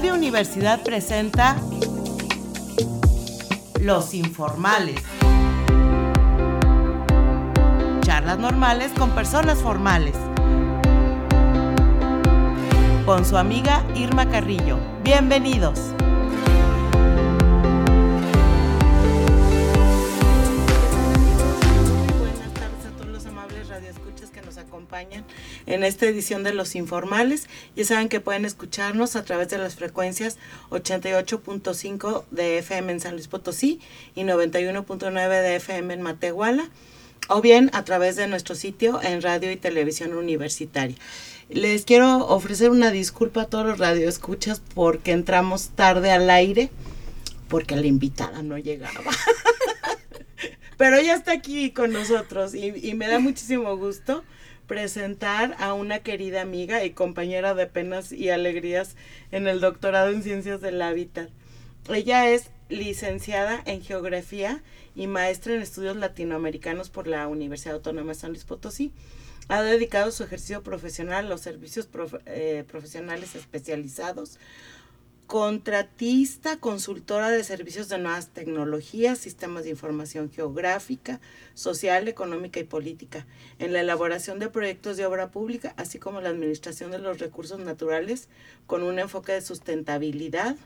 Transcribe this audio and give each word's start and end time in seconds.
Radio 0.00 0.14
Universidad 0.14 0.82
presenta 0.82 1.58
Los 3.82 4.14
Informales. 4.14 4.98
Charlas 8.00 8.38
normales 8.38 8.92
con 8.98 9.10
personas 9.10 9.58
formales. 9.58 10.14
Con 13.04 13.26
su 13.26 13.36
amiga 13.36 13.84
Irma 13.94 14.26
Carrillo. 14.26 14.78
Bienvenidos. 15.04 15.78
Buenas 22.18 22.54
tardes 22.54 22.86
a 22.86 22.90
todos 22.96 23.08
los 23.08 23.26
amables 23.26 23.68
radioescuchas 23.68 24.30
que 24.30 24.40
nos 24.40 24.56
acompañan 24.56 25.26
en 25.70 25.84
esta 25.84 26.06
edición 26.06 26.42
de 26.42 26.52
Los 26.52 26.74
Informales. 26.74 27.48
Ya 27.76 27.84
saben 27.84 28.08
que 28.08 28.20
pueden 28.20 28.44
escucharnos 28.44 29.14
a 29.16 29.24
través 29.24 29.48
de 29.48 29.58
las 29.58 29.76
frecuencias 29.76 30.36
88.5 30.70 32.24
de 32.30 32.58
FM 32.58 32.92
en 32.92 33.00
San 33.00 33.12
Luis 33.12 33.28
Potosí 33.28 33.80
y 34.14 34.22
91.9 34.22 35.42
de 35.42 35.56
FM 35.56 35.94
en 35.94 36.02
Matehuala 36.02 36.68
o 37.28 37.40
bien 37.40 37.70
a 37.72 37.84
través 37.84 38.16
de 38.16 38.26
nuestro 38.26 38.56
sitio 38.56 39.00
en 39.02 39.22
radio 39.22 39.52
y 39.52 39.56
televisión 39.56 40.14
universitaria. 40.14 40.96
Les 41.48 41.84
quiero 41.84 42.26
ofrecer 42.26 42.70
una 42.70 42.90
disculpa 42.90 43.42
a 43.42 43.46
todos 43.46 43.66
los 43.66 43.78
radioescuchas 43.78 44.60
porque 44.74 45.12
entramos 45.12 45.70
tarde 45.70 46.10
al 46.10 46.28
aire 46.30 46.70
porque 47.48 47.76
la 47.76 47.86
invitada 47.86 48.42
no 48.42 48.58
llegaba. 48.58 49.12
Pero 50.76 51.00
ya 51.00 51.14
está 51.14 51.32
aquí 51.32 51.72
con 51.72 51.92
nosotros 51.92 52.54
y, 52.54 52.72
y 52.88 52.94
me 52.94 53.06
da 53.06 53.18
muchísimo 53.18 53.76
gusto 53.76 54.24
presentar 54.70 55.56
a 55.58 55.74
una 55.74 55.98
querida 55.98 56.42
amiga 56.42 56.84
y 56.84 56.92
compañera 56.92 57.54
de 57.54 57.66
penas 57.66 58.12
y 58.12 58.30
alegrías 58.30 58.94
en 59.32 59.48
el 59.48 59.58
doctorado 59.60 60.10
en 60.12 60.22
ciencias 60.22 60.60
del 60.60 60.80
hábitat. 60.80 61.28
Ella 61.92 62.30
es 62.30 62.50
licenciada 62.68 63.60
en 63.66 63.82
geografía 63.82 64.62
y 64.94 65.08
maestra 65.08 65.54
en 65.54 65.60
estudios 65.60 65.96
latinoamericanos 65.96 66.88
por 66.88 67.08
la 67.08 67.26
Universidad 67.26 67.74
Autónoma 67.74 68.10
de 68.10 68.14
San 68.14 68.30
Luis 68.30 68.44
Potosí. 68.44 68.92
Ha 69.48 69.60
dedicado 69.60 70.12
su 70.12 70.22
ejercicio 70.22 70.62
profesional 70.62 71.26
a 71.26 71.28
los 71.28 71.40
servicios 71.40 71.88
eh, 72.26 72.62
profesionales 72.68 73.34
especializados, 73.34 74.38
contratista, 75.30 76.56
consultora 76.56 77.30
de 77.30 77.44
servicios 77.44 77.88
de 77.88 77.98
nuevas 77.98 78.30
tecnologías, 78.30 79.16
sistemas 79.16 79.62
de 79.62 79.70
información 79.70 80.28
geográfica, 80.28 81.20
social, 81.54 82.08
económica 82.08 82.58
y 82.58 82.64
política, 82.64 83.28
en 83.60 83.72
la 83.72 83.80
elaboración 83.80 84.40
de 84.40 84.48
proyectos 84.48 84.96
de 84.96 85.06
obra 85.06 85.30
pública, 85.30 85.72
así 85.76 86.00
como 86.00 86.20
la 86.20 86.30
administración 86.30 86.90
de 86.90 86.98
los 86.98 87.20
recursos 87.20 87.60
naturales 87.60 88.28
con 88.66 88.82
un 88.82 88.98
enfoque 88.98 89.30
de 89.30 89.40
sustentabilidad, 89.40 90.56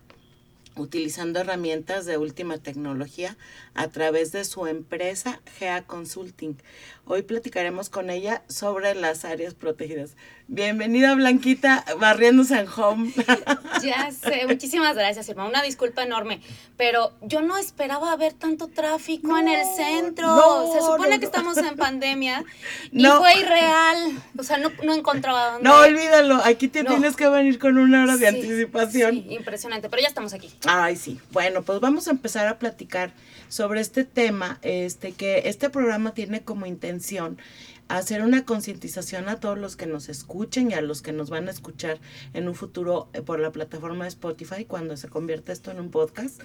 utilizando 0.76 1.40
herramientas 1.40 2.06
de 2.06 2.16
última 2.16 2.56
tecnología 2.56 3.36
a 3.74 3.88
través 3.88 4.32
de 4.32 4.46
su 4.46 4.66
empresa 4.66 5.40
GEA 5.58 5.86
Consulting. 5.86 6.56
Hoy 7.04 7.20
platicaremos 7.20 7.90
con 7.90 8.08
ella 8.08 8.42
sobre 8.48 8.94
las 8.94 9.26
áreas 9.26 9.52
protegidas. 9.52 10.16
Bienvenida 10.46 11.14
Blanquita, 11.14 11.84
barriéndose 11.98 12.58
en 12.58 12.66
home. 12.76 13.12
Ya 13.82 14.10
sé, 14.12 14.46
muchísimas 14.46 14.94
gracias, 14.94 15.28
Irma. 15.28 15.46
Una 15.46 15.62
disculpa 15.62 16.02
enorme, 16.04 16.40
pero 16.78 17.12
yo 17.22 17.42
no 17.42 17.58
esperaba 17.58 18.14
ver 18.16 18.32
tanto 18.32 18.68
tráfico 18.68 19.26
No, 19.28 19.38
en 19.38 19.48
el 19.48 19.66
centro. 19.66 20.26
no, 20.26 20.72
Se 20.72 20.78
supone 20.80 21.10
no, 21.10 21.18
que 21.18 21.26
estamos 21.26 21.58
en 21.58 21.76
pandemia 21.76 22.44
y 22.92 23.02
No. 23.02 23.18
fue 23.18 23.38
irreal. 23.38 24.22
O 24.38 24.42
sea, 24.42 24.56
no, 24.58 24.70
encontraba 24.94 25.52
dónde. 25.52 25.68
No, 25.68 25.76
olvídalo, 25.80 26.36
aquí 26.44 26.68
te 26.68 26.84
tienes 26.84 27.14
que 27.16 27.28
venir 27.28 27.58
con 27.58 27.76
una 27.76 28.04
hora 28.04 28.16
de 28.16 28.20
Sí, 28.30 28.36
anticipación. 28.36 29.14
sí, 29.16 29.26
impresionante, 29.34 29.90
pero 29.90 30.00
ya 30.00 30.08
estamos 30.08 30.32
aquí. 30.32 30.50
Ay, 30.66 30.96
sí. 30.96 31.20
Bueno, 31.32 31.62
pues 31.62 31.80
vamos 31.80 32.08
a 32.08 32.12
empezar 32.12 32.46
a 32.48 32.58
platicar 32.58 33.12
sobre 33.48 33.80
este 33.82 34.04
tema, 34.04 34.58
este 34.62 35.12
que 35.12 35.42
este 35.46 35.68
programa 35.68 36.14
tiene 36.14 36.42
como 36.42 36.64
intención 36.64 37.38
hacer 37.88 38.22
una 38.22 38.44
concientización 38.44 39.28
a 39.28 39.40
todos 39.40 39.58
los 39.58 39.76
que 39.76 39.86
nos 39.86 40.08
escuchen 40.08 40.70
y 40.70 40.74
a 40.74 40.80
los 40.80 41.02
que 41.02 41.12
nos 41.12 41.30
van 41.30 41.48
a 41.48 41.50
escuchar 41.50 42.00
en 42.32 42.48
un 42.48 42.54
futuro 42.54 43.08
eh, 43.12 43.22
por 43.22 43.40
la 43.40 43.52
plataforma 43.52 44.04
de 44.04 44.08
Spotify 44.08 44.64
cuando 44.64 44.96
se 44.96 45.08
convierta 45.08 45.52
esto 45.52 45.70
en 45.70 45.80
un 45.80 45.90
podcast 45.90 46.40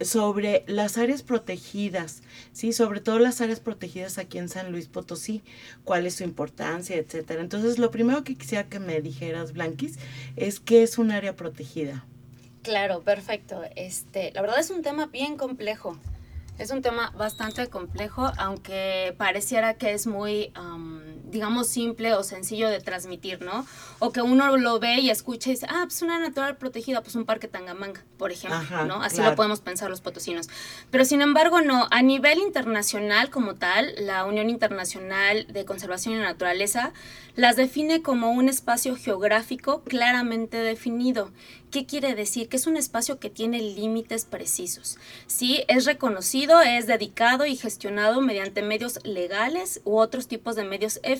sobre 0.00 0.64
las 0.66 0.98
áreas 0.98 1.22
protegidas, 1.22 2.22
sí, 2.52 2.72
sobre 2.72 3.00
todo 3.00 3.18
las 3.18 3.40
áreas 3.40 3.60
protegidas 3.60 4.18
aquí 4.18 4.38
en 4.38 4.48
San 4.48 4.72
Luis 4.72 4.86
Potosí, 4.86 5.42
cuál 5.84 6.06
es 6.06 6.14
su 6.14 6.24
importancia, 6.24 6.96
etcétera. 6.96 7.40
Entonces, 7.40 7.78
lo 7.78 7.90
primero 7.90 8.24
que 8.24 8.36
quisiera 8.36 8.68
que 8.68 8.78
me 8.78 9.00
dijeras, 9.00 9.52
Blanquis, 9.52 9.98
es 10.36 10.60
qué 10.60 10.82
es 10.82 10.98
un 10.98 11.10
área 11.10 11.36
protegida. 11.36 12.06
Claro, 12.62 13.00
perfecto. 13.02 13.62
Este, 13.76 14.32
la 14.32 14.42
verdad 14.42 14.60
es 14.60 14.70
un 14.70 14.82
tema 14.82 15.06
bien 15.06 15.36
complejo. 15.36 15.98
Es 16.60 16.70
un 16.70 16.82
tema 16.82 17.10
bastante 17.16 17.70
complejo, 17.70 18.30
aunque 18.36 19.14
pareciera 19.16 19.78
que 19.78 19.94
es 19.94 20.06
muy, 20.06 20.52
am, 20.54 21.19
digamos, 21.30 21.68
simple 21.68 22.14
o 22.14 22.22
sencillo 22.22 22.68
de 22.68 22.80
transmitir, 22.80 23.42
¿no? 23.42 23.66
O 23.98 24.12
que 24.12 24.22
uno 24.22 24.56
lo 24.56 24.78
ve 24.78 25.00
y 25.00 25.10
escucha 25.10 25.50
y 25.50 25.54
dice, 25.54 25.66
ah, 25.68 25.84
pues 25.84 26.02
una 26.02 26.18
natural 26.18 26.56
protegida, 26.56 27.02
pues 27.02 27.14
un 27.14 27.24
parque 27.24 27.48
Tangamanga, 27.48 28.04
por 28.18 28.32
ejemplo, 28.32 28.58
Ajá, 28.58 28.84
¿no? 28.84 29.02
Así 29.02 29.16
claro. 29.16 29.30
lo 29.30 29.36
podemos 29.36 29.60
pensar 29.60 29.90
los 29.90 30.00
potosinos. 30.00 30.48
Pero 30.90 31.04
sin 31.04 31.22
embargo, 31.22 31.60
no, 31.60 31.88
a 31.90 32.02
nivel 32.02 32.38
internacional 32.38 33.30
como 33.30 33.54
tal, 33.54 33.94
la 33.98 34.24
Unión 34.24 34.50
Internacional 34.50 35.46
de 35.48 35.64
Conservación 35.64 36.14
y 36.14 36.18
la 36.18 36.24
Naturaleza 36.24 36.92
las 37.36 37.56
define 37.56 38.02
como 38.02 38.32
un 38.32 38.48
espacio 38.48 38.96
geográfico 38.96 39.82
claramente 39.82 40.58
definido. 40.58 41.30
¿Qué 41.70 41.86
quiere 41.86 42.16
decir? 42.16 42.48
Que 42.48 42.56
es 42.56 42.66
un 42.66 42.76
espacio 42.76 43.20
que 43.20 43.30
tiene 43.30 43.60
límites 43.60 44.24
precisos. 44.24 44.98
Sí, 45.28 45.62
es 45.68 45.84
reconocido, 45.84 46.60
es 46.60 46.88
dedicado 46.88 47.46
y 47.46 47.54
gestionado 47.54 48.20
mediante 48.20 48.62
medios 48.62 48.98
legales 49.04 49.80
u 49.84 49.96
otros 49.98 50.26
tipos 50.26 50.56
de 50.56 50.64
medios 50.64 50.98
eficaces 51.04 51.19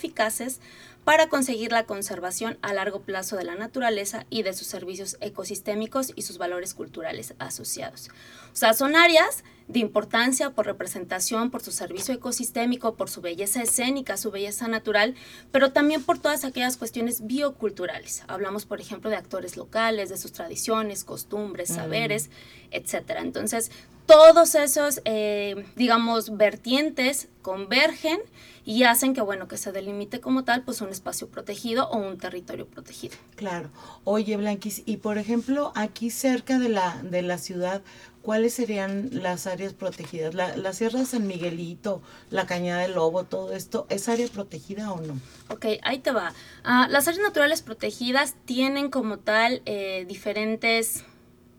para 1.05 1.28
conseguir 1.28 1.72
la 1.72 1.84
conservación 1.84 2.59
a 2.62 2.75
largo 2.75 3.00
plazo 3.00 3.37
de 3.37 3.44
la 3.44 3.55
naturaleza 3.55 4.27
y 4.28 4.43
de 4.43 4.53
sus 4.53 4.66
servicios 4.66 5.16
ecosistémicos 5.21 6.12
y 6.15 6.22
sus 6.22 6.38
valores 6.38 6.75
culturales 6.75 7.34
asociados. 7.38 8.11
O 8.53 8.56
sea, 8.56 8.75
son 8.75 8.97
áreas 8.97 9.43
de 9.66 9.78
importancia 9.78 10.50
por 10.50 10.66
representación, 10.66 11.50
por 11.50 11.62
su 11.62 11.71
servicio 11.71 12.12
ecosistémico, 12.12 12.97
por 12.97 13.09
su 13.09 13.21
belleza 13.21 13.62
escénica, 13.62 14.16
su 14.16 14.31
belleza 14.31 14.66
natural, 14.66 15.15
pero 15.53 15.72
también 15.72 16.03
por 16.03 16.19
todas 16.19 16.44
aquellas 16.44 16.77
cuestiones 16.77 17.27
bioculturales. 17.27 18.25
Hablamos, 18.27 18.67
por 18.67 18.81
ejemplo, 18.81 19.11
de 19.11 19.17
actores 19.17 19.56
locales, 19.56 20.09
de 20.09 20.19
sus 20.19 20.32
tradiciones, 20.32 21.05
costumbres, 21.05 21.69
saberes, 21.69 22.31
etcétera. 22.72 23.21
Entonces, 23.21 23.71
todos 24.06 24.56
esos, 24.56 25.00
eh, 25.05 25.65
digamos, 25.77 26.37
vertientes 26.37 27.28
convergen 27.43 28.21
y 28.65 28.84
hacen 28.84 29.15
que, 29.15 29.21
bueno, 29.21 29.48
que 29.48 29.56
se 29.56 29.72
delimite 29.72 30.21
como 30.21 30.44
tal, 30.44 30.62
pues 30.62 30.81
un 30.81 30.91
espacio 30.91 31.28
protegido 31.28 31.88
o 31.91 31.98
un 31.98 32.19
territorio 32.19 32.66
protegido. 32.66 33.16
Claro. 33.37 33.71
Oye, 34.04 34.37
Blanquis, 34.37 34.82
y 34.87 34.98
por 34.98 35.19
ejemplo, 35.19 35.72
aquí 35.75 36.10
cerca 36.10 36.59
de 36.59 36.69
la, 36.69 37.00
de 37.03 37.22
la 37.22 37.38
ciudad, 37.38 37.82
¿cuáles 38.22 38.54
serían 38.54 39.10
las 39.12 39.47
áreas 39.47 39.72
protegidas? 39.72 40.34
La, 40.34 40.56
la 40.56 40.72
Sierra 40.72 41.00
de 41.00 41.06
San 41.06 41.26
Miguelito, 41.26 42.03
la 42.31 42.47
Cañada 42.47 42.82
del 42.82 42.94
Lobo, 42.94 43.25
todo 43.25 43.53
esto, 43.53 43.87
¿es 43.88 44.09
área 44.09 44.28
protegida 44.28 44.93
o 44.93 45.00
no? 45.00 45.19
Ok, 45.49 45.66
ahí 45.82 45.99
te 45.99 46.12
va. 46.12 46.32
Ah, 46.62 46.87
las 46.91 47.09
áreas 47.09 47.22
naturales 47.22 47.62
protegidas 47.62 48.34
tienen 48.44 48.91
como 48.91 49.19
tal 49.19 49.62
eh, 49.65 50.04
diferentes 50.06 51.04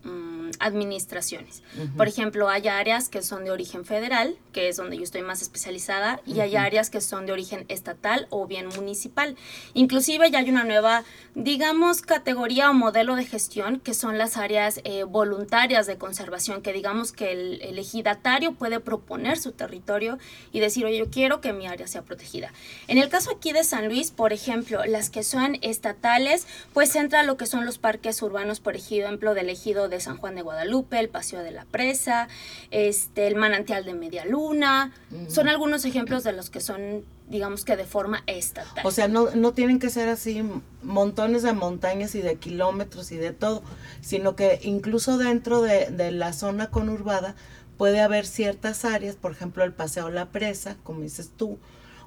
mm, 0.03 0.30
administraciones. 0.59 1.63
Por 1.97 2.07
ejemplo, 2.07 2.49
hay 2.49 2.67
áreas 2.67 3.09
que 3.09 3.21
son 3.21 3.45
de 3.45 3.51
origen 3.51 3.85
federal, 3.85 4.37
que 4.51 4.69
es 4.69 4.77
donde 4.77 4.97
yo 4.97 5.03
estoy 5.03 5.21
más 5.21 5.41
especializada, 5.41 6.19
y 6.25 6.39
hay 6.39 6.55
áreas 6.55 6.89
que 6.89 7.01
son 7.01 7.25
de 7.25 7.31
origen 7.31 7.65
estatal 7.67 8.27
o 8.29 8.47
bien 8.47 8.67
municipal. 8.67 9.35
Inclusive 9.73 10.29
ya 10.31 10.39
hay 10.39 10.49
una 10.49 10.63
nueva, 10.63 11.03
digamos, 11.35 12.01
categoría 12.01 12.69
o 12.69 12.73
modelo 12.73 13.15
de 13.15 13.25
gestión, 13.25 13.79
que 13.79 13.93
son 13.93 14.17
las 14.17 14.37
áreas 14.37 14.81
eh, 14.83 15.03
voluntarias 15.03 15.87
de 15.87 15.97
conservación, 15.97 16.61
que 16.61 16.73
digamos 16.73 17.11
que 17.11 17.31
el, 17.31 17.61
el 17.61 17.79
ejidatario 17.79 18.53
puede 18.53 18.79
proponer 18.79 19.37
su 19.37 19.51
territorio 19.51 20.17
y 20.51 20.59
decir, 20.59 20.85
oye, 20.85 20.97
yo 20.97 21.09
quiero 21.09 21.41
que 21.41 21.53
mi 21.53 21.67
área 21.67 21.87
sea 21.87 22.01
protegida. 22.01 22.51
En 22.87 22.97
el 22.97 23.09
caso 23.09 23.31
aquí 23.31 23.51
de 23.51 23.63
San 23.63 23.87
Luis, 23.87 24.11
por 24.11 24.33
ejemplo, 24.33 24.83
las 24.85 25.09
que 25.09 25.23
son 25.23 25.57
estatales, 25.61 26.47
pues 26.73 26.95
entra 26.95 27.23
lo 27.23 27.37
que 27.37 27.45
son 27.45 27.65
los 27.65 27.77
parques 27.77 28.21
urbanos, 28.21 28.59
por 28.59 28.75
ejemplo, 28.75 29.33
del 29.33 29.49
ejido 29.49 29.89
de 29.89 29.99
San 29.99 30.17
Juan 30.17 30.35
de 30.35 30.40
Guadalupe, 30.41 30.99
el 30.99 31.09
Paseo 31.09 31.41
de 31.41 31.51
la 31.51 31.65
Presa, 31.65 32.27
este, 32.71 33.27
el 33.27 33.35
manantial 33.35 33.85
de 33.85 33.93
Media 33.93 34.25
Luna. 34.25 34.93
Son 35.27 35.47
algunos 35.47 35.85
ejemplos 35.85 36.23
de 36.23 36.33
los 36.33 36.49
que 36.49 36.59
son, 36.59 37.03
digamos 37.27 37.65
que 37.65 37.75
de 37.75 37.85
forma 37.85 38.23
estatal. 38.27 38.85
O 38.85 38.91
sea, 38.91 39.07
no, 39.07 39.29
no 39.35 39.53
tienen 39.53 39.79
que 39.79 39.89
ser 39.89 40.09
así 40.09 40.43
montones 40.83 41.43
de 41.43 41.53
montañas 41.53 42.15
y 42.15 42.21
de 42.21 42.35
kilómetros 42.35 43.11
y 43.11 43.17
de 43.17 43.31
todo, 43.31 43.63
sino 44.01 44.35
que 44.35 44.59
incluso 44.63 45.17
dentro 45.17 45.61
de, 45.61 45.87
de 45.91 46.11
la 46.11 46.33
zona 46.33 46.69
conurbada 46.69 47.35
puede 47.77 48.01
haber 48.01 48.25
ciertas 48.25 48.85
áreas, 48.85 49.15
por 49.15 49.31
ejemplo, 49.31 49.63
el 49.63 49.73
Paseo 49.73 50.09
La 50.09 50.29
Presa, 50.29 50.77
como 50.83 51.01
dices 51.01 51.31
tú, 51.35 51.57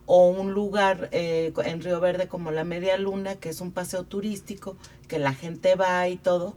o 0.07 0.29
un 0.29 0.53
lugar 0.53 1.09
eh, 1.13 1.53
en 1.65 1.83
Río 1.83 2.01
Verde 2.01 2.29
como 2.29 2.51
la 2.51 2.65
Media 2.65 2.97
Luna, 2.97 3.37
que 3.37 3.49
es 3.49 3.61
un 3.61 3.73
paseo 3.73 4.05
turístico, 4.05 4.77
que 5.09 5.19
la 5.19 5.35
gente 5.35 5.75
va 5.77 6.09
y 6.09 6.17
todo, 6.17 6.55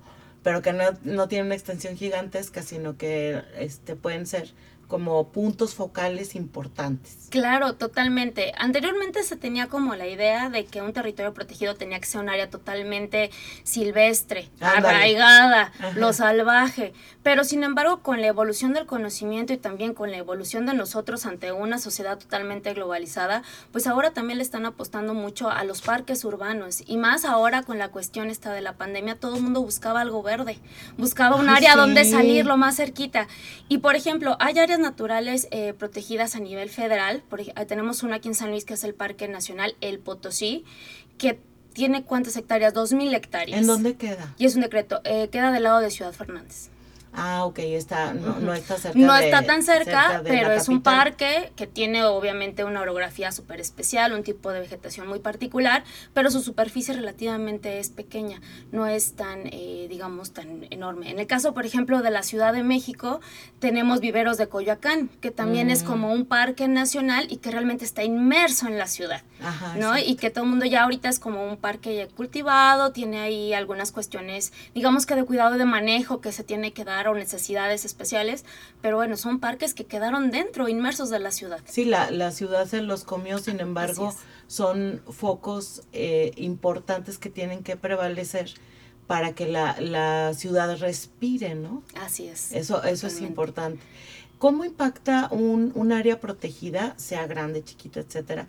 pero 0.47 0.61
que 0.61 0.71
no, 0.71 0.85
no 1.03 1.27
tienen 1.27 1.47
una 1.47 1.55
extensión 1.55 1.97
gigantesca, 1.97 2.61
sino 2.61 2.95
que 2.95 3.43
este, 3.57 3.97
pueden 3.97 4.25
ser 4.25 4.53
como 4.87 5.31
puntos 5.31 5.75
focales 5.75 6.35
importantes. 6.35 7.27
Claro, 7.29 7.75
totalmente. 7.75 8.53
Anteriormente 8.57 9.23
se 9.23 9.35
tenía 9.35 9.67
como 9.67 9.95
la 9.95 10.07
idea 10.07 10.49
de 10.49 10.65
que 10.65 10.81
un 10.81 10.93
territorio 10.93 11.33
protegido 11.33 11.75
tenía 11.75 11.99
que 11.99 12.05
ser 12.05 12.21
un 12.21 12.29
área 12.29 12.49
totalmente 12.49 13.29
silvestre, 13.63 14.49
arraigada, 14.61 15.73
lo 15.95 16.13
salvaje, 16.13 16.93
pero 17.23 17.43
sin 17.43 17.63
embargo 17.63 18.01
con 18.01 18.21
la 18.21 18.27
evolución 18.27 18.73
del 18.73 18.85
conocimiento 18.85 19.51
y 19.51 19.57
también 19.57 19.93
con 19.93 20.11
la 20.11 20.17
evolución 20.17 20.65
de 20.65 20.73
nosotros 20.73 21.25
ante 21.25 21.51
una 21.51 21.79
sociedad 21.79 22.17
totalmente 22.17 22.73
globalizada, 22.73 23.43
pues 23.71 23.87
ahora 23.87 24.11
también 24.11 24.37
le 24.37 24.43
están 24.43 24.65
apostando 24.65 25.13
mucho 25.13 25.49
a 25.49 25.63
los 25.65 25.81
parques 25.81 26.23
urbanos 26.23 26.81
y 26.85 26.97
más 26.97 27.25
ahora 27.25 27.63
con 27.63 27.77
la 27.77 27.89
cuestión 27.89 28.29
esta 28.29 28.53
de 28.53 28.61
la 28.61 28.77
pandemia, 28.77 29.15
todo 29.15 29.35
el 29.35 29.43
mundo 29.43 29.61
buscaba 29.61 30.01
algo 30.01 30.23
verde, 30.23 30.59
buscaba 30.97 31.35
un 31.35 31.49
área 31.49 31.75
donde 31.75 32.05
salir 32.05 32.45
lo 32.45 32.55
más 32.55 32.77
cerquita. 32.77 33.27
Y 33.67 33.79
por 33.79 33.95
ejemplo, 33.95 34.37
hay 34.39 34.57
áreas 34.59 34.76
naturales 34.79 35.47
eh, 35.51 35.73
protegidas 35.73 36.35
a 36.35 36.39
nivel 36.39 36.69
federal. 36.69 37.23
Por, 37.29 37.43
tenemos 37.67 38.03
una 38.03 38.17
aquí 38.17 38.27
en 38.27 38.35
San 38.35 38.49
Luis 38.49 38.65
que 38.65 38.73
es 38.73 38.83
el 38.83 38.93
Parque 38.93 39.27
Nacional 39.27 39.75
El 39.81 39.99
Potosí, 39.99 40.65
que 41.17 41.39
tiene 41.73 42.03
cuántas 42.03 42.35
hectáreas, 42.37 42.73
dos 42.73 42.93
mil 42.93 43.13
hectáreas. 43.13 43.59
¿En 43.59 43.67
dónde 43.67 43.95
queda? 43.95 44.33
Y 44.37 44.45
es 44.45 44.55
un 44.55 44.61
decreto, 44.61 45.01
eh, 45.03 45.29
queda 45.31 45.51
del 45.51 45.63
lado 45.63 45.79
de 45.79 45.91
Ciudad 45.91 46.11
Fernández. 46.11 46.69
Ah, 47.19 47.45
ok, 47.45 47.57
está, 47.59 48.13
no, 48.13 48.53
está 48.53 48.77
cerca. 48.77 48.99
No 48.99 49.15
está 49.15 49.41
tan 49.41 49.63
cerca, 49.63 50.21
pero 50.23 50.51
es 50.51 50.69
un 50.69 50.83
parque 50.83 51.51
que 51.55 51.65
tiene 51.65 52.03
obviamente 52.03 52.63
una 52.63 52.81
orografía 52.81 53.31
súper 53.31 53.59
especial, 53.59 54.13
un 54.13 54.21
tipo 54.21 54.51
de 54.51 54.59
vegetación 54.59 55.07
muy 55.07 55.17
particular, 55.17 55.83
pero 56.13 56.29
su 56.29 56.41
superficie 56.41 56.93
relativamente 56.93 57.79
es 57.79 57.89
pequeña, 57.89 58.39
no 58.71 58.85
es 58.85 59.15
tan, 59.15 59.47
eh, 59.47 59.87
digamos, 59.89 60.31
tan 60.31 60.67
enorme. 60.69 61.09
En 61.09 61.17
el 61.17 61.25
caso, 61.25 61.55
por 61.55 61.65
ejemplo, 61.65 62.03
de 62.03 62.11
la 62.11 62.21
Ciudad 62.21 62.53
de 62.53 62.61
México, 62.61 63.19
tenemos 63.57 63.99
viveros 63.99 64.37
de 64.37 64.47
Coyoacán, 64.47 65.09
que 65.19 65.31
también 65.31 65.71
es 65.71 65.83
mm. 65.83 65.87
como 65.87 66.13
un 66.13 66.27
parque 66.27 66.67
nacional 66.67 67.25
y 67.31 67.37
que 67.37 67.49
realmente 67.49 67.83
está 67.83 68.03
inmerso 68.03 68.67
en 68.67 68.77
la 68.77 68.85
ciudad, 68.85 69.23
¿no? 69.75 69.97
Y 69.97 70.17
que 70.17 70.29
todo 70.29 70.43
el 70.43 70.51
mundo 70.51 70.65
ya 70.65 70.83
ahorita 70.83 71.09
es 71.09 71.19
como 71.19 71.47
un 71.47 71.57
parque 71.57 72.09
cultivado, 72.15 72.91
tiene 72.91 73.21
ahí 73.21 73.53
algunas 73.53 73.91
cuestiones, 73.91 74.53
digamos 74.75 75.07
que 75.07 75.15
de 75.15 75.23
cuidado 75.23 75.57
de 75.57 75.65
manejo 75.65 76.21
que 76.21 76.31
se 76.31 76.43
tiene 76.43 76.73
que 76.73 76.83
dar 76.83 77.06
o 77.07 77.15
necesidades 77.15 77.85
especiales, 77.85 78.45
pero 78.81 78.97
bueno, 78.97 79.17
son 79.17 79.39
parques 79.39 79.73
que 79.73 79.85
quedaron 79.85 80.31
dentro, 80.31 80.67
inmersos 80.67 81.09
de 81.09 81.19
la 81.19 81.31
ciudad. 81.31 81.59
Sí, 81.65 81.85
la, 81.85 82.11
la 82.11 82.31
ciudad 82.31 82.65
se 82.67 82.81
los 82.81 83.03
comió, 83.03 83.39
sin 83.39 83.59
embargo, 83.59 84.13
son 84.47 85.01
focos 85.09 85.83
eh, 85.93 86.31
importantes 86.35 87.17
que 87.17 87.29
tienen 87.29 87.63
que 87.63 87.75
prevalecer 87.77 88.53
para 89.07 89.33
que 89.33 89.47
la, 89.47 89.79
la 89.79 90.33
ciudad 90.33 90.77
respire, 90.77 91.55
¿no? 91.55 91.81
Así 91.95 92.27
es. 92.27 92.51
Eso, 92.51 92.83
eso 92.83 93.07
es 93.07 93.21
importante. 93.21 93.81
¿Cómo 94.37 94.65
impacta 94.65 95.29
un, 95.31 95.71
un 95.73 95.91
área 95.91 96.19
protegida, 96.19 96.93
sea 96.97 97.25
grande, 97.25 97.63
chiquita, 97.63 98.01
etcétera, 98.01 98.47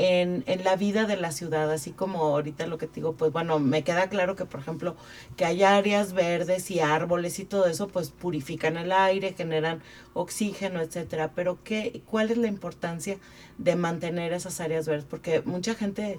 en, 0.00 0.44
en, 0.46 0.64
la 0.64 0.76
vida 0.76 1.04
de 1.04 1.18
la 1.18 1.30
ciudad, 1.30 1.70
así 1.70 1.90
como 1.90 2.24
ahorita 2.24 2.66
lo 2.66 2.78
que 2.78 2.86
te 2.86 2.94
digo, 2.94 3.16
pues 3.16 3.32
bueno, 3.32 3.58
me 3.58 3.84
queda 3.84 4.08
claro 4.08 4.34
que, 4.34 4.46
por 4.46 4.60
ejemplo, 4.60 4.96
que 5.36 5.44
hay 5.44 5.62
áreas 5.62 6.14
verdes 6.14 6.70
y 6.70 6.80
árboles 6.80 7.38
y 7.38 7.44
todo 7.44 7.66
eso, 7.66 7.86
pues 7.88 8.08
purifican 8.10 8.78
el 8.78 8.92
aire, 8.92 9.34
generan 9.36 9.82
oxígeno, 10.14 10.80
etcétera. 10.80 11.32
Pero 11.34 11.62
¿qué, 11.62 12.02
¿cuál 12.06 12.30
es 12.30 12.38
la 12.38 12.46
importancia 12.46 13.18
de 13.58 13.76
mantener 13.76 14.32
esas 14.32 14.58
áreas 14.62 14.86
verdes? 14.88 15.04
Porque 15.04 15.42
mucha 15.42 15.74
gente 15.74 16.18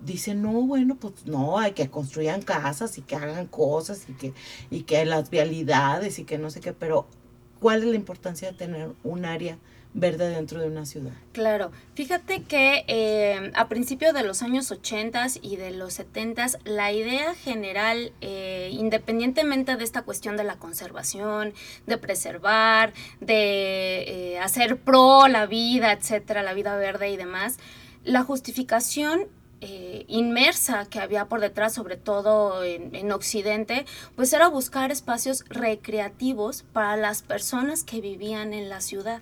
dice, 0.00 0.34
no, 0.34 0.50
bueno, 0.62 0.96
pues 0.96 1.24
no, 1.26 1.60
hay 1.60 1.70
que 1.70 1.88
construyan 1.88 2.42
casas 2.42 2.98
y 2.98 3.02
que 3.02 3.14
hagan 3.14 3.46
cosas 3.46 4.08
y 4.08 4.12
que, 4.14 4.34
y 4.72 4.82
que 4.82 5.04
las 5.04 5.30
vialidades 5.30 6.18
y 6.18 6.24
que 6.24 6.36
no 6.36 6.50
sé 6.50 6.58
qué, 6.58 6.72
pero 6.72 7.06
¿cuál 7.60 7.84
es 7.84 7.90
la 7.90 7.96
importancia 7.96 8.50
de 8.50 8.58
tener 8.58 8.90
un 9.04 9.24
área 9.24 9.54
verde 9.54 9.70
dentro 9.92 10.60
de 10.60 10.68
una 10.68 10.86
ciudad. 10.86 11.12
Claro, 11.32 11.72
fíjate 11.94 12.42
que 12.42 12.84
eh, 12.86 13.50
a 13.54 13.68
principios 13.68 14.14
de 14.14 14.22
los 14.22 14.42
años 14.42 14.70
80 14.70 15.26
y 15.42 15.56
de 15.56 15.72
los 15.72 15.94
70 15.94 16.46
la 16.64 16.92
idea 16.92 17.34
general, 17.34 18.12
eh, 18.20 18.70
independientemente 18.72 19.76
de 19.76 19.84
esta 19.84 20.02
cuestión 20.02 20.36
de 20.36 20.44
la 20.44 20.56
conservación, 20.56 21.54
de 21.86 21.98
preservar, 21.98 22.92
de 23.20 24.34
eh, 24.34 24.38
hacer 24.38 24.78
pro 24.78 25.28
la 25.28 25.46
vida, 25.46 25.92
etcétera, 25.92 26.42
la 26.42 26.54
vida 26.54 26.76
verde 26.76 27.10
y 27.10 27.16
demás, 27.16 27.58
la 28.04 28.22
justificación 28.22 29.28
eh, 29.62 30.04
inmersa 30.08 30.86
que 30.86 31.00
había 31.00 31.26
por 31.26 31.40
detrás, 31.40 31.74
sobre 31.74 31.96
todo 31.96 32.64
en, 32.64 33.12
Occidente, 33.12 33.84
pues 34.16 34.32
era 34.32 34.48
buscar 34.48 34.90
espacios 34.90 35.44
recreativos 35.48 36.64
para 36.72 36.96
las 36.96 37.22
personas 37.22 37.82
que 37.82 38.00
vivían 38.00 38.54
en 38.54 38.68
la 38.68 38.80
ciudad, 38.80 39.20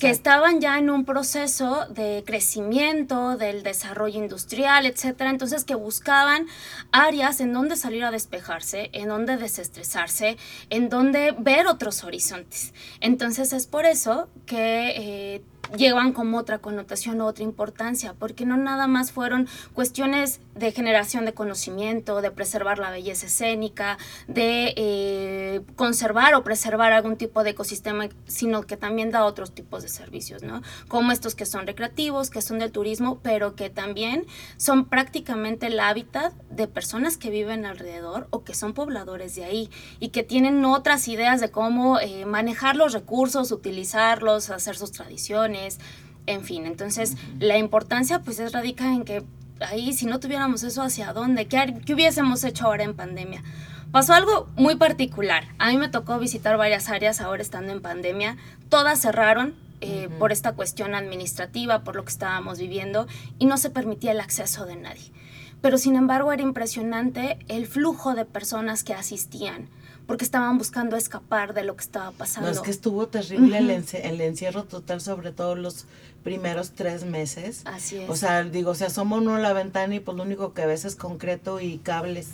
que 0.00 0.10
estaban 0.10 0.60
ya 0.60 0.78
en 0.78 0.90
un 0.90 1.04
proceso 1.04 1.86
de 1.88 2.22
crecimiento, 2.26 3.36
del 3.36 3.62
desarrollo 3.62 4.18
industrial, 4.18 4.86
etcétera, 4.86 5.30
entonces 5.30 5.64
que 5.64 5.74
buscaban 5.74 6.46
áreas 6.90 7.40
en 7.40 7.52
donde 7.52 7.76
salir 7.76 8.04
a 8.04 8.10
despejarse, 8.10 8.90
en 8.92 9.08
donde 9.08 9.36
desestresarse, 9.36 10.36
en 10.68 10.88
donde 10.88 11.34
ver 11.38 11.66
otros 11.66 12.04
horizontes. 12.04 12.74
Entonces 13.00 13.52
es 13.52 13.66
por 13.66 13.86
eso 13.86 14.28
que 14.46 14.92
eh, 14.96 15.42
llevan 15.76 16.12
como 16.12 16.38
otra 16.38 16.58
connotación 16.58 17.20
o 17.20 17.26
otra 17.26 17.44
importancia, 17.44 18.14
porque 18.18 18.44
no 18.46 18.56
nada 18.56 18.86
más 18.86 19.12
fueron 19.12 19.48
cuestiones 19.72 20.40
de 20.54 20.72
generación 20.72 21.24
de 21.24 21.34
conocimiento, 21.34 22.20
de 22.20 22.30
preservar 22.30 22.78
la 22.78 22.90
belleza 22.90 23.26
escénica, 23.26 23.98
de 24.28 24.74
eh, 24.76 25.60
conservar 25.76 26.34
o 26.34 26.44
preservar 26.44 26.92
algún 26.92 27.16
tipo 27.16 27.42
de 27.42 27.50
ecosistema, 27.50 28.08
sino 28.26 28.62
que 28.62 28.76
también 28.76 29.10
da 29.10 29.24
otros 29.24 29.54
tipos 29.54 29.82
de 29.82 29.88
servicios, 29.88 30.42
¿no? 30.42 30.62
Como 30.88 31.12
estos 31.12 31.34
que 31.34 31.46
son 31.46 31.66
recreativos, 31.66 32.30
que 32.30 32.42
son 32.42 32.58
del 32.58 32.72
turismo, 32.72 33.20
pero 33.22 33.54
que 33.54 33.70
también 33.70 34.26
son 34.56 34.86
prácticamente 34.86 35.66
el 35.66 35.80
hábitat 35.80 36.32
de 36.50 36.68
personas 36.68 37.16
que 37.16 37.30
viven 37.30 37.64
alrededor 37.64 38.28
o 38.30 38.44
que 38.44 38.54
son 38.54 38.74
pobladores 38.74 39.34
de 39.34 39.44
ahí 39.44 39.70
y 40.00 40.08
que 40.08 40.22
tienen 40.22 40.64
otras 40.64 41.08
ideas 41.08 41.40
de 41.40 41.50
cómo 41.50 41.98
eh, 41.98 42.26
manejar 42.26 42.76
los 42.76 42.92
recursos, 42.92 43.52
utilizarlos, 43.52 44.50
hacer 44.50 44.76
sus 44.76 44.92
tradiciones 44.92 45.78
en 46.26 46.44
fin. 46.44 46.66
Entonces, 46.66 47.16
la 47.38 47.58
importancia 47.58 48.20
pues 48.20 48.38
es 48.38 48.52
radica 48.52 48.92
en 48.92 49.04
que 49.04 49.24
ahí 49.66 49.92
si 49.92 50.06
no 50.06 50.20
tuviéramos 50.20 50.62
eso, 50.62 50.82
¿hacia 50.82 51.12
dónde? 51.12 51.46
¿Qué, 51.46 51.80
¿Qué, 51.84 51.94
hubiésemos 51.94 52.44
hecho 52.44 52.66
ahora 52.66 52.84
en 52.84 52.94
pandemia? 52.94 53.42
Pasó 53.90 54.14
algo 54.14 54.48
muy 54.56 54.76
particular. 54.76 55.44
A 55.58 55.70
mí 55.70 55.76
me 55.76 55.88
tocó 55.88 56.18
visitar 56.18 56.56
varias 56.56 56.88
áreas 56.88 57.20
ahora 57.20 57.42
estando 57.42 57.72
en 57.72 57.82
pandemia. 57.82 58.36
Todas 58.68 59.00
cerraron 59.00 59.54
eh, 59.82 60.08
por 60.18 60.32
esta 60.32 60.52
cuestión 60.52 60.94
administrativa, 60.94 61.82
por 61.84 61.96
lo 61.96 62.04
que 62.04 62.12
estábamos 62.12 62.58
viviendo, 62.58 63.06
y 63.38 63.46
no 63.46 63.58
se 63.58 63.68
permitía 63.68 64.12
el 64.12 64.20
acceso 64.20 64.64
de 64.64 64.76
nadie. 64.76 65.12
Pero 65.60 65.76
sin 65.76 65.96
embargo 65.96 66.32
era 66.32 66.42
impresionante 66.42 67.38
el 67.48 67.66
flujo 67.66 68.14
de 68.14 68.24
personas 68.24 68.84
que 68.84 68.94
asistían 68.94 69.68
porque 70.06 70.24
estaban 70.24 70.58
buscando 70.58 70.96
escapar 70.96 71.54
de 71.54 71.64
lo 71.64 71.76
que 71.76 71.84
estaba 71.84 72.10
pasando. 72.10 72.50
No, 72.50 72.54
es 72.54 72.60
que 72.60 72.70
estuvo 72.70 73.06
terrible 73.08 73.58
el, 73.58 74.20
encierro 74.20 74.64
total, 74.64 75.00
sobre 75.00 75.32
todo 75.32 75.54
los 75.54 75.86
primeros 76.22 76.72
tres 76.72 77.04
meses. 77.04 77.62
Así 77.64 77.98
es. 77.98 78.10
O 78.10 78.16
sea, 78.16 78.42
digo, 78.44 78.74
se 78.74 78.86
asoma 78.86 79.16
uno 79.16 79.34
a 79.34 79.38
la 79.38 79.52
ventana 79.52 79.94
y 79.94 80.00
pues 80.00 80.16
lo 80.16 80.22
único 80.22 80.54
que 80.54 80.66
ves 80.66 80.84
es 80.84 80.96
concreto 80.96 81.60
y 81.60 81.78
cables. 81.78 82.28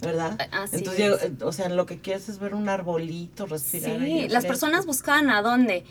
¿verdad? 0.00 0.36
Así 0.50 0.78
Entonces, 0.78 1.30
o 1.42 1.52
sea, 1.52 1.68
lo 1.68 1.86
que 1.86 2.00
quieres 2.00 2.28
es 2.28 2.40
ver 2.40 2.56
un 2.56 2.68
arbolito, 2.68 3.46
respirar. 3.46 4.00
Sí, 4.00 4.28
las 4.28 4.44
personas 4.44 4.84
buscaban 4.84 5.30
a 5.30 5.42
dónde. 5.42 5.84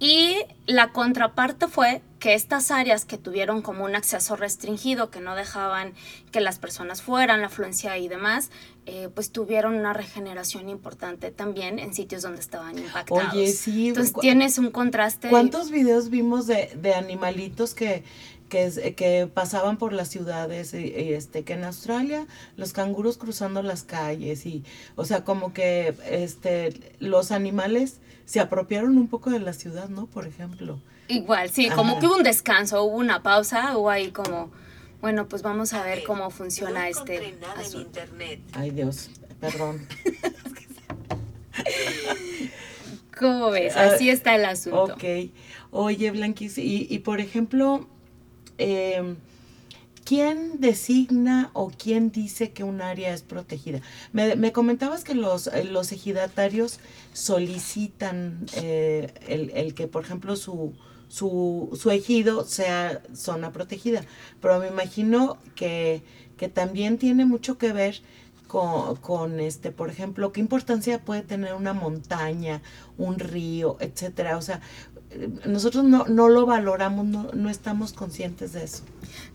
Y 0.00 0.36
la 0.66 0.92
contraparte 0.92 1.66
fue 1.66 2.02
que 2.20 2.34
estas 2.34 2.70
áreas 2.70 3.04
que 3.04 3.18
tuvieron 3.18 3.62
como 3.62 3.84
un 3.84 3.96
acceso 3.96 4.36
restringido, 4.36 5.10
que 5.10 5.20
no 5.20 5.34
dejaban 5.34 5.92
que 6.30 6.40
las 6.40 6.60
personas 6.60 7.02
fueran, 7.02 7.40
la 7.40 7.48
afluencia 7.48 7.98
y 7.98 8.06
demás, 8.06 8.50
eh, 8.90 9.10
pues 9.14 9.32
tuvieron 9.32 9.74
una 9.74 9.92
regeneración 9.92 10.70
importante 10.70 11.30
también 11.30 11.78
en 11.78 11.92
sitios 11.92 12.22
donde 12.22 12.40
estaban 12.40 12.78
impactados. 12.78 13.34
Oye, 13.34 13.48
sí. 13.48 13.88
Entonces 13.88 14.14
tienes 14.18 14.56
un 14.56 14.70
contraste. 14.70 15.28
¿Cuántos 15.28 15.70
videos 15.70 16.08
vimos 16.08 16.46
de, 16.46 16.70
de 16.74 16.94
animalitos 16.94 17.74
que, 17.74 18.02
que, 18.48 18.94
que, 18.96 19.26
pasaban 19.26 19.76
por 19.76 19.92
las 19.92 20.08
ciudades, 20.08 20.72
este, 20.72 21.44
que 21.44 21.52
en 21.52 21.64
Australia 21.64 22.26
los 22.56 22.72
canguros 22.72 23.18
cruzando 23.18 23.62
las 23.62 23.82
calles 23.82 24.46
y, 24.46 24.64
o 24.96 25.04
sea, 25.04 25.22
como 25.22 25.52
que 25.52 25.94
este, 26.08 26.96
los 26.98 27.30
animales 27.30 28.00
se 28.24 28.40
apropiaron 28.40 28.96
un 28.96 29.08
poco 29.08 29.28
de 29.28 29.40
la 29.40 29.52
ciudad, 29.52 29.90
¿no? 29.90 30.06
Por 30.06 30.26
ejemplo. 30.26 30.80
Igual, 31.08 31.50
sí, 31.50 31.68
como 31.68 32.00
que 32.00 32.06
hubo 32.06 32.16
un 32.16 32.22
descanso, 32.22 32.82
hubo 32.84 32.96
una 32.96 33.22
pausa, 33.22 33.76
o 33.76 33.90
ahí 33.90 34.12
como 34.12 34.50
bueno, 35.00 35.28
pues 35.28 35.42
vamos 35.42 35.72
a 35.72 35.82
ver 35.82 36.04
cómo 36.04 36.30
funciona 36.30 36.88
este 36.88 37.36
asunto. 37.56 38.00
Ay, 38.52 38.70
Dios, 38.70 39.10
perdón. 39.40 39.86
¿Cómo 43.18 43.50
ves? 43.50 43.76
Así 43.76 44.10
está 44.10 44.36
el 44.36 44.44
asunto. 44.44 44.94
Ok. 44.94 45.30
Oye, 45.70 46.10
Blanquis, 46.10 46.58
y, 46.58 46.86
y 46.88 47.00
por 47.00 47.20
ejemplo, 47.20 47.86
eh, 48.58 49.16
¿quién 50.04 50.60
designa 50.60 51.50
o 51.52 51.70
quién 51.70 52.10
dice 52.10 52.52
que 52.52 52.64
un 52.64 52.80
área 52.80 53.12
es 53.12 53.22
protegida? 53.22 53.80
Me, 54.12 54.52
comentabas 54.52 55.04
que 55.04 55.14
los, 55.14 55.48
eh, 55.48 55.64
los 55.64 55.92
ejidatarios 55.92 56.80
solicitan 57.12 58.46
eh, 58.54 59.12
el, 59.28 59.74
que, 59.74 59.86
por 59.86 60.04
ejemplo, 60.04 60.36
su, 60.36 60.74
su, 61.08 61.70
su 61.80 61.90
ejido 61.90 62.44
sea 62.44 63.02
zona 63.14 63.52
protegida, 63.52 64.02
pero 64.40 64.58
me 64.60 64.68
imagino 64.68 65.38
que, 65.54 66.02
que 66.36 66.48
también 66.48 66.98
tiene 66.98 67.24
mucho 67.24 67.58
que 67.58 67.72
ver 67.72 68.02
con, 68.46 68.96
con, 68.96 69.40
este, 69.40 69.70
por 69.70 69.90
ejemplo, 69.90 70.32
qué 70.32 70.40
importancia 70.40 71.04
puede 71.04 71.22
tener 71.22 71.54
una 71.54 71.74
montaña, 71.74 72.62
un 72.96 73.18
río, 73.18 73.76
etcétera. 73.80 74.38
O 74.38 74.42
sea, 74.42 74.60
nosotros 75.46 75.84
no, 75.84 76.04
no 76.06 76.28
lo 76.28 76.44
valoramos, 76.44 77.06
no, 77.06 77.30
no, 77.32 77.48
estamos 77.48 77.92
conscientes 77.92 78.52
de 78.52 78.64
eso. 78.64 78.82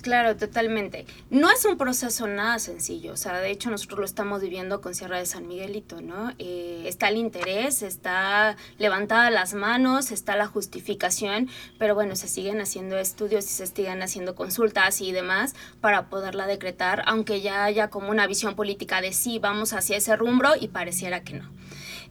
Claro, 0.01 0.35
totalmente. 0.35 1.05
No 1.31 1.49
es 1.49 1.65
un 1.65 1.77
proceso 1.77 2.27
nada 2.27 2.59
sencillo, 2.59 3.13
o 3.13 3.17
sea, 3.17 3.39
de 3.39 3.49
hecho 3.49 3.71
nosotros 3.71 3.99
lo 3.99 4.05
estamos 4.05 4.41
viviendo 4.41 4.81
con 4.81 4.93
Sierra 4.93 5.17
de 5.17 5.25
San 5.25 5.47
Miguelito, 5.47 6.01
¿no? 6.01 6.31
Eh, 6.37 6.83
está 6.85 7.09
el 7.09 7.17
interés, 7.17 7.81
está 7.81 8.55
levantada 8.77 9.31
las 9.31 9.55
manos, 9.55 10.11
está 10.11 10.35
la 10.35 10.45
justificación, 10.45 11.49
pero 11.79 11.95
bueno, 11.95 12.15
se 12.15 12.27
siguen 12.27 12.61
haciendo 12.61 12.97
estudios 12.97 13.45
y 13.45 13.49
se 13.49 13.67
siguen 13.67 14.03
haciendo 14.03 14.35
consultas 14.35 15.01
y 15.01 15.11
demás 15.11 15.55
para 15.81 16.07
poderla 16.07 16.45
decretar, 16.45 17.03
aunque 17.07 17.41
ya 17.41 17.63
haya 17.63 17.89
como 17.89 18.11
una 18.11 18.27
visión 18.27 18.55
política 18.55 19.01
de 19.01 19.11
sí, 19.11 19.39
vamos 19.39 19.73
hacia 19.73 19.97
ese 19.97 20.15
rumbo 20.15 20.49
y 20.59 20.67
pareciera 20.67 21.23
que 21.23 21.33
no. 21.33 21.49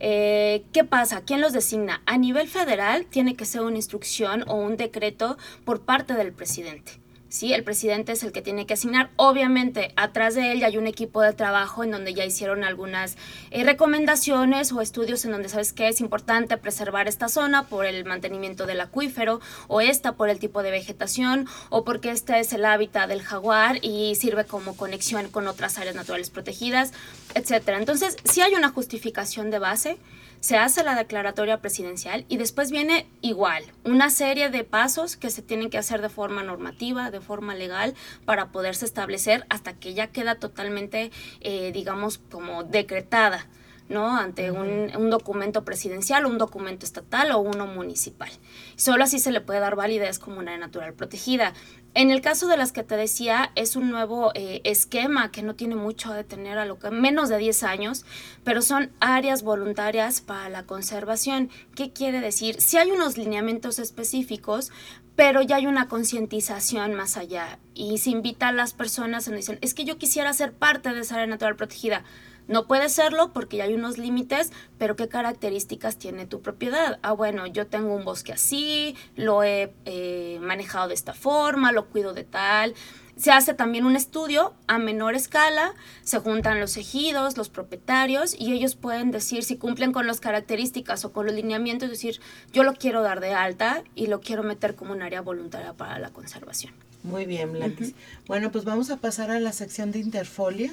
Eh, 0.05 0.65
¿Qué 0.73 0.83
pasa? 0.83 1.21
¿Quién 1.25 1.41
los 1.41 1.53
designa? 1.53 2.03
A 2.07 2.19
nivel 2.19 2.49
federal 2.49 3.07
tiene 3.07 3.37
que 3.37 3.45
ser 3.45 3.61
una 3.61 3.77
instrucción 3.77 4.45
o 4.49 4.57
un 4.57 4.77
decreto 4.77 5.39
por 5.65 5.83
parte 5.83 6.15
del 6.15 6.33
presidente. 6.33 7.02
¿Sí? 7.33 7.55
El 7.55 7.65
presidente 7.65 8.13
es 8.13 8.23
el 8.23 8.31
que 8.31 8.43
tiene 8.43 8.67
que 8.67 8.75
asignar. 8.75 9.09
Obviamente, 9.17 9.93
atrás 9.97 10.35
de 10.35 10.53
él 10.53 10.61
ya 10.61 10.67
hay 10.67 10.77
un 10.77 10.87
equipo 10.87 11.23
de 11.23 11.33
trabajo 11.33 11.83
en 11.83 11.91
donde 11.91 12.13
ya 12.13 12.27
hicieron 12.27 12.63
algunas 12.63 13.17
eh, 13.51 13.65
recomendaciones 13.65 14.71
o 14.71 14.83
estudios 14.83 15.25
en 15.25 15.33
donde 15.33 15.49
sabes 15.49 15.73
que 15.73 15.89
es 15.89 16.03
importante 16.03 16.59
preservar 16.59 17.09
esta 17.09 17.31
zona 17.31 17.63
por 17.65 17.87
el 17.87 18.05
mantenimiento 18.05 18.67
del 18.67 18.83
acuífero 18.83 19.41
o 19.69 19.81
esta 19.81 20.13
por 20.13 20.29
el 20.29 20.39
tipo 20.39 20.63
de 20.63 20.71
vegetación 20.71 21.49
o 21.71 21.85
porque 21.85 22.11
este 22.11 22.39
es 22.39 22.53
el 22.53 22.67
hábitat 22.67 23.09
del 23.09 23.23
jaguar 23.23 23.79
y 23.81 24.15
sirve 24.15 24.45
como 24.45 24.77
conexión 24.77 25.31
con 25.31 25.49
otras 25.49 25.79
áreas 25.79 25.95
naturales 25.95 26.29
protegidas, 26.29 26.93
etcétera. 27.35 27.79
Entonces, 27.79 28.19
si 28.25 28.43
hay 28.43 28.55
una 28.55 28.69
justificación 28.69 29.51
de 29.51 29.59
base 29.59 29.97
se 30.43 30.57
hace 30.57 30.83
la 30.83 30.97
declaratoria 30.97 31.61
presidencial 31.61 32.25
y 32.29 32.37
después 32.37 32.73
viene 32.73 33.07
igual, 33.21 33.63
una 33.85 34.11
serie 34.11 34.51
de 34.51 34.65
pasos 34.65 35.17
que 35.17 35.31
se 35.31 35.41
tienen 35.41 35.71
que 35.71 35.79
hacer 35.79 36.03
de 36.03 36.09
forma 36.09 36.43
normativa, 36.43 37.13
de 37.13 37.21
forma 37.21 37.55
legal, 37.55 37.95
para 38.25 38.51
poderse 38.51 38.85
establecer 38.85 39.47
hasta 39.51 39.75
que 39.75 39.95
ya 39.95 40.09
queda 40.09 40.35
totalmente, 40.35 41.13
eh, 41.43 41.71
digamos, 41.73 42.19
como 42.19 42.65
decretada. 42.65 43.47
¿no? 43.89 44.17
ante 44.17 44.51
un, 44.51 44.91
un, 44.97 45.11
documento 45.11 45.65
presidencial, 45.65 46.25
un 46.25 46.39
documento 46.39 46.87
estatal 46.87 47.31
o 47.33 47.41
uno 47.41 47.67
municipal. 47.67 48.31
Solo 48.77 49.05
así 49.05 49.19
se 49.19 49.33
le 49.33 49.43
puede 49.43 49.61
dar 49.61 49.77
validez 49.77 50.19
como 50.19 50.39
una 50.39 50.57
natural 50.57 50.95
protegida. 50.95 51.53
En 51.95 52.11
el 52.11 52.23
caso 52.23 52.47
de 52.47 52.57
las 52.57 52.73
que 52.73 52.83
te 52.83 52.97
decía, 52.97 53.53
es 53.55 53.77
un 53.77 53.91
nuevo 53.91 54.33
eh, 54.35 54.63
esquema 54.65 55.31
que 55.31 55.43
no 55.43 55.55
tiene 55.55 55.77
mucho 55.77 56.11
de 56.15 56.25
tener 56.25 56.57
a 56.57 56.65
lo 56.65 56.79
que 56.79 56.91
menos 56.91 57.29
de 57.29 57.37
10 57.37 57.65
años, 57.65 58.07
pero 58.45 58.63
son 58.63 58.93
áreas 58.99 59.43
voluntarias 59.43 60.23
para 60.23 60.49
la 60.49 60.63
conservación. 60.63 61.51
¿Qué 61.75 61.93
quiere 61.93 62.23
decir? 62.23 62.63
Si 62.63 62.79
hay 62.79 62.91
unos 62.91 63.19
lineamientos 63.19 63.79
específicos, 63.79 64.73
pero 65.17 65.43
ya 65.43 65.57
hay 65.57 65.67
una 65.67 65.89
concientización 65.89 66.95
más 66.95 67.19
allá 67.19 67.59
y 67.75 67.99
se 67.99 68.09
invita 68.09 68.49
a 68.49 68.53
las 68.53 68.73
personas 68.73 69.29
y 69.29 69.33
dicen, 69.33 69.59
es 69.61 69.75
que 69.75 69.85
yo 69.85 69.99
quisiera 69.99 70.33
ser 70.33 70.55
parte 70.55 70.95
de 70.95 71.01
esa 71.01 71.17
área 71.17 71.27
natural 71.27 71.57
protegida 71.57 72.05
no 72.49 72.67
puede 72.67 72.89
serlo 72.89 73.33
porque 73.33 73.59
ya 73.59 73.65
hay 73.65 73.75
unos 73.75 73.99
límites, 73.99 74.53
pero 74.79 74.97
¿qué 74.97 75.09
características 75.09 75.97
tiene 75.97 76.27
tu 76.27 76.43
propiedad? 76.43 76.99
Ah, 77.03 77.13
bueno, 77.13 77.47
yo 77.47 77.67
tengo 77.67 77.95
un 77.95 78.05
bosque 78.05 78.33
así, 78.33 78.97
lo 79.17 79.45
he 79.45 79.73
eh, 79.85 80.39
manejado 80.43 80.89
de 80.89 80.95
esta 80.95 81.15
forma, 81.15 81.73
lo 81.73 81.82
cuido 81.87 82.13
de 82.13 82.25
tal. 82.25 82.75
Se 83.17 83.31
hace 83.31 83.53
también 83.55 83.85
un 83.85 83.95
estudio 83.95 84.55
a 84.67 84.79
menor 84.79 85.15
escala, 85.15 85.75
se 86.03 86.19
juntan 86.19 86.61
los 86.61 86.77
ejidos, 86.77 87.37
los 87.37 87.51
propietarios 87.51 88.35
y 88.39 88.53
ellos 88.53 88.75
pueden 88.75 89.11
decir 89.11 89.45
si 89.45 89.57
cumplen 89.57 89.93
con 89.93 90.07
las 90.07 90.19
características 90.19 91.05
o 91.05 91.13
con 91.13 91.27
los 91.27 91.35
lineamientos, 91.35 91.91
decir 91.91 92.21
yo 92.53 92.63
lo 92.63 92.75
quiero 92.75 93.03
dar 93.03 93.21
de 93.21 93.35
alta 93.35 93.85
y 93.95 94.07
lo 94.07 94.21
quiero 94.21 94.43
meter 94.43 94.75
como 94.75 94.93
un 94.93 95.03
área 95.03 95.21
voluntaria 95.21 95.75
para 95.75 95.99
la 95.99 96.11
conservación. 96.11 96.73
Muy 97.03 97.27
bien, 97.27 97.53
Blanquis. 97.53 97.95
Bueno, 98.27 98.51
pues 98.51 98.65
vamos 98.65 98.91
a 98.91 98.97
pasar 98.97 99.31
a 99.31 99.41
la 99.41 99.53
sección 99.53 99.91
de 99.93 99.99
Interfolia. 99.99 100.73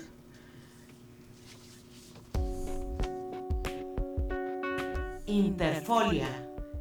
Interfolia, 5.26 6.28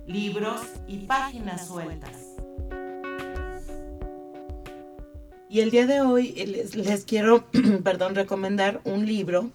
libros 0.06 0.60
y 0.86 0.98
páginas 0.98 1.66
sueltas. 1.66 2.27
Y 5.50 5.60
el 5.60 5.70
día 5.70 5.86
de 5.86 6.02
hoy 6.02 6.32
les, 6.74 7.04
quiero, 7.06 7.46
perdón, 7.82 8.14
recomendar 8.14 8.82
un 8.84 9.06
libro 9.06 9.50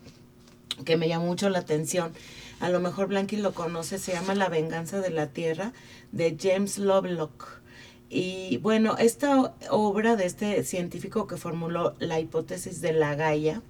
que 0.86 0.98
me 0.98 1.08
llama 1.08 1.26
mucho 1.26 1.50
la 1.50 1.60
atención. 1.60 2.14
A 2.60 2.70
lo 2.70 2.80
mejor 2.80 3.08
Blanqui 3.08 3.38
lo 3.38 3.54
conoce, 3.54 4.00
se 4.00 4.14
llama 4.14 4.34
La 4.34 4.50
venganza 4.50 5.02
de 5.02 5.12
la 5.12 5.28
tierra 5.28 5.72
de 6.12 6.36
James 6.40 6.80
Lovelock. 6.80 7.62
Y 8.10 8.58
bueno, 8.58 8.96
esta 8.98 9.54
obra 9.70 10.16
de 10.16 10.26
este 10.26 10.64
científico 10.64 11.28
que 11.28 11.38
formuló 11.38 11.94
la 12.00 12.20
hipótesis 12.20 12.82
de 12.82 12.94
la 12.94 13.14
Gaia, 13.14 13.62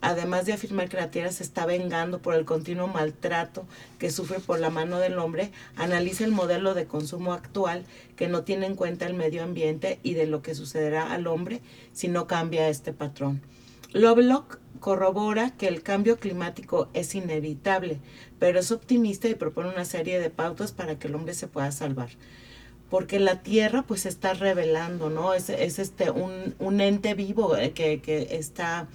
además 0.00 0.46
de 0.46 0.52
afirmar 0.52 0.88
que 0.88 0.96
la 0.96 1.10
Tierra 1.10 1.32
se 1.32 1.42
está 1.42 1.66
vengando 1.66 2.20
por 2.20 2.34
el 2.34 2.44
continuo 2.44 2.86
maltrato 2.86 3.66
que 3.98 4.10
sufre 4.10 4.40
por 4.40 4.60
la 4.60 4.70
mano 4.70 4.98
del 4.98 5.18
hombre, 5.18 5.50
analiza 5.76 6.24
el 6.24 6.32
modelo 6.32 6.74
de 6.74 6.86
consumo 6.86 7.32
actual 7.32 7.84
que 8.16 8.28
no 8.28 8.42
tiene 8.42 8.66
en 8.66 8.76
cuenta 8.76 9.06
el 9.06 9.14
medio 9.14 9.42
ambiente 9.42 9.98
y 10.02 10.14
de 10.14 10.26
lo 10.26 10.42
que 10.42 10.54
sucederá 10.54 11.12
al 11.12 11.26
hombre 11.26 11.60
si 11.92 12.08
no 12.08 12.26
cambia 12.26 12.68
este 12.68 12.92
patrón. 12.92 13.40
Lovelock 13.92 14.58
corrobora 14.80 15.52
que 15.56 15.68
el 15.68 15.82
cambio 15.82 16.18
climático 16.18 16.88
es 16.92 17.14
inevitable, 17.14 17.98
pero 18.38 18.58
es 18.58 18.70
optimista 18.70 19.28
y 19.28 19.34
propone 19.34 19.70
una 19.70 19.84
serie 19.84 20.20
de 20.20 20.30
pautas 20.30 20.72
para 20.72 20.98
que 20.98 21.08
el 21.08 21.14
hombre 21.14 21.34
se 21.34 21.48
pueda 21.48 21.72
salvar. 21.72 22.10
Porque 22.90 23.18
la 23.18 23.42
Tierra 23.42 23.82
pues 23.82 24.02
se 24.02 24.08
está 24.08 24.34
revelando, 24.34 25.10
¿no? 25.10 25.34
Es, 25.34 25.48
este 25.50 26.10
un, 26.10 26.80
ente 26.80 27.14
vivo 27.14 27.56
eh, 27.56 27.72
que 27.72 28.28
está 28.30 28.88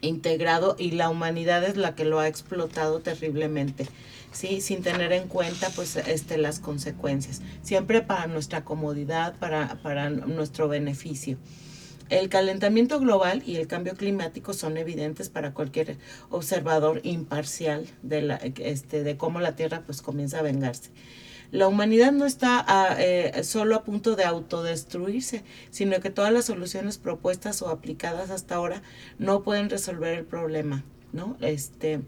integrado 0.00 0.76
y 0.78 0.92
la 0.92 1.10
humanidad 1.10 1.64
es 1.64 1.76
la 1.76 1.94
que 1.94 2.04
lo 2.04 2.20
ha 2.20 2.28
explotado 2.28 3.00
terriblemente, 3.00 3.86
¿sí? 4.32 4.60
Sin 4.60 4.82
tener 4.82 5.12
en 5.12 5.28
cuenta 5.28 5.70
pues 5.74 5.96
este, 5.96 6.38
las 6.38 6.60
consecuencias, 6.60 7.42
siempre 7.62 8.02
para 8.02 8.26
nuestra 8.26 8.64
comodidad, 8.64 9.36
para, 9.38 9.80
para 9.82 10.10
nuestro 10.10 10.68
beneficio. 10.68 11.38
El 12.08 12.30
calentamiento 12.30 13.00
global 13.00 13.42
y 13.44 13.56
el 13.56 13.66
cambio 13.66 13.94
climático 13.94 14.54
son 14.54 14.78
evidentes 14.78 15.28
para 15.28 15.52
cualquier 15.52 15.98
observador 16.30 17.00
imparcial 17.02 17.86
de, 18.02 18.22
la, 18.22 18.36
este, 18.36 19.02
de 19.02 19.18
cómo 19.18 19.40
la 19.40 19.56
Tierra 19.56 19.82
pues 19.84 20.00
comienza 20.00 20.38
a 20.38 20.42
vengarse 20.42 20.90
la 21.50 21.66
humanidad 21.66 22.12
no 22.12 22.26
está 22.26 22.64
eh, 22.98 23.42
solo 23.42 23.76
a 23.76 23.84
punto 23.84 24.16
de 24.16 24.24
autodestruirse, 24.24 25.44
sino 25.70 26.00
que 26.00 26.10
todas 26.10 26.32
las 26.32 26.44
soluciones 26.44 26.98
propuestas 26.98 27.62
o 27.62 27.68
aplicadas 27.68 28.30
hasta 28.30 28.56
ahora 28.56 28.82
no 29.18 29.42
pueden 29.42 29.70
resolver 29.70 30.18
el 30.18 30.24
problema, 30.24 30.84
¿no? 31.12 31.36
Este, 31.40 32.00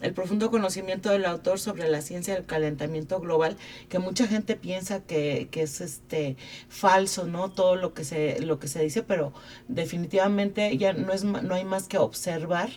el 0.00 0.12
profundo 0.12 0.50
conocimiento 0.50 1.10
del 1.10 1.24
autor 1.24 1.58
sobre 1.58 1.88
la 1.88 2.02
ciencia 2.02 2.34
del 2.34 2.44
calentamiento 2.44 3.20
global, 3.20 3.56
que 3.88 3.98
mucha 3.98 4.26
gente 4.26 4.56
piensa 4.56 5.02
que, 5.02 5.48
que, 5.50 5.62
es 5.62 5.80
este 5.80 6.36
falso, 6.68 7.26
¿no? 7.26 7.50
Todo 7.50 7.76
lo 7.76 7.94
que 7.94 8.04
se, 8.04 8.40
lo 8.40 8.58
que 8.58 8.68
se 8.68 8.82
dice, 8.82 9.02
pero 9.02 9.32
definitivamente 9.68 10.76
ya 10.76 10.92
no 10.92 11.12
es 11.12 11.24
no 11.24 11.54
hay 11.54 11.64
más 11.64 11.88
que 11.88 11.98
observar 11.98 12.70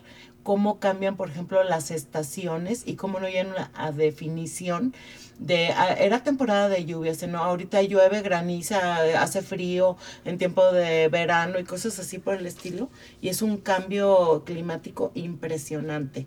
cómo 0.50 0.80
cambian, 0.80 1.16
por 1.16 1.30
ejemplo, 1.30 1.64
las 1.64 1.92
estaciones 1.92 2.82
y 2.88 2.96
cómo 2.96 3.20
no 3.20 3.28
hay 3.28 3.36
una 3.42 3.70
definición 3.92 4.96
de 5.38 5.68
era 6.00 6.24
temporada 6.24 6.70
de 6.70 6.86
lluvias, 6.86 7.22
¿no? 7.28 7.38
Ahorita 7.44 7.84
llueve, 7.84 8.24
graniza, 8.24 8.96
hace 9.22 9.44
frío 9.44 9.96
en 10.26 10.40
tiempo 10.40 10.72
de 10.72 11.08
verano 11.08 11.60
y 11.60 11.66
cosas 11.66 12.00
así 12.00 12.18
por 12.18 12.34
el 12.34 12.48
estilo 12.48 12.90
y 13.22 13.30
es 13.30 13.44
un 13.44 13.58
cambio 13.58 14.42
climático 14.44 15.12
impresionante. 15.14 16.26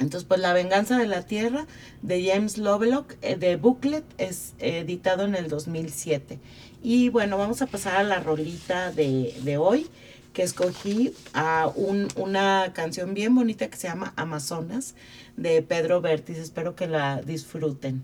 Entonces, 0.00 0.26
pues 0.26 0.40
La 0.40 0.52
venganza 0.52 0.98
de 0.98 1.06
la 1.06 1.22
tierra 1.22 1.68
de 2.02 2.28
James 2.28 2.58
Lovelock 2.58 3.14
eh, 3.22 3.36
de 3.36 3.54
Booklet 3.54 4.04
es 4.18 4.54
editado 4.58 5.24
en 5.24 5.36
el 5.36 5.46
2007. 5.46 6.40
Y 6.82 7.10
bueno, 7.10 7.38
vamos 7.38 7.62
a 7.62 7.66
pasar 7.66 7.94
a 7.94 8.02
la 8.02 8.18
rolita 8.18 8.90
de, 8.90 9.36
de 9.44 9.56
hoy 9.56 9.86
que 10.32 10.42
escogí 10.42 11.14
a 11.32 11.70
un, 11.74 12.08
una 12.16 12.72
canción 12.74 13.14
bien 13.14 13.34
bonita 13.34 13.68
que 13.68 13.76
se 13.76 13.88
llama 13.88 14.12
Amazonas 14.16 14.94
de 15.36 15.62
Pedro 15.62 16.00
Vértiz. 16.00 16.38
Espero 16.38 16.76
que 16.76 16.86
la 16.86 17.20
disfruten. 17.22 18.02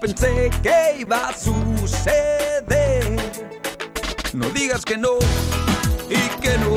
Pensé 0.00 0.50
que 0.62 0.96
iba 1.00 1.28
a 1.28 1.32
suceder. 1.32 3.16
No 4.32 4.48
digas 4.50 4.84
que 4.84 4.96
no 4.96 5.18
y 6.10 6.40
que 6.40 6.58
no 6.58 6.76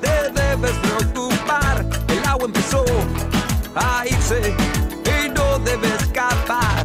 te 0.00 0.30
debes 0.40 0.72
preocupar. 0.78 1.84
El 2.08 2.24
agua 2.26 2.46
empezó 2.46 2.84
a 3.74 4.04
irse 4.06 4.54
y 5.04 5.28
no 5.30 5.58
debe 5.60 5.88
escapar. 5.96 6.84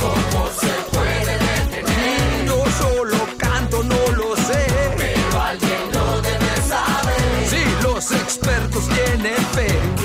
¿Cómo 0.00 0.48
se 0.60 0.72
puede 0.92 1.38
detener? 1.38 2.46
Yo 2.46 2.64
solo 2.78 3.18
canto, 3.38 3.82
no 3.82 4.12
lo 4.16 4.36
sé. 4.36 4.66
Pero 4.96 5.42
alguien 5.42 5.92
lo 5.92 6.22
debe 6.22 6.56
saber. 6.68 7.48
Si 7.48 7.82
los 7.82 8.10
expertos 8.12 8.84
tienen 8.88 9.36
fe. 9.54 10.03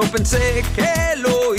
No 0.00 0.04
pensé 0.12 0.62
que 0.76 1.16
lo 1.16 1.57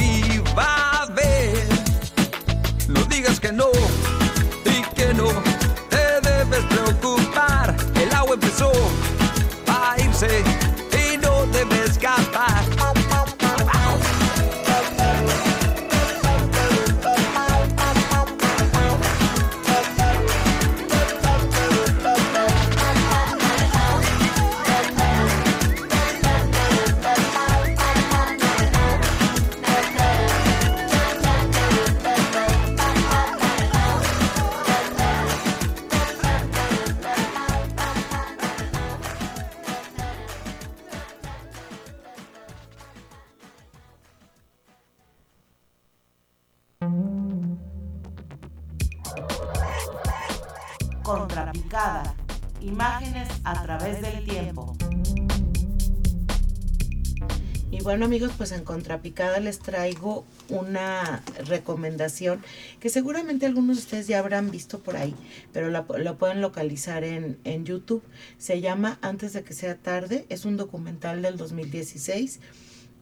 bueno 58.00 58.16
amigos, 58.16 58.32
pues 58.38 58.54
en 58.54 58.64
Contrapicada 58.64 59.42
les 59.42 59.60
traigo 59.60 60.26
una 60.48 61.22
recomendación 61.48 62.42
que 62.80 62.88
seguramente 62.88 63.46
algunos 63.46 63.76
de 63.76 63.84
ustedes 63.84 64.08
ya 64.08 64.20
habrán 64.20 64.52
visto 64.52 64.80
por 64.80 64.96
ahí, 64.96 65.14
pero 65.52 65.70
la, 65.70 65.84
pueden 65.84 66.40
localizar 66.40 67.04
en, 67.04 67.38
en 67.44 67.66
YouTube. 67.66 68.02
Se 68.38 68.62
llama 68.62 69.00
Antes 69.02 69.34
de 69.34 69.44
que 69.44 69.54
sea 69.54 69.76
tarde, 69.76 70.26
es 70.30 70.46
un 70.46 70.56
documental 70.56 71.22
del 71.22 71.36
2016. 71.36 72.40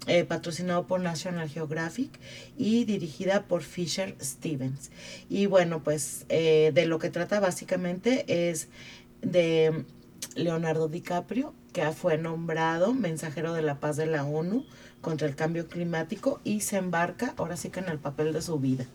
eh, 0.07 0.23
patrocinado 0.23 0.87
por 0.87 0.99
National 0.99 1.47
Geographic 1.47 2.19
y 2.57 2.85
dirigida 2.85 3.43
por 3.43 3.61
Fisher 3.61 4.15
Stevens. 4.19 4.89
Y 5.29 5.45
bueno, 5.45 5.83
pues 5.83 6.25
eh, 6.29 6.71
de 6.73 6.87
lo 6.87 6.97
que 6.97 7.11
trata 7.11 7.39
básicamente 7.39 8.49
es 8.49 8.67
de 9.21 9.85
Leonardo 10.35 10.87
DiCaprio, 10.87 11.53
que 11.77 11.91
fue 11.91 12.17
nombrado 12.17 12.91
mensajero 12.95 13.53
de 13.53 13.61
la 13.61 13.79
paz 13.79 13.97
de 13.97 14.07
la 14.07 14.25
ONU 14.25 14.65
contra 14.99 15.27
el 15.27 15.35
cambio 15.35 15.67
climático 15.67 16.41
y 16.43 16.61
se 16.61 16.77
embarca 16.77 17.35
ahora 17.37 17.55
sí 17.55 17.69
que 17.69 17.81
en 17.81 17.89
el 17.89 17.99
papel 17.99 18.33
de 18.33 18.41
su 18.41 18.57
vida. 18.57 18.87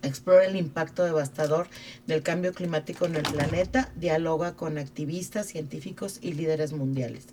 Explora 0.00 0.46
el 0.46 0.56
impacto 0.56 1.04
devastador 1.04 1.66
del 2.06 2.22
cambio 2.22 2.54
climático 2.54 3.04
en 3.04 3.16
el 3.16 3.24
planeta, 3.24 3.92
dialoga 3.94 4.54
con 4.54 4.78
activistas, 4.78 5.48
científicos 5.48 6.18
y 6.22 6.32
líderes 6.32 6.72
mundiales. 6.72 7.26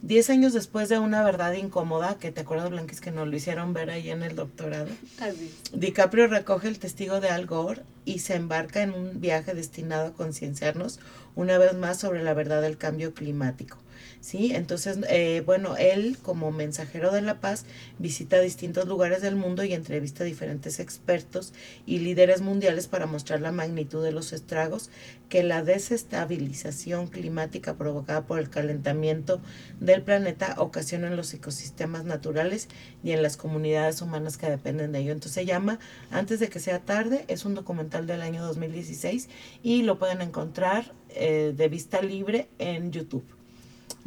Diez 0.00 0.30
años 0.30 0.52
después 0.52 0.88
de 0.88 1.00
una 1.00 1.24
verdad 1.24 1.54
incómoda, 1.54 2.18
que 2.18 2.30
te 2.30 2.42
acuerdas, 2.42 2.70
Blanquis, 2.70 3.00
que 3.00 3.10
nos 3.10 3.26
lo 3.26 3.34
hicieron 3.34 3.72
ver 3.72 3.90
ahí 3.90 4.10
en 4.10 4.22
el 4.22 4.36
doctorado, 4.36 4.86
Así. 5.18 5.52
DiCaprio 5.72 6.28
recoge 6.28 6.68
el 6.68 6.78
testigo 6.78 7.18
de 7.18 7.30
Al 7.30 7.46
Gore 7.46 7.82
y 8.04 8.20
se 8.20 8.36
embarca 8.36 8.80
en 8.82 8.92
un 8.92 9.20
viaje 9.20 9.54
destinado 9.54 10.06
a 10.06 10.12
concienciarnos 10.12 11.00
una 11.34 11.58
vez 11.58 11.74
más 11.74 11.98
sobre 11.98 12.22
la 12.22 12.32
verdad 12.32 12.62
del 12.62 12.78
cambio 12.78 13.12
climático. 13.12 13.78
¿Sí? 14.20 14.52
Entonces, 14.54 14.98
eh, 15.08 15.42
bueno, 15.44 15.76
él 15.76 16.18
como 16.22 16.50
mensajero 16.50 17.12
de 17.12 17.22
la 17.22 17.40
paz 17.40 17.64
visita 17.98 18.40
distintos 18.40 18.86
lugares 18.86 19.22
del 19.22 19.36
mundo 19.36 19.64
y 19.64 19.72
entrevista 19.72 20.24
a 20.24 20.26
diferentes 20.26 20.80
expertos 20.80 21.52
y 21.86 21.98
líderes 22.00 22.40
mundiales 22.40 22.88
para 22.88 23.06
mostrar 23.06 23.40
la 23.40 23.52
magnitud 23.52 24.02
de 24.02 24.12
los 24.12 24.32
estragos 24.32 24.90
que 25.28 25.42
la 25.42 25.62
desestabilización 25.62 27.08
climática 27.08 27.74
provocada 27.74 28.26
por 28.26 28.38
el 28.38 28.48
calentamiento 28.48 29.40
del 29.80 30.02
planeta 30.02 30.54
ocasiona 30.58 31.08
en 31.08 31.16
los 31.16 31.32
ecosistemas 31.34 32.04
naturales 32.04 32.68
y 33.04 33.12
en 33.12 33.22
las 33.22 33.36
comunidades 33.36 34.00
humanas 34.02 34.38
que 34.38 34.50
dependen 34.50 34.92
de 34.92 35.00
ello. 35.00 35.12
Entonces 35.12 35.34
se 35.34 35.46
llama 35.46 35.78
Antes 36.10 36.40
de 36.40 36.48
que 36.48 36.60
sea 36.60 36.80
tarde, 36.80 37.24
es 37.28 37.44
un 37.44 37.54
documental 37.54 38.06
del 38.06 38.22
año 38.22 38.44
2016 38.44 39.28
y 39.62 39.82
lo 39.82 39.98
pueden 39.98 40.22
encontrar 40.22 40.92
eh, 41.10 41.52
de 41.56 41.68
vista 41.68 42.00
libre 42.02 42.48
en 42.58 42.92
YouTube. 42.92 43.37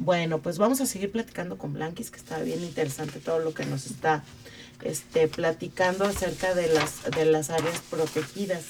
Bueno, 0.04 0.40
pues 0.42 0.58
vamos 0.58 0.82
a 0.82 0.88
seguir 0.88 1.12
platicando 1.12 1.60
con 1.60 1.74
Blanquis, 1.74 2.10
que 2.10 2.18
está 2.18 2.40
bien 2.40 2.64
interesante 2.64 3.20
todo 3.20 3.38
lo 3.38 3.54
que 3.54 3.68
nos 3.68 3.86
está 3.86 4.24
este, 4.82 5.28
platicando 5.28 6.06
acerca 6.06 6.56
de 6.56 6.74
las, 6.74 7.04
de 7.04 7.26
las 7.26 7.52
áreas 7.52 7.80
protegidas. 7.88 8.64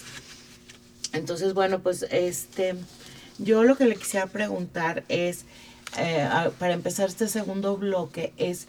Entonces, 1.14 1.54
bueno, 1.54 1.80
pues 1.80 2.06
este, 2.12 2.76
yo 3.38 3.64
lo 3.64 3.78
que 3.78 3.86
le 3.86 3.96
quisiera 3.96 4.28
preguntar 4.28 5.06
es, 5.08 5.46
eh, 5.98 6.28
para 6.60 6.74
empezar 6.74 7.08
este 7.08 7.30
segundo 7.30 7.78
bloque, 7.78 8.34
es, 8.36 8.68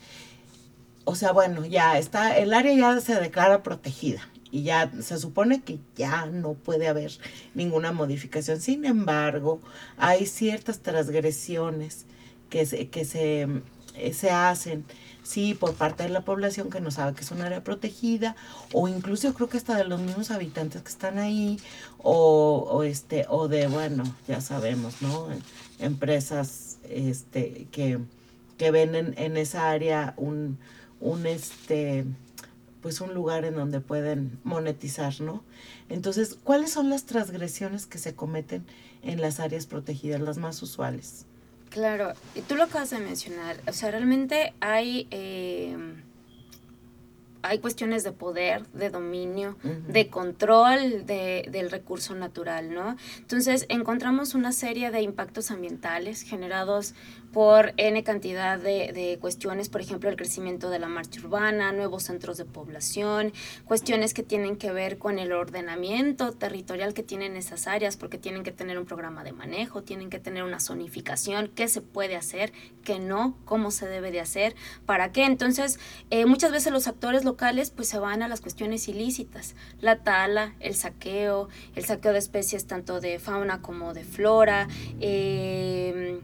o 1.02 1.16
sea, 1.16 1.32
bueno, 1.32 1.66
ya 1.66 1.98
está, 1.98 2.38
el 2.38 2.54
área 2.54 2.74
ya 2.74 3.00
se 3.00 3.16
declara 3.16 3.64
protegida 3.64 4.28
y 4.52 4.62
ya 4.62 4.88
se 5.02 5.18
supone 5.18 5.62
que 5.62 5.80
ya 5.96 6.26
no 6.26 6.52
puede 6.52 6.86
haber 6.86 7.10
ninguna 7.56 7.90
modificación. 7.90 8.60
Sin 8.60 8.84
embargo, 8.84 9.60
hay 9.96 10.26
ciertas 10.26 10.78
transgresiones 10.78 12.06
que 12.52 12.66
se, 12.66 12.88
que 12.88 13.06
se, 13.06 13.48
eh, 13.94 14.12
se 14.12 14.30
hacen 14.30 14.84
sí, 15.22 15.54
por 15.54 15.72
parte 15.72 16.02
de 16.02 16.10
la 16.10 16.20
población 16.20 16.68
que 16.68 16.82
no 16.82 16.90
sabe 16.90 17.14
que 17.14 17.22
es 17.22 17.30
un 17.30 17.40
área 17.40 17.64
protegida, 17.64 18.36
o 18.74 18.88
incluso 18.88 19.32
creo 19.32 19.48
que 19.48 19.56
hasta 19.56 19.74
de 19.74 19.84
los 19.84 20.00
mismos 20.00 20.30
habitantes 20.30 20.82
que 20.82 20.90
están 20.90 21.18
ahí, 21.18 21.58
o, 21.96 22.68
o 22.70 22.82
este, 22.82 23.24
o 23.30 23.48
de, 23.48 23.68
bueno, 23.68 24.04
ya 24.28 24.42
sabemos, 24.42 25.00
¿no? 25.00 25.28
Empresas 25.78 26.76
este, 26.90 27.68
que, 27.72 28.00
que 28.58 28.70
ven 28.70 28.94
en, 28.96 29.14
en 29.16 29.38
esa 29.38 29.70
área 29.70 30.12
un, 30.18 30.58
un 31.00 31.26
este 31.26 32.04
pues 32.82 33.00
un 33.00 33.14
lugar 33.14 33.44
en 33.44 33.54
donde 33.54 33.80
pueden 33.80 34.40
monetizar, 34.42 35.20
¿no? 35.20 35.44
Entonces, 35.88 36.36
¿cuáles 36.44 36.72
son 36.72 36.90
las 36.90 37.04
transgresiones 37.04 37.86
que 37.86 37.98
se 37.98 38.14
cometen 38.16 38.66
en 39.02 39.20
las 39.20 39.38
áreas 39.38 39.66
protegidas, 39.66 40.20
las 40.20 40.36
más 40.36 40.60
usuales? 40.62 41.24
Claro, 41.72 42.12
y 42.34 42.42
tú 42.42 42.54
lo 42.54 42.64
acabas 42.64 42.90
de 42.90 42.98
mencionar, 42.98 43.56
o 43.66 43.72
sea, 43.72 43.90
realmente 43.90 44.52
hay, 44.60 45.08
eh, 45.10 45.74
hay 47.40 47.60
cuestiones 47.60 48.04
de 48.04 48.12
poder, 48.12 48.66
de 48.74 48.90
dominio, 48.90 49.56
de 49.62 50.08
control 50.08 51.06
de, 51.06 51.48
del 51.50 51.70
recurso 51.70 52.14
natural, 52.14 52.74
¿no? 52.74 52.96
Entonces, 53.16 53.64
encontramos 53.70 54.34
una 54.34 54.52
serie 54.52 54.90
de 54.90 55.00
impactos 55.00 55.50
ambientales 55.50 56.22
generados 56.22 56.94
por 57.32 57.72
N 57.76 58.02
cantidad 58.04 58.58
de, 58.58 58.92
de, 58.92 59.18
cuestiones, 59.20 59.68
por 59.68 59.80
ejemplo, 59.80 60.10
el 60.10 60.16
crecimiento 60.16 60.70
de 60.70 60.78
la 60.78 60.88
marcha 60.88 61.20
urbana, 61.20 61.72
nuevos 61.72 62.04
centros 62.04 62.36
de 62.36 62.44
población, 62.44 63.32
cuestiones 63.64 64.12
que 64.12 64.22
tienen 64.22 64.56
que 64.56 64.70
ver 64.72 64.98
con 64.98 65.18
el 65.18 65.32
ordenamiento 65.32 66.32
territorial 66.32 66.94
que 66.94 67.02
tienen 67.02 67.36
esas 67.36 67.66
áreas, 67.66 67.96
porque 67.96 68.18
tienen 68.18 68.42
que 68.42 68.52
tener 68.52 68.78
un 68.78 68.84
programa 68.84 69.24
de 69.24 69.32
manejo, 69.32 69.82
tienen 69.82 70.10
que 70.10 70.18
tener 70.18 70.42
una 70.42 70.60
zonificación, 70.60 71.48
qué 71.48 71.68
se 71.68 71.80
puede 71.80 72.16
hacer, 72.16 72.52
qué 72.84 72.98
no, 72.98 73.36
cómo 73.44 73.70
se 73.70 73.88
debe 73.88 74.10
de 74.10 74.20
hacer, 74.20 74.54
para 74.84 75.12
qué. 75.12 75.24
Entonces, 75.24 75.78
eh, 76.10 76.26
muchas 76.26 76.52
veces 76.52 76.72
los 76.72 76.86
actores 76.86 77.24
locales 77.24 77.70
pues 77.70 77.88
se 77.88 77.98
van 77.98 78.22
a 78.22 78.28
las 78.28 78.40
cuestiones 78.40 78.88
ilícitas, 78.88 79.54
la 79.80 80.02
tala, 80.02 80.54
el 80.60 80.74
saqueo, 80.74 81.48
el 81.74 81.84
saqueo 81.84 82.12
de 82.12 82.18
especies 82.18 82.66
tanto 82.66 83.00
de 83.00 83.18
fauna 83.18 83.62
como 83.62 83.94
de 83.94 84.04
flora, 84.04 84.68
eh, 85.00 86.20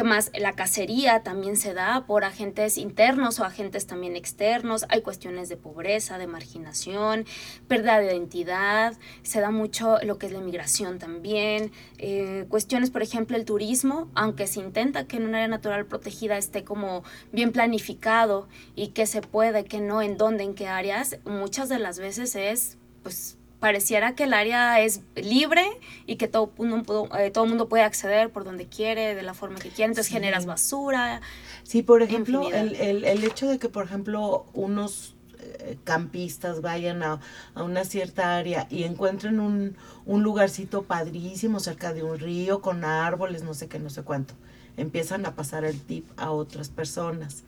¿Qué 0.00 0.04
más? 0.04 0.30
La 0.34 0.54
cacería 0.54 1.22
también 1.22 1.58
se 1.58 1.74
da 1.74 2.06
por 2.06 2.24
agentes 2.24 2.78
internos 2.78 3.38
o 3.38 3.44
agentes 3.44 3.86
también 3.86 4.16
externos. 4.16 4.86
Hay 4.88 5.02
cuestiones 5.02 5.50
de 5.50 5.58
pobreza, 5.58 6.16
de 6.16 6.26
marginación, 6.26 7.26
pérdida 7.68 7.98
de 7.98 8.06
identidad. 8.06 8.94
Se 9.22 9.42
da 9.42 9.50
mucho 9.50 9.98
lo 10.02 10.16
que 10.16 10.24
es 10.24 10.32
la 10.32 10.38
inmigración 10.38 10.98
también. 10.98 11.70
Eh, 11.98 12.46
cuestiones, 12.48 12.88
por 12.88 13.02
ejemplo, 13.02 13.36
el 13.36 13.44
turismo, 13.44 14.08
aunque 14.14 14.46
se 14.46 14.60
intenta 14.60 15.06
que 15.06 15.18
en 15.18 15.24
un 15.24 15.34
área 15.34 15.48
natural 15.48 15.84
protegida 15.84 16.38
esté 16.38 16.64
como 16.64 17.04
bien 17.30 17.52
planificado 17.52 18.48
y 18.74 18.92
que 18.92 19.04
se 19.04 19.20
puede, 19.20 19.64
que 19.64 19.82
no, 19.82 20.00
en 20.00 20.16
dónde, 20.16 20.44
en 20.44 20.54
qué 20.54 20.66
áreas, 20.66 21.18
muchas 21.26 21.68
de 21.68 21.78
las 21.78 21.98
veces 21.98 22.36
es 22.36 22.78
pues 23.02 23.36
pareciera 23.60 24.14
que 24.14 24.24
el 24.24 24.32
área 24.32 24.80
es 24.80 25.02
libre 25.14 25.64
y 26.06 26.16
que 26.16 26.26
todo 26.26 26.50
mundo, 26.56 27.08
eh, 27.18 27.30
todo 27.30 27.46
mundo 27.46 27.68
puede 27.68 27.84
acceder 27.84 28.30
por 28.30 28.44
donde 28.44 28.66
quiere, 28.66 29.14
de 29.14 29.22
la 29.22 29.34
forma 29.34 29.58
que 29.58 29.68
quiere, 29.68 29.92
entonces 29.92 30.10
generas 30.12 30.46
basura. 30.46 31.20
Sí, 31.62 31.82
por 31.82 32.02
ejemplo, 32.02 32.50
el, 32.50 32.74
el, 32.76 33.04
el, 33.04 33.24
hecho 33.24 33.48
de 33.48 33.58
que, 33.58 33.68
por 33.68 33.84
ejemplo, 33.84 34.46
unos 34.54 35.14
eh, 35.38 35.76
campistas 35.84 36.62
vayan 36.62 37.02
a, 37.02 37.20
a, 37.54 37.62
una 37.62 37.84
cierta 37.84 38.36
área 38.36 38.66
y 38.70 38.84
encuentren 38.84 39.38
un, 39.40 39.76
un 40.06 40.22
lugarcito 40.22 40.82
padrísimo 40.82 41.60
cerca 41.60 41.92
de 41.92 42.02
un 42.02 42.18
río 42.18 42.62
con 42.62 42.84
árboles, 42.84 43.42
no 43.42 43.52
sé 43.52 43.68
qué, 43.68 43.78
no 43.78 43.90
sé 43.90 44.02
cuánto, 44.02 44.34
empiezan 44.78 45.26
a 45.26 45.34
pasar 45.34 45.64
el 45.64 45.80
tip 45.80 46.08
a 46.16 46.30
otras 46.30 46.70
personas 46.70 47.44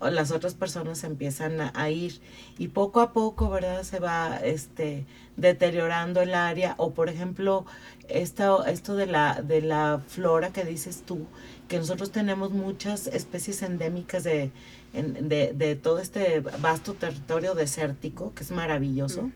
las 0.00 0.30
otras 0.30 0.54
personas 0.54 1.04
empiezan 1.04 1.60
a, 1.60 1.90
ir 1.90 2.20
y 2.58 2.68
poco 2.68 3.00
a 3.00 3.12
poco, 3.12 3.50
¿verdad? 3.50 3.82
Se 3.82 3.98
va 3.98 4.36
este 4.36 5.06
deteriorando 5.36 6.22
el 6.22 6.34
área 6.34 6.74
o 6.78 6.92
por 6.92 7.08
ejemplo, 7.08 7.66
esto, 8.08 8.64
esto 8.64 8.96
de 8.96 9.06
la 9.06 9.42
de 9.42 9.60
la 9.60 10.02
flora 10.06 10.52
que 10.52 10.64
dices 10.64 11.02
tú, 11.04 11.26
que 11.68 11.78
nosotros 11.78 12.10
tenemos 12.10 12.50
muchas 12.50 13.06
especies 13.06 13.62
endémicas 13.62 14.24
de, 14.24 14.50
de, 14.92 15.52
de 15.54 15.76
todo 15.76 15.98
este 15.98 16.40
vasto 16.40 16.94
territorio 16.94 17.54
desértico, 17.54 18.32
que 18.34 18.44
es 18.44 18.50
maravilloso. 18.50 19.30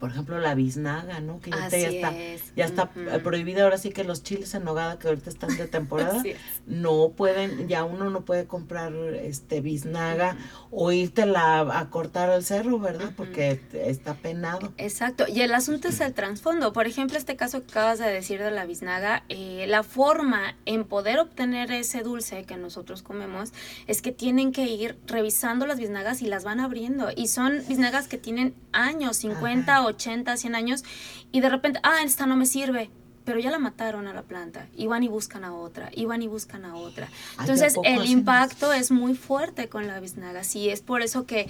Por 0.00 0.10
ejemplo, 0.10 0.38
la 0.38 0.54
biznaga, 0.54 1.20
¿no? 1.20 1.40
Que 1.40 1.50
ya, 1.50 1.68
ya 1.68 1.76
está, 1.76 2.12
ya 2.56 2.64
está 2.64 2.84
uh 2.96 3.00
-huh. 3.00 3.22
prohibida 3.22 3.64
ahora 3.64 3.76
sí 3.76 3.90
que 3.90 4.02
los 4.02 4.22
chiles 4.22 4.54
en 4.54 4.64
nogada 4.64 4.98
que 4.98 5.08
ahorita 5.08 5.28
están 5.28 5.54
de 5.58 5.68
temporada, 5.68 6.22
no 6.66 7.10
pueden, 7.10 7.68
ya 7.68 7.84
uno 7.84 8.08
no 8.08 8.22
puede 8.22 8.46
comprar 8.46 8.94
este 8.94 9.60
biznaga 9.60 10.30
uh 10.32 10.36
-huh. 10.36 10.68
o 10.70 10.92
írtela 10.92 11.78
a 11.78 11.90
cortar 11.90 12.30
al 12.30 12.44
cerro, 12.44 12.78
¿verdad? 12.78 13.08
Uh 13.08 13.10
-huh. 13.10 13.16
Porque 13.16 13.60
está 13.74 14.14
penado. 14.14 14.72
Exacto, 14.78 15.26
y 15.28 15.42
el 15.42 15.52
asunto 15.52 15.88
es 15.88 16.00
el 16.00 16.14
trasfondo. 16.14 16.72
Por 16.72 16.86
ejemplo, 16.86 17.18
este 17.18 17.36
caso 17.36 17.60
que 17.60 17.70
acabas 17.70 17.98
de 17.98 18.06
decir 18.06 18.40
de 18.42 18.50
la 18.50 18.64
biznaga, 18.64 19.24
eh, 19.28 19.66
la 19.68 19.82
forma 19.82 20.56
en 20.64 20.84
poder 20.84 21.18
obtener 21.18 21.70
ese 21.72 22.02
dulce 22.02 22.44
que 22.44 22.56
nosotros 22.56 23.02
comemos 23.02 23.52
es 23.86 24.00
que 24.00 24.12
tienen 24.12 24.52
que 24.52 24.64
ir 24.64 24.96
revisando 25.06 25.66
las 25.66 25.78
biznagas 25.78 26.22
y 26.22 26.26
las 26.26 26.44
van 26.44 26.58
abriendo. 26.58 27.10
Y 27.14 27.28
son 27.28 27.62
biznagas 27.68 28.08
que 28.08 28.16
tienen 28.16 28.54
años, 28.72 29.18
50 29.18 29.72
Ajá. 29.72 29.86
o 29.86 29.89
80, 29.90 30.36
100 30.36 30.54
años, 30.54 30.84
y 31.32 31.40
de 31.40 31.48
repente, 31.48 31.80
ah, 31.82 31.98
esta 32.04 32.26
no 32.26 32.36
me 32.36 32.46
sirve, 32.46 32.90
pero 33.24 33.38
ya 33.38 33.50
la 33.50 33.58
mataron 33.58 34.06
a 34.08 34.14
la 34.14 34.22
planta, 34.22 34.66
y 34.74 34.86
van 34.86 35.02
y 35.02 35.08
buscan 35.08 35.44
a 35.44 35.54
otra, 35.54 35.90
y 35.94 36.06
van 36.06 36.22
y 36.22 36.28
buscan 36.28 36.64
a 36.64 36.74
otra. 36.74 37.08
Entonces, 37.38 37.74
el 37.84 38.06
impacto 38.06 38.72
es 38.72 38.90
muy 38.90 39.14
fuerte 39.14 39.68
con 39.68 39.86
la 39.86 40.00
biznaga, 40.00 40.44
sí, 40.44 40.68
es 40.68 40.80
por 40.80 41.02
eso 41.02 41.26
que 41.26 41.48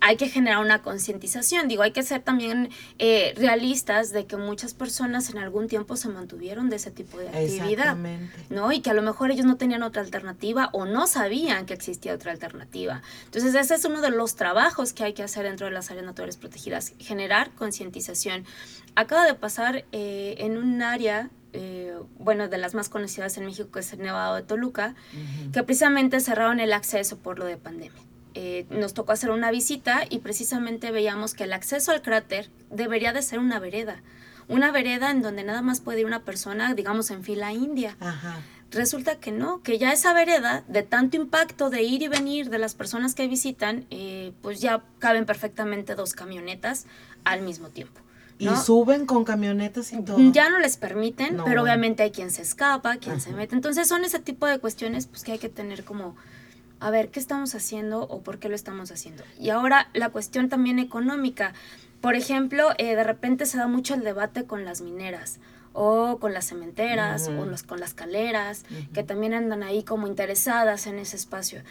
hay 0.00 0.16
que 0.16 0.28
generar 0.28 0.58
una 0.58 0.82
concientización. 0.82 1.68
Digo, 1.68 1.82
hay 1.82 1.92
que 1.92 2.02
ser 2.02 2.22
también 2.22 2.70
eh, 2.98 3.34
realistas 3.36 4.12
de 4.12 4.26
que 4.26 4.36
muchas 4.36 4.74
personas 4.74 5.30
en 5.30 5.38
algún 5.38 5.68
tiempo 5.68 5.96
se 5.96 6.08
mantuvieron 6.08 6.70
de 6.70 6.76
ese 6.76 6.90
tipo 6.90 7.18
de 7.18 7.28
actividad, 7.28 7.96
¿no? 8.48 8.72
Y 8.72 8.80
que 8.80 8.90
a 8.90 8.94
lo 8.94 9.02
mejor 9.02 9.30
ellos 9.30 9.46
no 9.46 9.56
tenían 9.56 9.82
otra 9.82 10.02
alternativa 10.02 10.70
o 10.72 10.86
no 10.86 11.06
sabían 11.06 11.66
que 11.66 11.74
existía 11.74 12.14
otra 12.14 12.32
alternativa. 12.32 13.02
Entonces, 13.26 13.54
ese 13.54 13.74
es 13.74 13.84
uno 13.84 14.00
de 14.00 14.10
los 14.10 14.36
trabajos 14.36 14.92
que 14.92 15.04
hay 15.04 15.12
que 15.12 15.22
hacer 15.22 15.44
dentro 15.44 15.66
de 15.66 15.72
las 15.72 15.90
áreas 15.90 16.06
naturales 16.06 16.36
protegidas, 16.36 16.94
generar 16.98 17.50
concientización. 17.50 18.44
Acaba 18.94 19.24
de 19.24 19.34
pasar 19.34 19.84
eh, 19.92 20.34
en 20.38 20.56
un 20.56 20.82
área 20.82 21.30
eh, 21.52 21.94
bueno, 22.18 22.48
de 22.48 22.58
las 22.58 22.74
más 22.74 22.88
conocidas 22.88 23.36
en 23.36 23.44
México, 23.44 23.70
que 23.70 23.80
es 23.80 23.92
el 23.92 24.00
Nevado 24.00 24.36
de 24.36 24.42
Toluca, 24.42 24.94
uh 25.12 25.16
-huh. 25.16 25.52
que 25.52 25.62
precisamente 25.62 26.20
cerraron 26.20 26.60
el 26.60 26.72
acceso 26.72 27.18
por 27.18 27.38
lo 27.38 27.44
de 27.44 27.56
pandemia 27.56 28.09
eh, 28.34 28.66
nos 28.70 28.94
tocó 28.94 29.12
hacer 29.12 29.30
una 29.30 29.50
visita 29.50 30.02
y 30.08 30.18
precisamente 30.18 30.90
veíamos 30.90 31.34
que 31.34 31.44
el 31.44 31.52
acceso 31.52 31.92
al 31.92 32.02
cráter 32.02 32.50
debería 32.70 33.12
de 33.12 33.22
ser 33.22 33.38
una 33.38 33.58
vereda, 33.58 34.02
una 34.48 34.70
vereda 34.72 35.10
en 35.10 35.22
donde 35.22 35.44
nada 35.44 35.62
más 35.62 35.80
puede 35.80 36.00
ir 36.00 36.06
una 36.06 36.22
persona, 36.22 36.74
digamos, 36.74 37.10
en 37.10 37.22
fila 37.22 37.52
india. 37.52 37.96
Ajá. 38.00 38.40
Resulta 38.70 39.16
que 39.16 39.32
no, 39.32 39.62
que 39.62 39.78
ya 39.78 39.92
esa 39.92 40.12
vereda, 40.12 40.62
de 40.68 40.82
tanto 40.84 41.16
impacto 41.16 41.70
de 41.70 41.82
ir 41.82 42.02
y 42.02 42.08
venir 42.08 42.50
de 42.50 42.58
las 42.58 42.74
personas 42.74 43.16
que 43.16 43.26
visitan, 43.26 43.84
eh, 43.90 44.32
pues 44.42 44.60
ya 44.60 44.82
caben 45.00 45.26
perfectamente 45.26 45.96
dos 45.96 46.14
camionetas 46.14 46.86
al 47.24 47.42
mismo 47.42 47.68
tiempo. 47.68 48.00
Y 48.38 48.48
suben 48.56 49.04
con 49.04 49.24
camionetas 49.24 49.92
y 49.92 50.02
todo. 50.02 50.16
Ya 50.32 50.48
no 50.48 50.58
les 50.60 50.78
permiten, 50.78 51.36
No, 51.36 51.44
pero 51.44 51.60
bueno. 51.60 51.62
obviamente 51.64 52.04
hay 52.04 52.10
quien 52.10 52.30
se 52.30 52.40
escapa, 52.40 52.96
quien 52.96 53.20
se 53.20 53.32
mete. 53.32 53.54
Entonces 53.54 53.86
son 53.86 54.02
ese 54.02 54.18
tipo 54.18 54.46
de 54.46 54.58
cuestiones 54.58 55.06
pues 55.06 55.24
que 55.24 55.32
hay 55.32 55.38
que 55.38 55.50
tener 55.50 55.84
como, 55.84 56.16
a 56.80 56.90
ver, 56.90 57.10
¿qué 57.10 57.20
estamos 57.20 57.54
haciendo 57.54 58.02
o 58.02 58.22
por 58.22 58.38
qué 58.38 58.48
lo 58.48 58.54
estamos 58.54 58.90
haciendo? 58.90 59.22
Y 59.38 59.50
ahora 59.50 59.88
la 59.92 60.08
cuestión 60.08 60.48
también 60.48 60.78
económica. 60.78 61.52
Por 62.00 62.14
ejemplo, 62.14 62.70
eh, 62.78 62.96
de 62.96 63.04
repente 63.04 63.46
se 63.46 63.58
da 63.58 63.66
mucho 63.66 63.94
el 63.94 64.02
debate 64.02 64.44
con 64.44 64.64
las 64.64 64.80
mineras 64.80 65.38
o 65.72 66.18
con 66.18 66.32
las 66.32 66.46
cementeras 66.48 67.28
o 67.28 67.44
los, 67.44 67.62
con 67.62 67.78
las 67.78 67.94
caleras, 67.94 68.64
que 68.92 69.04
también 69.04 69.34
andan 69.34 69.62
ahí 69.62 69.84
como 69.84 70.08
interesadas 70.08 70.86
en 70.86 70.98
ese 70.98 71.16
espacio. 71.16 71.62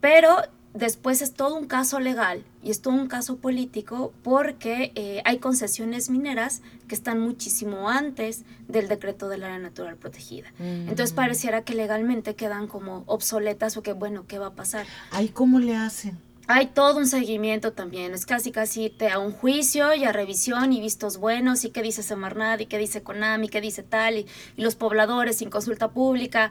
Pero 0.00 0.36
después 0.74 1.22
es 1.22 1.32
todo 1.32 1.54
un 1.56 1.66
caso 1.66 2.00
legal 2.00 2.42
y 2.62 2.70
es 2.70 2.82
todo 2.82 2.94
un 2.94 3.06
caso 3.06 3.36
político 3.36 4.12
porque 4.22 4.92
eh, 4.96 5.22
hay 5.24 5.38
concesiones 5.38 6.10
mineras 6.10 6.60
que 6.88 6.94
están 6.94 7.20
muchísimo 7.20 7.88
antes 7.88 8.42
del 8.68 8.88
decreto 8.88 9.28
del 9.28 9.44
área 9.44 9.58
natural 9.58 9.96
protegida. 9.96 10.52
Entonces 10.58 11.12
Mm. 11.12 11.16
pareciera 11.16 11.62
que 11.62 11.74
legalmente 11.74 12.34
quedan 12.34 12.66
como 12.66 13.04
obsoletas 13.06 13.76
o 13.76 13.82
que, 13.82 13.92
bueno, 13.92 14.26
¿qué 14.26 14.38
va 14.38 14.48
a 14.48 14.54
pasar? 14.54 14.84
Ay, 15.10 15.28
¿cómo 15.28 15.58
le 15.60 15.76
hacen? 15.76 16.18
Hay 16.46 16.66
todo 16.66 16.98
un 16.98 17.06
seguimiento 17.06 17.72
también, 17.72 18.12
es 18.12 18.26
casi 18.26 18.52
casi 18.52 18.82
irte 18.82 19.08
a 19.08 19.18
un 19.18 19.32
juicio 19.32 19.94
y 19.94 20.04
a 20.04 20.12
revisión 20.12 20.74
y 20.74 20.80
vistos 20.80 21.16
buenos 21.16 21.64
y 21.64 21.70
qué 21.70 21.80
dice 21.80 22.02
Semarnat 22.02 22.60
y 22.60 22.66
qué 22.66 22.76
dice 22.76 23.02
Conami, 23.02 23.48
qué 23.48 23.62
dice 23.62 23.82
tal 23.82 24.18
y, 24.18 24.26
y 24.56 24.60
los 24.62 24.74
pobladores 24.74 25.36
sin 25.38 25.48
consulta 25.48 25.88
pública. 25.92 26.50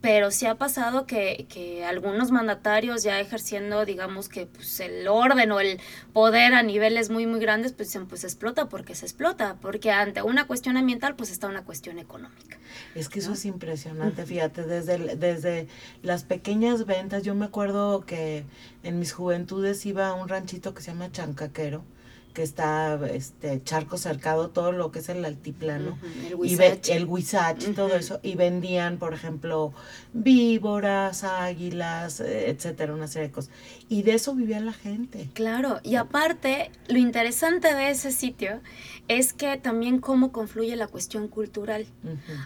Pero 0.00 0.30
sí 0.30 0.46
ha 0.46 0.54
pasado 0.54 1.06
que, 1.06 1.46
que 1.48 1.84
algunos 1.84 2.30
mandatarios 2.30 3.02
ya 3.02 3.18
ejerciendo, 3.18 3.84
digamos 3.84 4.28
que 4.28 4.46
pues, 4.46 4.78
el 4.78 5.08
orden 5.08 5.50
o 5.50 5.58
el 5.58 5.80
poder 6.12 6.54
a 6.54 6.62
niveles 6.62 7.10
muy, 7.10 7.26
muy 7.26 7.40
grandes, 7.40 7.72
pues 7.72 7.88
dicen, 7.88 8.06
pues 8.06 8.22
explota 8.22 8.68
porque 8.68 8.94
se 8.94 9.06
explota, 9.06 9.56
porque 9.60 9.90
ante 9.90 10.22
una 10.22 10.46
cuestión 10.46 10.76
ambiental, 10.76 11.16
pues 11.16 11.30
está 11.32 11.48
una 11.48 11.64
cuestión 11.64 11.98
económica. 11.98 12.58
Es 12.94 13.08
que 13.08 13.18
eso 13.18 13.32
es 13.32 13.44
impresionante, 13.44 14.24
fíjate, 14.24 14.62
desde, 14.62 14.94
el- 14.94 15.18
desde 15.18 15.66
las 16.02 16.22
pequeñas 16.24 16.86
ventas, 16.86 17.24
yo 17.24 17.34
me 17.34 17.46
acuerdo 17.46 18.04
que 18.06 18.44
en 18.84 18.98
mis 19.00 19.12
juventudes 19.12 19.84
iba 19.84 20.06
a 20.08 20.14
un 20.14 20.28
ranchito 20.28 20.74
que 20.74 20.82
se 20.82 20.92
llama 20.92 21.10
Chancaquero, 21.10 21.82
que 22.34 22.42
está 22.42 22.98
este 23.10 23.62
charco 23.64 23.96
cercado, 23.96 24.50
todo 24.50 24.70
lo 24.72 24.92
que 24.92 25.00
es 25.00 25.08
el 25.08 25.24
altiplano. 25.24 25.90
Ujú, 25.92 26.06
el 26.26 26.30
y 26.32 26.34
huizache. 26.34 26.92
el 26.96 27.02
y 27.70 27.72
todo 27.74 27.86
Ujú. 27.88 27.96
eso, 27.96 28.20
y 28.22 28.36
vendían, 28.36 28.98
por 28.98 29.12
ejemplo, 29.14 29.72
víboras, 30.12 31.24
águilas, 31.24 32.20
eh, 32.20 32.50
etcétera, 32.50 32.94
una 32.94 33.08
serie 33.08 33.28
de 33.28 33.34
cosas. 33.34 33.50
Y 33.88 34.02
de 34.02 34.14
eso 34.14 34.34
vivía 34.34 34.60
la 34.60 34.72
gente. 34.72 35.28
Claro, 35.34 35.80
y 35.82 35.96
aparte, 35.96 36.70
lo 36.88 36.98
interesante 36.98 37.74
de 37.74 37.90
ese 37.90 38.12
sitio 38.12 38.60
es 39.08 39.32
que 39.32 39.56
también 39.56 39.98
cómo 40.00 40.30
confluye 40.32 40.76
la 40.76 40.86
cuestión 40.86 41.28
cultural. 41.28 41.86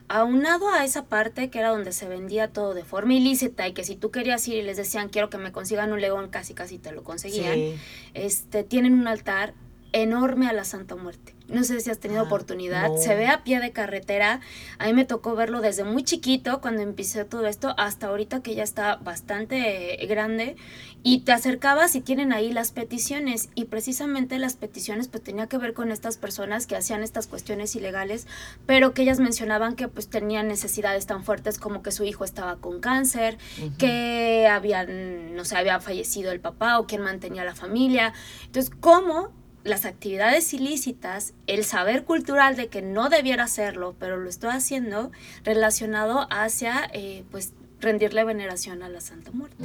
Aunado 0.09 0.71
a 0.71 0.85
esa 0.85 1.05
parte 1.07 1.51
que 1.51 1.59
era 1.59 1.71
donde 1.71 1.93
se 1.93 2.09
vendía 2.09 2.49
todo 2.49 2.73
de 2.75 2.85
forma 2.85 3.15
ilícita 3.15 3.67
y 3.69 3.73
que 3.73 3.85
si 3.85 3.97
tú 3.97 4.11
querías 4.11 4.47
ir 4.49 4.57
y 4.59 4.63
les 4.63 4.77
decían 4.77 5.09
quiero 5.09 5.29
que 5.29 5.39
me 5.39 5.53
consigan 5.53 5.93
un 5.93 6.01
león, 6.01 6.29
casi 6.31 6.55
casi 6.55 6.79
te 6.79 6.93
lo 6.93 7.03
conseguían, 7.03 7.55
Sí. 7.55 7.75
este, 8.15 8.63
tienen 8.65 8.95
un 8.95 9.07
altar 9.09 9.55
enorme 9.93 10.49
a 10.49 10.53
la 10.53 10.65
Santa 10.65 10.97
Muerte. 10.97 11.35
No 11.49 11.65
sé 11.65 11.81
si 11.81 11.91
has 11.91 11.99
tenido 11.99 12.21
Ah, 12.23 12.25
oportunidad, 12.25 12.89
no. 12.89 12.97
se 12.97 13.15
ve 13.15 13.27
a 13.27 13.45
pie 13.45 13.61
de 13.61 13.73
carretera. 13.73 14.41
A 14.79 14.87
mí 14.87 14.95
me 14.95 15.05
tocó 15.05 15.35
verlo 15.37 15.61
desde 15.61 15.85
muy 15.85 16.03
chiquito, 16.03 16.63
cuando 16.63 16.81
empecé 16.81 17.25
todo 17.27 17.47
esto, 17.47 17.75
hasta 17.77 18.07
ahorita 18.07 18.43
que 18.43 18.55
ya 18.55 18.63
está 18.63 18.97
bastante 18.97 20.03
eh, 20.03 20.07
grande. 20.07 20.57
Y 21.03 21.21
te 21.23 21.33
acercabas 21.33 21.95
y 21.95 22.01
tienen 22.01 22.33
ahí 22.33 22.53
las 22.53 22.71
peticiones. 22.71 23.51
Y 23.55 23.67
precisamente 23.67 24.39
las 24.39 24.55
peticiones 24.57 25.09
pues 25.09 25.23
tenía 25.25 25.47
que 25.47 25.59
ver 25.59 25.75
con 25.75 25.93
estas 25.93 26.17
personas 26.17 26.67
que 26.67 26.77
hacían 26.77 27.03
estas 27.03 27.27
cuestiones 27.27 27.77
ilegales, 27.77 28.27
pero 28.65 28.95
que 28.95 29.03
ellas 29.03 29.19
mencionaban 29.21 29.75
que 29.77 29.89
pues 29.89 30.09
tenían 30.09 30.49
necesidades 30.49 31.05
tan 31.07 31.23
fuertes 31.23 31.59
como 31.59 31.83
que 31.83 31.91
su 31.93 32.05
hijo 32.05 32.25
estaba 32.25 32.57
con 32.57 32.81
cáncer, 32.81 33.37
que 33.79 34.49
habían, 34.51 35.35
no 35.35 35.45
sé, 35.45 35.57
había 35.57 35.81
fallecido 35.81 36.33
el 36.33 36.41
papá 36.41 36.79
o 36.79 36.87
quien 36.87 37.03
mantenía 37.03 37.45
la 37.45 37.55
familia. 37.55 38.15
Entonces, 38.47 38.73
¿cómo 38.81 39.33
las 39.65 39.85
actividades 39.85 40.53
ilícitas, 40.55 41.35
el 41.47 41.65
saber 41.65 42.05
cultural 42.05 42.57
de 42.57 42.69
que 42.69 42.83
no 42.83 43.09
debiera 43.09 43.45
hacerlo, 43.45 43.95
pero 43.99 44.17
lo 44.17 44.29
estoy 44.29 44.51
haciendo, 44.51 45.13
relacionado 45.45 46.27
hacia, 46.31 46.91
eh, 46.93 47.25
pues, 47.31 47.53
rendirle 47.83 48.25
veneración 48.25 48.83
a 48.83 48.89
la 48.89 49.01
Santa 49.03 49.31
Muerte? 49.33 49.57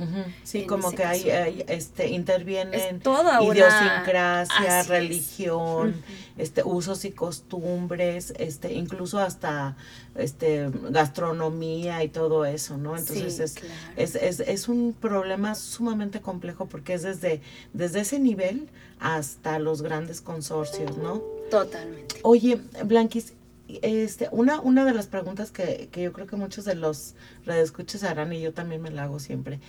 Sí, 0.43 0.60
en 0.63 0.67
como 0.67 0.91
que 0.91 1.06
hay, 1.06 1.63
este, 1.67 2.08
intervienen 2.10 2.73
Es 2.97 2.99
toda 3.01 3.39
una- 3.39 3.53
idiosincrasia, 3.53 4.80
Así 4.80 4.82
es. 4.82 4.88
religión, 4.88 6.03
este, 6.38 6.63
usos 6.63 7.06
y 7.06 7.12
costumbres, 7.12 8.34
este, 8.38 8.73
incluso 8.73 9.19
hasta 9.19 9.77
este, 10.15 10.69
gastronomía 10.89 12.03
y 12.03 12.10
todo 12.10 12.43
eso, 12.45 12.77
¿no? 12.77 12.97
Entonces 12.97 13.36
Sí, 13.36 13.43
es, 13.43 13.53
claro. 13.53 13.73
es, 13.95 14.15
es, 14.15 14.39
es 14.41 14.67
un 14.67 14.93
problema 14.99 15.53
sumamente 15.56 16.19
complejo 16.21 16.65
porque 16.65 16.95
es 16.95 17.03
desde, 17.03 17.41
desde 17.73 18.01
ese 18.01 18.19
nivel 18.19 18.67
hasta 18.99 19.60
los 19.60 19.84
grandes 19.84 20.21
consorcios, 20.21 20.97
¿no? 20.97 21.21
Totalmente. 21.51 22.15
Oye, 22.23 22.60
Blanquis, 22.84 23.34
este, 23.82 24.30
una, 24.32 24.60
una 24.62 24.86
de 24.86 24.93
las 24.93 25.08
preguntas 25.08 25.51
que, 25.51 25.89
que 25.91 26.01
yo 26.03 26.13
creo 26.13 26.27
que 26.27 26.36
muchos 26.36 26.65
de 26.65 26.75
los 26.75 27.15
radioescuchas 27.45 28.03
harán, 28.03 28.34
y 28.34 28.41
yo 28.41 28.53
también 28.53 28.82
me 28.82 28.91
la 28.91 29.03
hago 29.03 29.19
siempre, 29.19 29.60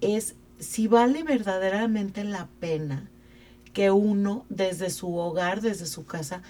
es 0.00 0.34
si 0.58 0.88
vale 0.88 1.22
verdaderamente 1.22 2.24
la 2.24 2.48
pena 2.60 3.10
que 3.72 3.90
uno 3.90 4.46
desde 4.48 4.90
su 4.90 5.14
hogar, 5.16 5.60
desde 5.60 5.86
su 5.86 6.06
casa, 6.06 6.42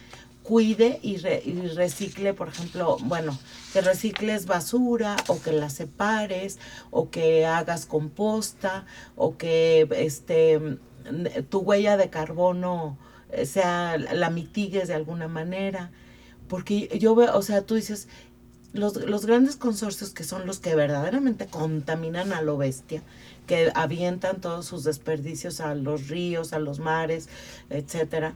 cuide 0.45 1.01
y, 1.03 1.16
re- 1.16 1.42
y 1.45 1.61
recicle, 1.66 2.33
por 2.33 2.47
ejemplo, 2.47 2.99
bueno, 3.03 3.37
que 3.73 3.81
recicles 3.81 4.47
basura 4.47 5.16
o 5.27 5.42
que 5.42 5.51
la 5.51 5.71
separes 5.71 6.61
o 6.92 7.11
que 7.11 7.45
hagas 7.47 7.85
composta 7.85 8.87
o 9.16 9.37
que 9.37 9.88
este 9.90 10.79
tu 11.51 11.59
huella 11.61 11.97
de 11.97 12.11
carbono 12.11 12.97
eh, 13.33 13.45
sea 13.45 13.99
la 13.99 14.31
mitigues 14.31 14.87
de 14.87 14.95
alguna 14.95 15.27
manera. 15.27 15.90
Porque 16.49 16.89
yo 16.99 17.15
veo, 17.15 17.37
o 17.37 17.43
sea, 17.43 17.63
tú 17.63 17.75
dices, 17.75 18.09
los, 18.73 18.97
los 18.97 19.27
grandes 19.27 19.57
consorcios 19.57 20.11
que 20.11 20.25
son 20.25 20.47
los 20.47 20.61
que 20.61 20.75
verdaderamente 20.75 21.47
contaminan 21.47 22.33
a 22.33 22.43
lo 22.43 22.57
bestia, 22.57 23.03
que 23.47 23.71
avientan 23.75 24.41
todos 24.41 24.67
sus 24.67 24.85
desperdicios 24.85 25.61
a 25.61 25.75
los 25.75 26.09
ríos, 26.09 26.53
a 26.53 26.59
los 26.59 26.79
mares, 26.79 27.29
etcétera, 27.71 28.35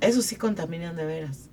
esos 0.00 0.26
sí 0.26 0.36
contaminan 0.36 0.96
de 0.96 1.04
veras. 1.04 1.48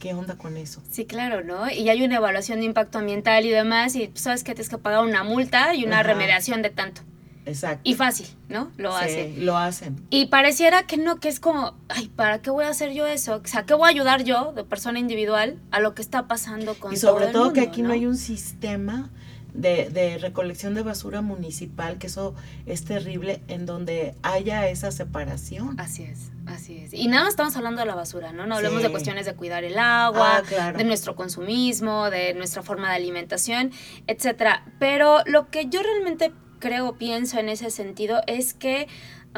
¿Qué 0.00 0.12
onda 0.12 0.36
con 0.36 0.56
eso? 0.58 0.82
Sí, 0.90 1.06
claro, 1.06 1.42
¿no? 1.42 1.70
Y 1.70 1.88
hay 1.88 2.04
una 2.04 2.16
evaluación 2.16 2.60
de 2.60 2.66
impacto 2.66 2.98
ambiental 2.98 3.46
y 3.46 3.50
demás, 3.50 3.96
y 3.96 4.10
sabes 4.14 4.44
que 4.44 4.54
tienes 4.54 4.68
que 4.68 4.78
pagar 4.78 5.02
una 5.04 5.24
multa 5.24 5.74
y 5.74 5.84
una 5.84 6.00
Ajá. 6.00 6.12
remediación 6.12 6.60
de 6.60 6.70
tanto. 6.70 7.00
Exacto. 7.46 7.80
Y 7.84 7.94
fácil, 7.94 8.26
¿no? 8.48 8.70
Lo 8.76 8.90
Sí, 8.98 9.04
hace. 9.04 9.34
Lo 9.38 9.56
hacen. 9.56 9.96
Y 10.10 10.26
pareciera 10.26 10.82
que 10.82 10.96
no, 10.96 11.20
que 11.20 11.28
es 11.28 11.40
como, 11.40 11.74
ay, 11.88 12.08
¿para 12.08 12.42
qué 12.42 12.50
voy 12.50 12.64
a 12.64 12.68
hacer 12.68 12.92
yo 12.92 13.06
eso? 13.06 13.40
O 13.44 13.46
sea, 13.46 13.64
¿qué 13.64 13.74
voy 13.74 13.86
a 13.86 13.90
ayudar 13.90 14.24
yo, 14.24 14.52
de 14.52 14.64
persona 14.64 14.98
individual, 14.98 15.58
a 15.70 15.80
lo 15.80 15.94
que 15.94 16.02
está 16.02 16.26
pasando 16.26 16.74
con 16.74 16.92
Y 16.92 16.96
sobre 16.96 17.26
el 17.26 17.32
todo, 17.32 17.52
que 17.52 17.60
aquí 17.60 17.82
no 17.82 17.92
hay 17.92 18.04
un 18.04 18.16
sistema 18.16 19.10
de, 19.54 19.88
de 19.88 20.18
recolección 20.18 20.74
de 20.74 20.82
basura 20.82 21.22
municipal, 21.22 21.96
que 21.98 22.08
eso 22.08 22.34
es 22.66 22.84
terrible, 22.84 23.40
en 23.48 23.64
donde 23.64 24.14
haya 24.22 24.68
esa 24.68 24.90
separación. 24.90 25.80
Así 25.80 26.02
es, 26.02 26.30
así 26.46 26.76
es. 26.76 26.92
Y 26.92 27.06
nada 27.08 27.22
más 27.22 27.30
estamos 27.30 27.56
hablando 27.56 27.80
de 27.80 27.86
la 27.86 27.94
basura, 27.94 28.32
¿no? 28.32 28.46
No 28.46 28.56
hablemos 28.56 28.78
Sí. 28.80 28.86
de 28.86 28.90
cuestiones 28.90 29.24
de 29.24 29.34
cuidar 29.34 29.64
el 29.64 29.78
agua, 29.78 30.38
Ah, 30.38 30.42
claro. 30.46 30.76
de 30.76 30.84
nuestro 30.84 31.16
consumismo, 31.16 32.10
de 32.10 32.34
nuestra 32.34 32.62
forma 32.62 32.90
de 32.90 32.96
alimentación, 32.96 33.70
etcétera. 34.06 34.62
Pero 34.78 35.20
lo 35.24 35.48
que 35.48 35.66
yo 35.70 35.80
realmente 35.82 36.32
creo, 36.66 36.96
pienso 36.96 37.38
en 37.38 37.48
ese 37.48 37.70
sentido, 37.70 38.22
es 38.26 38.52
que 38.52 38.88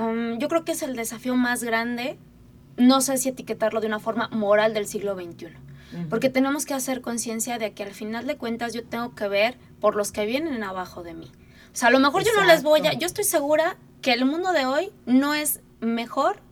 um, 0.00 0.38
yo 0.38 0.48
creo 0.48 0.64
que 0.64 0.72
es 0.72 0.82
el 0.82 0.96
desafío 0.96 1.36
más 1.36 1.62
grande, 1.62 2.18
no 2.76 3.00
sé 3.00 3.18
si 3.18 3.28
etiquetarlo 3.28 3.80
de 3.80 3.86
una 3.86 4.00
forma 4.00 4.28
moral 4.28 4.72
del 4.72 4.86
siglo 4.86 5.14
XXI. 5.14 5.48
Porque 6.10 6.28
tenemos 6.28 6.66
que 6.66 6.74
hacer 6.74 7.00
conciencia 7.00 7.58
de 7.58 7.72
que 7.72 7.82
al 7.82 7.92
final 7.94 8.26
de 8.26 8.36
cuentas 8.36 8.74
yo 8.74 8.84
tengo 8.84 9.14
que 9.14 9.26
ver 9.26 9.56
por 9.80 9.96
los 9.96 10.12
que 10.12 10.26
vienen 10.26 10.62
abajo 10.62 11.02
de 11.02 11.14
mí. 11.14 11.32
O 11.72 11.76
sea, 11.76 11.88
a 11.88 11.90
lo 11.90 11.98
mejor 11.98 12.24
yo 12.24 12.30
no 12.36 12.44
les 12.44 12.62
voy 12.62 12.86
a... 12.86 12.92
Yo 12.92 13.06
estoy 13.06 13.24
segura 13.24 13.78
que 14.02 14.12
el 14.12 14.26
mundo 14.26 14.52
de 14.52 14.66
hoy 14.66 14.92
no 15.06 15.32
es 15.32 15.60
mejor 15.80 16.42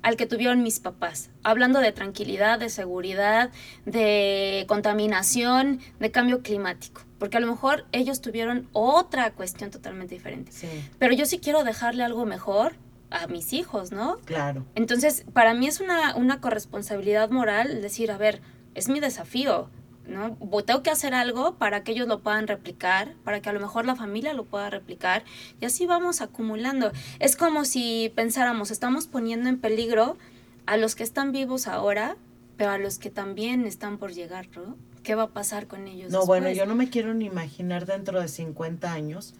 al 0.00 0.16
que 0.16 0.24
tuvieron 0.26 0.62
mis 0.62 0.80
papás. 0.80 1.28
Hablando 1.42 1.80
de 1.80 1.92
tranquilidad, 1.92 2.58
de 2.58 2.70
seguridad, 2.70 3.50
de 3.84 4.64
contaminación, 4.66 5.80
de 6.00 6.10
cambio 6.10 6.40
climático. 6.40 7.02
Porque 7.18 7.36
a 7.36 7.40
lo 7.40 7.46
mejor 7.46 7.86
ellos 7.92 8.20
tuvieron 8.20 8.68
otra 8.72 9.32
cuestión 9.32 9.70
totalmente 9.70 10.14
diferente. 10.14 10.52
Sí, 10.52 10.68
Pero 10.98 11.14
yo 11.14 11.26
sí 11.26 11.38
quiero 11.38 11.64
dejarle 11.64 12.04
algo 12.04 12.26
mejor 12.26 12.74
a 13.10 13.26
mis 13.26 13.52
hijos, 13.52 13.92
¿no? 13.92 14.18
claro. 14.24 14.66
Entonces, 14.74 15.24
para 15.32 15.54
mí 15.54 15.66
es 15.66 15.80
una, 15.80 16.16
una 16.16 16.40
corresponsabilidad 16.40 17.30
moral 17.30 17.80
decir, 17.80 18.10
a 18.10 18.18
ver, 18.18 18.42
es 18.74 18.88
mi 18.88 19.00
desafío, 19.00 19.70
¿no? 20.06 20.36
Tengo 20.64 20.82
que 20.82 20.90
hacer 20.90 21.14
algo 21.14 21.54
para 21.54 21.84
que 21.84 21.92
ellos 21.92 22.08
lo 22.08 22.20
puedan 22.20 22.46
replicar, 22.48 23.14
para 23.24 23.40
que 23.40 23.48
a 23.48 23.52
lo 23.52 23.60
mejor 23.60 23.86
la 23.86 23.96
familia 23.96 24.34
lo 24.34 24.44
pueda 24.44 24.70
replicar, 24.70 25.24
y 25.60 25.66
así 25.66 25.86
vamos 25.86 26.20
acumulando. 26.20 26.90
Es 27.20 27.36
como 27.36 27.64
si 27.64 28.12
pensáramos, 28.14 28.70
estamos 28.70 29.06
poniendo 29.06 29.48
en 29.48 29.58
peligro 29.58 30.18
a 30.66 30.76
los 30.76 30.96
que 30.96 31.04
están 31.04 31.30
vivos 31.32 31.68
ahora 31.68 32.16
pero 32.56 32.70
a 32.70 32.78
los 32.78 32.98
que 32.98 33.10
también 33.10 33.66
están 33.66 33.98
por 33.98 34.12
llegar, 34.12 34.48
¿no? 34.56 34.76
¿Qué 35.06 35.14
va 35.14 35.22
a 35.22 35.28
pasar 35.28 35.68
con 35.68 35.86
ellos? 35.86 36.10
No, 36.10 36.26
bueno, 36.26 36.50
yo 36.50 36.66
no 36.66 36.74
me 36.74 36.90
quiero 36.90 37.14
ni 37.14 37.26
imaginar 37.26 37.86
dentro 37.86 38.20
de 38.20 38.26
50 38.26 38.92
años 38.92 39.34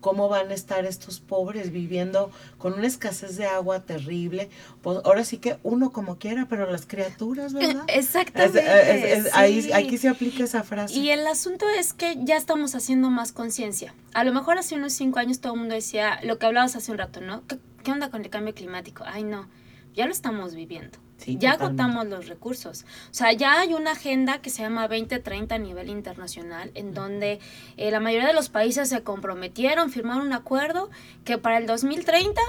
cómo 0.00 0.28
van 0.28 0.52
a 0.52 0.54
estar 0.54 0.84
estos 0.84 1.18
pobres 1.18 1.72
viviendo 1.72 2.30
con 2.56 2.74
una 2.74 2.86
escasez 2.86 3.36
de 3.36 3.46
agua 3.46 3.80
terrible. 3.82 4.48
Pues 4.80 4.98
ahora 5.04 5.24
sí 5.24 5.38
que 5.38 5.58
uno 5.64 5.90
como 5.90 6.18
quiera, 6.18 6.46
pero 6.48 6.70
las 6.70 6.86
criaturas, 6.86 7.52
¿verdad? 7.52 7.82
Exactamente. 7.88 8.60
Es- 8.60 9.18
es- 9.18 9.26
es- 9.26 9.34
ahí, 9.34 9.72
aquí 9.72 9.98
se 9.98 10.08
aplica 10.08 10.44
esa 10.44 10.62
frase. 10.62 10.94
Y 10.94 11.10
el 11.10 11.26
asunto 11.26 11.66
es 11.68 11.92
que 11.94 12.14
ya 12.22 12.36
estamos 12.36 12.76
haciendo 12.76 13.10
más 13.10 13.32
conciencia. 13.32 13.92
A 14.14 14.22
lo 14.22 14.32
mejor 14.32 14.56
hace 14.56 14.76
unos 14.76 14.92
cinco 14.92 15.18
años 15.18 15.40
todo 15.40 15.54
el 15.54 15.58
mundo 15.58 15.74
decía 15.74 16.20
lo 16.22 16.38
que 16.38 16.46
hablabas 16.46 16.76
hace 16.76 16.92
un 16.92 16.98
rato, 16.98 17.20
¿no? 17.20 17.44
¿Qué, 17.48 17.58
qué 17.82 17.90
onda 17.90 18.08
con 18.08 18.22
el 18.22 18.30
cambio 18.30 18.54
climático? 18.54 19.02
Ay, 19.04 19.24
no, 19.24 19.48
ya 19.94 20.06
lo 20.06 20.12
estamos 20.12 20.54
viviendo. 20.54 20.96
Sí, 21.18 21.36
ya 21.36 21.52
totalmente. 21.52 21.82
agotamos 21.82 22.06
los 22.06 22.28
recursos. 22.28 22.84
O 23.10 23.14
sea, 23.14 23.32
ya 23.32 23.60
hay 23.60 23.74
una 23.74 23.92
agenda 23.92 24.40
que 24.40 24.50
se 24.50 24.62
llama 24.62 24.86
2030 24.86 25.54
a 25.54 25.58
nivel 25.58 25.88
internacional, 25.90 26.70
en 26.74 26.94
donde 26.94 27.40
eh, 27.76 27.90
la 27.90 27.98
mayoría 27.98 28.28
de 28.28 28.34
los 28.34 28.48
países 28.48 28.88
se 28.88 29.02
comprometieron, 29.02 29.90
firmaron 29.90 30.28
un 30.28 30.32
acuerdo 30.32 30.90
que 31.24 31.36
para 31.36 31.58
el 31.58 31.66
2030 31.66 32.40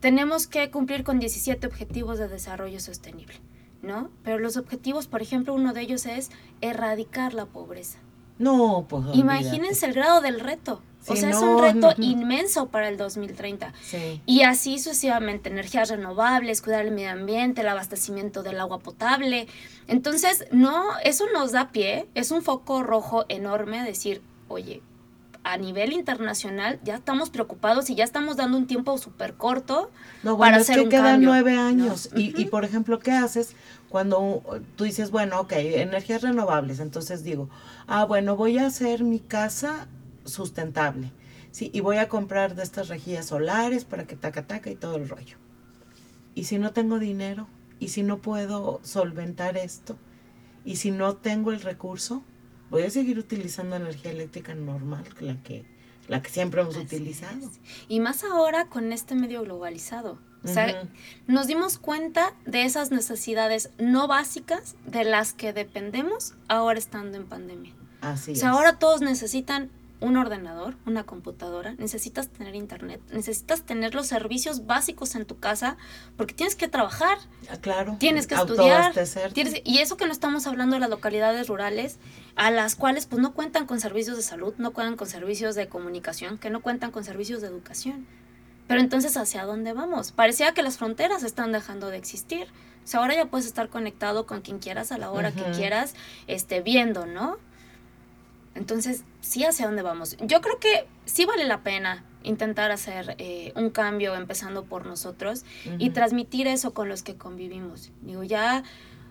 tenemos 0.00 0.46
que 0.46 0.70
cumplir 0.70 1.02
con 1.02 1.18
17 1.18 1.66
objetivos 1.66 2.18
de 2.18 2.28
desarrollo 2.28 2.78
sostenible, 2.78 3.34
¿no? 3.82 4.10
Pero 4.22 4.38
los 4.38 4.56
objetivos, 4.56 5.08
por 5.08 5.20
ejemplo, 5.20 5.52
uno 5.52 5.72
de 5.72 5.80
ellos 5.80 6.06
es 6.06 6.30
erradicar 6.60 7.34
la 7.34 7.46
pobreza. 7.46 8.03
No, 8.38 8.86
pues 8.88 9.04
olvídate. 9.04 9.18
Imagínense 9.18 9.86
el 9.86 9.94
grado 9.94 10.20
del 10.20 10.40
reto. 10.40 10.82
o 11.06 11.16
sea, 11.16 11.30
es 11.30 11.36
un 11.36 11.60
reto 11.60 11.92
no. 11.96 12.04
inmenso 12.04 12.66
para 12.66 12.88
el 12.88 12.96
2030. 12.96 13.72
Sí. 13.82 14.20
Y 14.26 14.42
así 14.42 14.78
sucesivamente, 14.78 15.50
energías 15.50 15.90
renovables, 15.90 16.62
cuidar 16.62 16.84
el 16.84 16.92
medio 16.92 17.10
ambiente, 17.10 17.60
el 17.60 17.68
abastecimiento 17.68 18.42
del 18.42 18.60
agua 18.60 18.78
potable. 18.78 19.46
Entonces, 19.86 20.46
no, 20.50 20.84
eso 21.04 21.26
nos 21.32 21.52
da 21.52 21.70
pie, 21.70 22.06
es 22.14 22.30
un 22.30 22.42
foco 22.42 22.82
rojo 22.82 23.24
enorme 23.28 23.82
decir, 23.84 24.22
oye, 24.48 24.82
a 25.44 25.58
nivel 25.58 25.92
internacional 25.92 26.80
ya 26.82 26.96
estamos 26.96 27.30
preocupados 27.30 27.90
y 27.90 27.94
ya 27.94 28.04
estamos 28.04 28.36
dando 28.36 28.56
un 28.56 28.66
tiempo 28.66 28.96
súper 28.98 29.34
corto 29.34 29.90
No, 30.22 30.36
para 30.38 30.52
bueno, 30.52 30.56
es 30.56 30.62
hacer 30.62 30.76
que 30.76 30.82
un 30.84 30.88
quedan 30.88 31.04
cambio, 31.04 31.28
nueve 31.28 31.54
¿no? 31.54 31.62
años. 31.62 32.10
Y, 32.16 32.40
y, 32.40 32.46
por 32.46 32.64
ejemplo, 32.64 32.98
¿qué 32.98 33.12
haces 33.12 33.54
cuando 33.90 34.42
tú 34.76 34.84
dices, 34.84 35.10
bueno, 35.10 35.40
ok, 35.40 35.52
energías 35.52 36.22
renovables? 36.22 36.80
Entonces 36.80 37.22
digo, 37.22 37.50
ah, 37.86 38.04
bueno, 38.04 38.36
voy 38.36 38.58
a 38.58 38.66
hacer 38.66 39.04
mi 39.04 39.20
casa 39.20 39.86
sustentable. 40.24 41.12
Sí, 41.50 41.70
y 41.72 41.80
voy 41.80 41.98
a 41.98 42.08
comprar 42.08 42.56
de 42.56 42.62
estas 42.64 42.88
rejillas 42.88 43.26
solares 43.26 43.84
para 43.84 44.06
que 44.06 44.16
taca 44.16 44.46
taca 44.46 44.70
y 44.70 44.74
todo 44.76 44.96
el 44.96 45.08
rollo. 45.08 45.36
Y 46.34 46.44
si 46.44 46.58
no 46.58 46.72
tengo 46.72 46.98
dinero, 46.98 47.46
y 47.78 47.88
si 47.88 48.02
no 48.02 48.18
puedo 48.18 48.80
solventar 48.82 49.56
esto, 49.56 49.96
y 50.64 50.76
si 50.76 50.90
no 50.90 51.14
tengo 51.16 51.52
el 51.52 51.60
recurso, 51.60 52.22
voy 52.70 52.82
a 52.82 52.90
seguir 52.90 53.18
utilizando 53.18 53.76
energía 53.76 54.10
eléctrica 54.10 54.54
normal, 54.54 55.04
la 55.20 55.42
que, 55.42 55.64
la 56.08 56.22
que 56.22 56.30
siempre 56.30 56.60
hemos 56.60 56.76
Así 56.76 56.84
utilizado. 56.84 57.38
es. 57.46 57.60
Y 57.88 58.00
más 58.00 58.24
ahora 58.24 58.66
con 58.66 58.92
este 58.92 59.14
medio 59.14 59.42
globalizado. 59.42 60.18
O 60.44 60.48
sea, 60.48 60.86
nos 61.26 61.46
dimos 61.46 61.78
cuenta 61.78 62.34
de 62.44 62.64
esas 62.64 62.90
necesidades 62.90 63.70
no 63.78 64.06
básicas 64.08 64.74
de 64.84 65.04
las 65.04 65.32
que 65.32 65.54
dependemos 65.54 66.34
ahora 66.48 66.78
estando 66.78 67.16
en 67.16 67.24
pandemia. 67.24 67.72
Así 68.02 68.32
O 68.32 68.36
sea, 68.36 68.50
es. 68.50 68.54
ahora 68.54 68.78
todos 68.78 69.00
necesitan 69.00 69.70
un 70.00 70.16
ordenador, 70.16 70.74
una 70.86 71.04
computadora, 71.04 71.74
necesitas 71.78 72.28
tener 72.28 72.54
internet, 72.54 73.00
necesitas 73.12 73.62
tener 73.62 73.94
los 73.94 74.06
servicios 74.06 74.66
básicos 74.66 75.14
en 75.14 75.24
tu 75.24 75.38
casa 75.38 75.76
porque 76.16 76.34
tienes 76.34 76.56
que 76.56 76.68
trabajar, 76.68 77.16
Ah, 77.50 77.56
claro. 77.60 77.96
tienes 77.98 78.26
que 78.26 78.34
estudiar, 78.34 78.92
tienes- 79.32 79.62
y 79.64 79.78
eso 79.78 79.96
que 79.96 80.04
no 80.06 80.12
estamos 80.12 80.46
hablando 80.46 80.74
de 80.74 80.80
las 80.80 80.90
localidades 80.90 81.48
rurales 81.48 81.98
a 82.36 82.50
las 82.50 82.74
cuales 82.76 83.06
pues 83.06 83.22
no 83.22 83.32
cuentan 83.32 83.66
con 83.66 83.80
servicios 83.80 84.16
de 84.16 84.22
salud, 84.22 84.52
no 84.58 84.72
cuentan 84.72 84.96
con 84.96 85.08
servicios 85.08 85.54
de 85.54 85.68
comunicación, 85.68 86.38
que 86.38 86.50
no 86.50 86.60
cuentan 86.60 86.90
con 86.90 87.04
servicios 87.04 87.40
de 87.40 87.48
educación. 87.48 88.06
Pero 88.66 88.80
entonces, 88.80 89.16
¿hacia 89.16 89.44
dónde 89.44 89.72
vamos? 89.74 90.10
Parecía 90.12 90.52
que 90.54 90.62
las 90.62 90.78
fronteras 90.78 91.22
están 91.22 91.52
dejando 91.52 91.88
de 91.90 91.98
existir. 91.98 92.48
O 92.82 92.86
sea, 92.86 93.00
ahora 93.00 93.14
ya 93.14 93.26
puedes 93.26 93.46
estar 93.46 93.68
conectado 93.68 94.26
con 94.26 94.40
quien 94.40 94.58
quieras 94.58 94.90
a 94.90 94.98
la 94.98 95.10
hora 95.10 95.32
que 95.32 95.42
quieras, 95.52 95.94
este, 96.26 96.60
viendo, 96.62 97.04
¿no? 97.06 97.36
Entonces, 98.54 99.04
sí, 99.20 99.44
¿hacia 99.44 99.66
dónde 99.66 99.82
vamos? 99.82 100.16
Yo 100.20 100.40
creo 100.40 100.58
que 100.58 100.86
sí 101.04 101.24
vale 101.24 101.44
la 101.44 101.62
pena 101.62 102.04
intentar 102.22 102.70
hacer 102.70 103.16
eh, 103.18 103.52
un 103.56 103.70
cambio 103.70 104.14
empezando 104.14 104.64
por 104.64 104.86
nosotros 104.86 105.44
y 105.78 105.90
transmitir 105.90 106.46
eso 106.46 106.72
con 106.72 106.88
los 106.88 107.02
que 107.02 107.16
convivimos. 107.16 107.90
Digo, 108.02 108.22
ya 108.22 108.62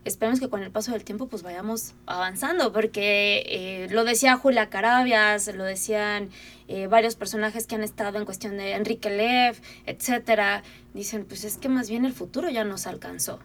esperemos 0.05 0.39
que 0.39 0.49
con 0.49 0.63
el 0.63 0.71
paso 0.71 0.91
del 0.91 1.03
tiempo 1.03 1.27
pues 1.27 1.43
vayamos 1.43 1.93
avanzando, 2.05 2.73
porque 2.73 3.43
eh, 3.47 3.87
lo 3.91 4.03
decía 4.03 4.35
Julia 4.35 4.69
Carabias, 4.69 5.53
lo 5.53 5.63
decían 5.63 6.29
eh, 6.67 6.87
varios 6.87 7.15
personajes 7.15 7.67
que 7.67 7.75
han 7.75 7.83
estado 7.83 8.17
en 8.17 8.25
cuestión 8.25 8.57
de 8.57 8.73
Enrique 8.73 9.09
Lev, 9.09 9.61
etcétera, 9.85 10.63
dicen, 10.93 11.25
pues 11.25 11.43
es 11.43 11.57
que 11.57 11.69
más 11.69 11.89
bien 11.89 12.05
el 12.05 12.13
futuro 12.13 12.49
ya 12.49 12.63
nos 12.63 12.87
alcanzó. 12.87 13.39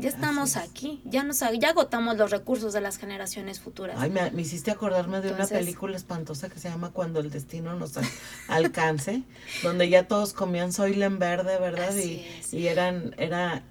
Ya 0.00 0.08
estamos 0.10 0.56
aquí, 0.56 1.00
ya 1.04 1.24
nos 1.24 1.40
ya 1.40 1.70
agotamos 1.70 2.16
los 2.16 2.30
recursos 2.30 2.72
de 2.72 2.80
las 2.80 2.98
generaciones 2.98 3.58
futuras. 3.58 3.96
Ay, 3.98 4.10
me, 4.10 4.30
me 4.30 4.42
hiciste 4.42 4.70
acordarme 4.70 5.20
de 5.20 5.30
Entonces- 5.30 5.50
una 5.50 5.58
película 5.60 5.96
espantosa 5.96 6.48
que 6.48 6.60
se 6.60 6.68
llama 6.68 6.90
Cuando 6.90 7.18
el 7.18 7.30
destino 7.30 7.74
nos 7.74 7.96
al- 7.96 8.04
alcance, 8.48 9.22
donde 9.64 9.88
ya 9.88 10.06
todos 10.06 10.32
comían 10.34 10.72
soylent 10.72 11.18
verde, 11.18 11.58
¿verdad? 11.58 11.88
Así 11.88 12.12
y, 12.24 12.38
es. 12.38 12.54
y 12.54 12.68
eran, 12.68 13.14
era, 13.18 13.64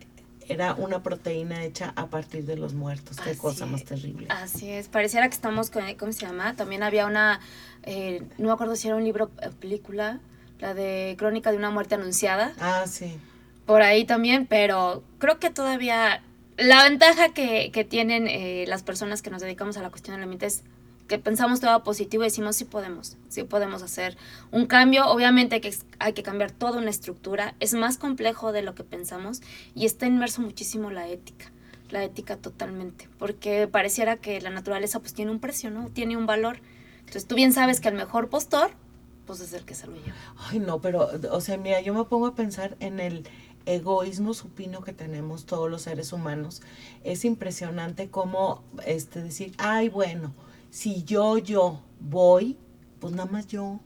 era 0.49 0.73
una 0.75 1.01
proteína 1.01 1.63
hecha 1.63 1.93
a 1.95 2.07
partir 2.07 2.45
de 2.45 2.57
los 2.57 2.73
muertos. 2.73 3.15
Qué 3.17 3.29
Así 3.31 3.39
cosa 3.39 3.65
más 3.65 3.85
terrible. 3.85 4.27
Así 4.29 4.69
es, 4.69 4.89
pareciera 4.89 5.29
que 5.29 5.35
estamos 5.35 5.69
con, 5.69 5.83
¿cómo 5.95 6.11
se 6.11 6.25
llama? 6.25 6.57
También 6.57 6.83
había 6.83 7.05
una, 7.05 7.39
eh, 7.83 8.21
no 8.37 8.47
me 8.47 8.51
acuerdo 8.53 8.75
si 8.75 8.89
era 8.89 8.97
un 8.97 9.05
libro, 9.05 9.31
eh, 9.41 9.49
película, 9.61 10.19
la 10.59 10.73
de 10.73 11.15
Crónica 11.17 11.51
de 11.51 11.57
una 11.57 11.69
muerte 11.71 11.95
anunciada, 11.95 12.53
Ah, 12.59 12.83
sí. 12.85 13.17
Por 13.67 13.83
ahí 13.83 14.03
también, 14.05 14.47
pero 14.47 15.03
creo 15.19 15.37
que 15.39 15.51
todavía 15.51 16.23
la 16.57 16.83
ventaja 16.83 17.29
que, 17.33 17.69
que 17.71 17.83
tienen 17.83 18.27
eh, 18.27 18.65
las 18.67 18.81
personas 18.81 19.21
que 19.21 19.29
nos 19.29 19.41
dedicamos 19.43 19.77
a 19.77 19.83
la 19.83 19.91
cuestión 19.91 20.15
del 20.15 20.23
ambiente 20.23 20.47
es 20.47 20.63
que 21.07 21.19
pensamos 21.19 21.59
todo 21.61 21.83
positivo 21.83 22.23
y 22.23 22.27
decimos 22.27 22.55
sí 22.55 22.65
podemos, 22.65 23.15
sí 23.29 23.43
podemos 23.43 23.81
hacer 23.83 24.17
un 24.51 24.65
cambio. 24.65 25.05
Obviamente 25.07 25.61
que 25.61 25.67
es- 25.69 25.85
hay 25.99 26.13
que 26.13 26.23
cambiar 26.23 26.51
toda 26.51 26.79
una 26.79 26.89
estructura, 26.89 27.53
es 27.59 27.73
más 27.75 27.97
complejo 27.97 28.51
de 28.51 28.61
lo 28.63 28.73
que 28.73 28.83
pensamos 28.83 29.41
y 29.75 29.85
está 29.85 30.05
inmerso 30.07 30.41
muchísimo 30.41 30.89
la 30.89 31.07
ética, 31.07 31.51
la 31.91 32.03
ética 32.03 32.35
totalmente, 32.37 33.07
porque 33.19 33.67
pareciera 33.67 34.17
que 34.17 34.41
la 34.41 34.49
naturaleza 34.49 34.99
pues 34.99 35.13
tiene 35.13 35.31
un 35.31 35.39
precio, 35.39 35.69
¿no? 35.71 35.89
Tiene 35.89 36.17
un 36.17 36.25
valor. 36.25 36.59
Entonces 36.99 37.25
tú 37.27 37.35
bien 37.35 37.53
sabes 37.53 37.79
que 37.79 37.87
el 37.89 37.95
mejor 37.95 38.27
postor 38.29 38.71
pues 39.25 39.39
es 39.41 39.51
el 39.53 39.63
que 39.65 39.75
se 39.75 39.87
lo 39.87 39.93
lleva. 39.93 40.15
Ay, 40.49 40.59
no, 40.59 40.79
pero, 40.81 41.09
o 41.31 41.41
sea, 41.41 41.57
mira, 41.57 41.79
yo 41.81 41.93
me 41.93 42.03
pongo 42.05 42.27
a 42.27 42.35
pensar 42.35 42.75
en 42.79 42.99
el 43.01 43.27
egoísmo 43.67 44.33
supino 44.33 44.81
que 44.81 44.93
tenemos 44.93 45.45
todos 45.45 45.69
los 45.69 45.83
seres 45.83 46.13
humanos. 46.13 46.61
Es 47.03 47.25
impresionante 47.25 48.09
cómo, 48.09 48.63
este, 48.85 49.21
decir, 49.21 49.53
ay, 49.57 49.89
bueno, 49.89 50.33
si 50.71 51.03
yo, 51.03 51.37
yo 51.37 51.81
voy, 51.99 52.57
pues 52.99 53.13
nada 53.13 53.29
más 53.29 53.47
yo, 53.47 53.79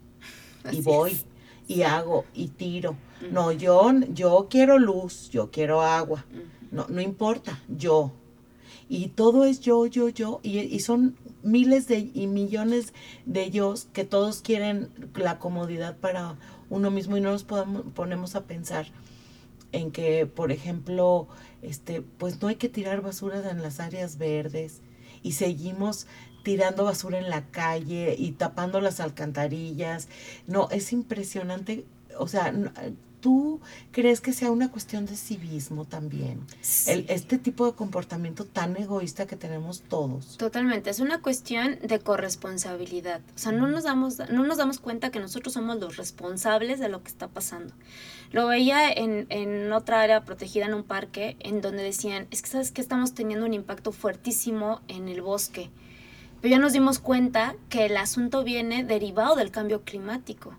y 0.72 0.82
voy, 0.82 1.12
es. 1.12 1.26
y 1.68 1.82
hago, 1.82 2.26
y 2.34 2.50
tiro. 2.50 2.96
No, 3.32 3.52
yo, 3.52 3.92
yo 4.14 4.48
quiero 4.50 4.80
luz, 4.80 5.30
yo 5.30 5.52
quiero 5.52 5.82
agua, 5.82 6.26
no, 6.72 6.86
no 6.88 7.02
importa, 7.02 7.60
yo. 7.68 8.12
Y 8.88 9.10
todo 9.10 9.46
es 9.46 9.62
yo, 9.62 9.86
yo, 9.86 10.10
yo, 10.10 10.40
y, 10.44 10.60
y 10.60 10.80
son 10.80 11.16
miles 11.44 11.88
de 11.88 12.12
y 12.14 12.28
millones 12.28 12.94
de 13.26 13.44
ellos 13.44 13.88
que 13.94 14.04
todos 14.04 14.42
quieren 14.42 14.90
la 15.16 15.40
comodidad 15.40 15.98
para 15.98 16.36
uno 16.70 16.92
mismo 16.92 17.18
y 17.18 17.22
no 17.22 17.32
nos 17.32 17.44
podemos, 17.44 17.84
ponemos 17.94 18.36
a 18.36 18.44
pensar 18.44 18.88
en 19.72 19.92
que, 19.92 20.26
por 20.26 20.52
ejemplo, 20.52 21.28
este, 21.62 22.02
pues 22.02 22.42
no 22.42 22.48
hay 22.48 22.56
que 22.56 22.70
tirar 22.70 23.02
basuras 23.02 23.46
en 23.46 23.62
las 23.62 23.80
áreas 23.80 24.18
verdes 24.18 24.82
y 25.24 25.34
seguimos 25.34 26.08
tirando 26.44 26.86
basura 26.86 27.20
en 27.20 27.30
la 27.30 27.48
calle 27.52 28.16
y 28.18 28.32
tapando 28.34 28.82
las 28.82 29.00
alcantarillas. 29.00 30.10
No, 30.48 30.70
es 30.72 30.92
impresionante. 30.94 31.86
O 32.18 32.28
sea, 32.28 32.54
¿tú 33.22 33.62
crees 33.92 34.20
que 34.20 34.34
sea 34.34 34.52
una 34.52 34.70
cuestión 34.70 35.06
de 35.06 35.16
civismo 35.16 35.86
también? 35.86 36.42
El, 36.88 37.06
este 37.08 37.38
tipo 37.38 37.66
de 37.66 37.74
comportamiento 37.74 38.46
tan 38.46 38.76
egoísta 38.76 39.26
que 39.28 39.38
tenemos 39.38 39.82
todos. 39.82 40.38
Totalmente, 40.38 40.90
es 40.90 41.00
una 41.00 41.22
cuestión 41.22 41.80
de 41.82 42.00
corresponsabilidad. 42.00 43.22
O 43.36 43.38
sea, 43.38 43.52
no 43.52 43.68
nos 43.68 43.86
damos, 43.86 44.20
no 44.30 44.46
nos 44.46 44.58
damos 44.58 44.80
cuenta 44.80 45.12
que 45.12 45.20
nosotros 45.20 45.54
somos 45.54 45.80
los 45.80 45.98
responsables 45.98 46.80
de 46.80 46.90
lo 46.90 47.04
que 47.04 47.10
está 47.10 47.28
pasando. 47.30 47.74
Lo 48.32 48.48
veía 48.48 48.92
en, 48.92 49.28
en 49.30 49.72
otra 49.72 50.02
área 50.02 50.26
protegida 50.26 50.66
en 50.66 50.74
un 50.74 50.84
parque, 50.84 51.38
en 51.40 51.62
donde 51.62 51.84
decían, 51.84 52.28
es 52.32 52.42
que 52.42 52.50
sabes 52.50 52.72
que 52.72 52.82
estamos 52.82 53.14
teniendo 53.14 53.46
un 53.46 53.54
impacto 53.54 53.92
fuertísimo 53.92 54.82
en 54.88 55.08
el 55.08 55.22
bosque. 55.22 55.70
Pero 56.42 56.54
ya 56.54 56.60
nos 56.60 56.74
dimos 56.74 56.98
cuenta 56.98 57.56
que 57.70 57.86
el 57.86 57.98
asunto 57.98 58.44
viene 58.44 58.84
derivado 58.84 59.36
del 59.36 59.52
cambio 59.52 59.84
climático. 59.84 60.58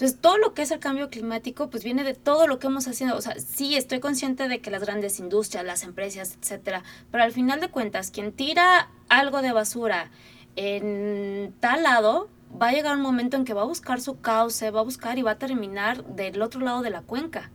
Entonces, 0.00 0.18
todo 0.18 0.38
lo 0.38 0.54
que 0.54 0.62
es 0.62 0.70
el 0.70 0.78
cambio 0.78 1.10
climático, 1.10 1.68
pues 1.68 1.84
viene 1.84 2.04
de 2.04 2.14
todo 2.14 2.46
lo 2.46 2.58
que 2.58 2.68
hemos 2.68 2.88
haciendo. 2.88 3.18
O 3.18 3.20
sea, 3.20 3.38
sí, 3.38 3.76
estoy 3.76 4.00
consciente 4.00 4.48
de 4.48 4.62
que 4.62 4.70
las 4.70 4.82
grandes 4.82 5.18
industrias, 5.18 5.62
las 5.62 5.82
empresas, 5.82 6.38
etcétera, 6.40 6.84
pero 7.10 7.22
al 7.22 7.32
final 7.32 7.60
de 7.60 7.68
cuentas, 7.68 8.10
quien 8.10 8.32
tira 8.32 8.88
algo 9.10 9.42
de 9.42 9.52
basura 9.52 10.10
en 10.56 11.54
tal 11.60 11.82
lado, 11.82 12.30
va 12.50 12.68
a 12.68 12.72
llegar 12.72 12.96
un 12.96 13.02
momento 13.02 13.36
en 13.36 13.44
que 13.44 13.52
va 13.52 13.60
a 13.60 13.66
buscar 13.66 14.00
su 14.00 14.22
cauce, 14.22 14.70
va 14.70 14.80
a 14.80 14.84
buscar 14.84 15.18
y 15.18 15.22
va 15.22 15.32
a 15.32 15.38
terminar 15.38 16.02
del 16.06 16.40
otro 16.40 16.62
lado 16.62 16.80
de 16.80 16.88
la 16.88 17.02
cuenca. 17.02 17.50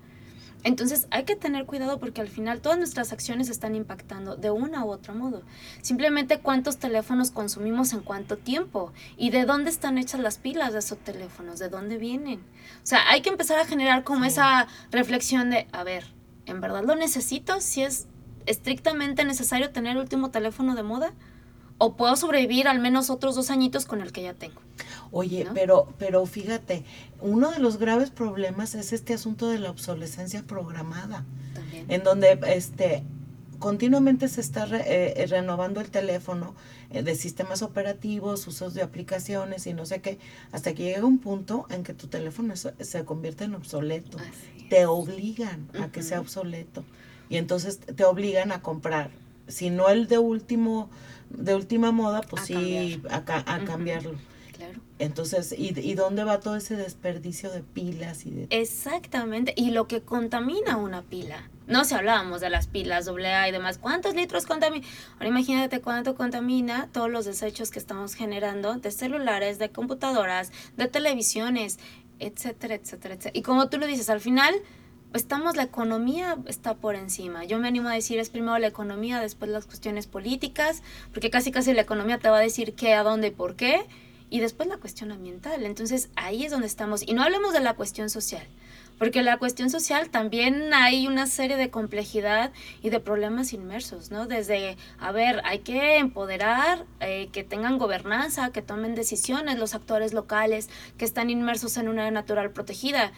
Entonces 0.65 1.07
hay 1.11 1.25
que 1.25 1.35
tener 1.35 1.67
cuidado 1.67 1.99
porque 1.99 2.21
al 2.21 2.27
final 2.27 2.59
todas 2.59 2.79
nuestras 2.79 3.13
acciones 3.13 3.49
están 3.49 3.75
impactando 3.75 4.35
de 4.35 4.49
una 4.49 4.83
u 4.83 4.89
otro 4.89 5.13
modo. 5.13 5.43
Simplemente 5.83 6.39
cuántos 6.39 6.77
teléfonos 6.77 7.29
consumimos 7.29 7.93
en 7.93 7.99
cuánto 7.99 8.35
tiempo 8.35 8.91
y 9.15 9.29
de 9.29 9.45
dónde 9.45 9.69
están 9.69 9.99
hechas 9.99 10.19
las 10.21 10.39
pilas 10.39 10.73
de 10.73 10.79
esos 10.79 10.97
teléfonos, 10.97 11.59
de 11.59 11.69
dónde 11.69 11.99
vienen. 11.99 12.39
O 12.83 12.85
sea, 12.87 13.07
hay 13.09 13.21
que 13.21 13.29
empezar 13.29 13.59
a 13.59 13.67
generar 13.67 14.03
como 14.03 14.25
esa 14.25 14.65
reflexión 14.89 15.51
de, 15.51 15.67
a 15.71 15.83
ver, 15.83 16.07
¿en 16.47 16.61
verdad 16.61 16.83
lo 16.83 16.95
necesito? 16.95 17.61
Si 17.61 17.83
es 17.83 18.07
estrictamente 18.47 19.23
necesario 19.23 19.69
tener 19.69 19.91
el 19.91 20.01
último 20.01 20.31
teléfono 20.31 20.73
de 20.73 20.81
moda 20.81 21.13
o 21.77 21.95
puedo 21.95 22.15
sobrevivir 22.15 22.67
al 22.67 22.79
menos 22.79 23.09
otros 23.09 23.35
dos 23.35 23.49
añitos 23.49 23.85
con 23.85 24.01
el 24.01 24.11
que 24.11 24.23
ya 24.23 24.33
tengo. 24.33 24.61
Oye, 25.11 25.47
pero, 25.53 25.87
pero 25.97 26.25
fíjate, 26.25 26.83
uno 27.21 27.51
de 27.51 27.59
los 27.59 27.77
graves 27.77 28.09
problemas 28.11 28.75
es 28.75 28.93
este 28.93 29.13
asunto 29.13 29.49
de 29.49 29.59
la 29.59 29.69
obsolescencia 29.71 30.43
programada, 30.43 31.23
También. 31.53 31.85
en 31.89 32.03
donde 32.03 32.39
este 32.47 33.03
continuamente 33.59 34.27
se 34.27 34.41
está 34.41 34.65
re- 34.65 34.83
eh, 35.21 35.25
renovando 35.27 35.79
el 35.79 35.89
teléfono 35.89 36.53
eh, 36.91 37.03
de 37.03 37.15
sistemas 37.15 37.61
operativos, 37.61 38.45
usos 38.47 38.73
de 38.73 38.81
aplicaciones 38.81 39.65
y 39.65 39.73
no 39.73 39.85
sé 39.85 40.01
qué, 40.01 40.19
hasta 40.51 40.73
que 40.73 40.83
llega 40.83 41.05
un 41.05 41.19
punto 41.19 41.65
en 41.69 41.83
que 41.83 41.93
tu 41.93 42.07
teléfono 42.07 42.55
se, 42.57 42.73
se 42.83 43.05
convierte 43.05 43.45
en 43.45 43.55
obsoleto. 43.55 44.17
Te 44.69 44.85
obligan 44.85 45.69
a 45.81 45.87
que 45.89 46.03
sea 46.03 46.19
obsoleto 46.19 46.83
y 47.29 47.37
entonces 47.37 47.79
te 47.79 48.03
obligan 48.03 48.51
a 48.51 48.61
comprar, 48.61 49.09
si 49.47 49.69
no 49.69 49.87
el 49.89 50.07
de 50.07 50.17
último 50.17 50.89
de 51.37 51.55
última 51.55 51.91
moda, 51.91 52.21
pues 52.21 52.43
A 52.43 52.45
sí, 52.45 52.53
cambiar. 53.01 53.13
a, 53.15 53.25
ca- 53.25 53.43
a 53.45 53.63
cambiarlo. 53.65 54.15
Claro. 54.55 54.79
Entonces, 54.99 55.53
¿y, 55.57 55.77
¿y 55.79 55.93
dónde 55.95 56.23
va 56.23 56.39
todo 56.39 56.55
ese 56.55 56.75
desperdicio 56.77 57.51
de 57.51 57.61
pilas 57.61 58.25
y 58.25 58.31
de... 58.31 58.47
Exactamente, 58.49 59.53
y 59.57 59.71
lo 59.71 59.87
que 59.87 60.01
contamina 60.01 60.77
una 60.77 61.01
pila. 61.01 61.49
No 61.67 61.83
si 61.83 61.93
hablábamos 61.95 62.39
de 62.41 62.49
las 62.49 62.67
pilas 62.67 63.07
AA 63.09 63.49
y 63.49 63.51
demás, 63.51 63.77
¿cuántos 63.77 64.15
litros 64.15 64.45
contamina? 64.45 64.85
Ahora 65.15 65.27
imagínate 65.27 65.81
cuánto 65.81 66.15
contamina 66.15 66.87
todos 66.93 67.09
los 67.09 67.25
desechos 67.25 67.71
que 67.71 67.79
estamos 67.79 68.13
generando 68.13 68.75
de 68.75 68.91
celulares, 68.91 69.59
de 69.59 69.69
computadoras, 69.71 70.51
de 70.77 70.87
televisiones, 70.87 71.79
etcétera, 72.19 72.75
etcétera, 72.75 73.15
etcétera. 73.15 73.31
Y 73.37 73.41
como 73.41 73.67
tú 73.67 73.77
lo 73.77 73.87
dices, 73.87 74.09
al 74.09 74.21
final 74.21 74.53
estamos, 75.15 75.55
la 75.55 75.63
economía 75.63 76.37
está 76.47 76.75
por 76.75 76.95
encima. 76.95 77.45
Yo 77.45 77.59
me 77.59 77.67
animo 77.67 77.89
a 77.89 77.93
decir, 77.93 78.19
es 78.19 78.29
primero 78.29 78.57
la 78.59 78.67
economía, 78.67 79.19
después 79.19 79.49
las 79.49 79.65
cuestiones 79.65 80.07
políticas, 80.07 80.83
porque 81.11 81.29
casi 81.29 81.51
casi 81.51 81.73
la 81.73 81.81
economía 81.81 82.19
te 82.19 82.29
va 82.29 82.37
a 82.37 82.41
decir 82.41 82.73
qué, 82.73 82.93
a 82.93 83.03
dónde 83.03 83.31
por 83.31 83.55
qué, 83.55 83.85
y 84.29 84.39
después 84.39 84.67
la 84.67 84.77
cuestión 84.77 85.11
ambiental. 85.11 85.63
Entonces 85.63 86.09
ahí 86.15 86.45
es 86.45 86.51
donde 86.51 86.67
estamos. 86.67 87.07
Y 87.07 87.13
no 87.13 87.23
hablemos 87.23 87.53
de 87.53 87.61
la 87.61 87.75
cuestión 87.75 88.09
social, 88.09 88.45
porque 88.97 89.23
la 89.23 89.37
cuestión 89.37 89.69
social 89.69 90.09
también 90.09 90.73
hay 90.73 91.07
una 91.07 91.27
serie 91.27 91.57
de 91.57 91.69
complejidad 91.69 92.51
y 92.81 92.89
de 92.89 92.99
problemas 92.99 93.53
inmersos, 93.53 94.11
¿no? 94.11 94.25
Desde, 94.25 94.77
a 94.99 95.11
ver, 95.11 95.41
hay 95.45 95.59
que 95.59 95.97
empoderar, 95.97 96.85
eh, 96.99 97.29
que 97.31 97.43
tengan 97.43 97.77
gobernanza, 97.77 98.51
que 98.51 98.61
tomen 98.61 98.95
decisiones 98.95 99.59
los 99.59 99.75
actores 99.75 100.13
locales 100.13 100.69
que 100.97 101.05
están 101.05 101.29
inmersos 101.29 101.77
en 101.77 101.87
una 101.87 102.09
natural 102.11 102.51
protegida. 102.51 103.11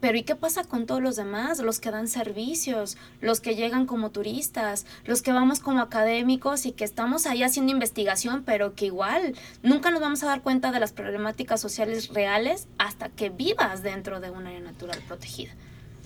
Pero 0.00 0.16
¿y 0.16 0.22
qué 0.22 0.34
pasa 0.34 0.64
con 0.64 0.86
todos 0.86 1.02
los 1.02 1.16
demás? 1.16 1.60
Los 1.60 1.78
que 1.78 1.90
dan 1.90 2.08
servicios, 2.08 2.96
los 3.20 3.40
que 3.40 3.54
llegan 3.54 3.86
como 3.86 4.10
turistas, 4.10 4.86
los 5.04 5.22
que 5.22 5.32
vamos 5.32 5.60
como 5.60 5.80
académicos 5.80 6.64
y 6.66 6.72
que 6.72 6.84
estamos 6.84 7.26
ahí 7.26 7.42
haciendo 7.42 7.72
investigación, 7.72 8.42
pero 8.44 8.74
que 8.74 8.86
igual 8.86 9.34
nunca 9.62 9.90
nos 9.90 10.00
vamos 10.00 10.22
a 10.22 10.26
dar 10.26 10.42
cuenta 10.42 10.72
de 10.72 10.80
las 10.80 10.92
problemáticas 10.92 11.60
sociales 11.60 12.08
reales 12.08 12.66
hasta 12.78 13.10
que 13.10 13.28
vivas 13.28 13.82
dentro 13.82 14.20
de 14.20 14.30
un 14.30 14.46
área 14.46 14.60
natural 14.60 14.98
protegida. 15.06 15.52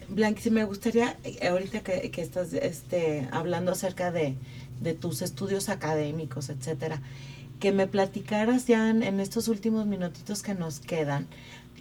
Blanqui, 0.09 0.43
sí 0.43 0.51
me 0.51 0.65
gustaría, 0.65 1.17
eh, 1.25 1.49
ahorita 1.49 1.81
que, 1.81 2.11
que 2.11 2.21
estás 2.21 2.53
este, 2.53 3.29
hablando 3.33 3.73
acerca 3.73 4.11
de, 4.11 4.37
de 4.81 4.95
tus 4.95 5.23
estudios 5.23 5.69
académicos, 5.69 6.51
etcétera, 6.51 7.01
que 7.59 7.73
me 7.73 7.87
platicaras 7.87 8.67
ya 8.67 8.91
en 8.91 9.21
estos 9.21 9.49
últimos 9.49 9.87
minutitos 9.87 10.43
que 10.43 10.55
nos 10.55 10.81
quedan, 10.81 11.27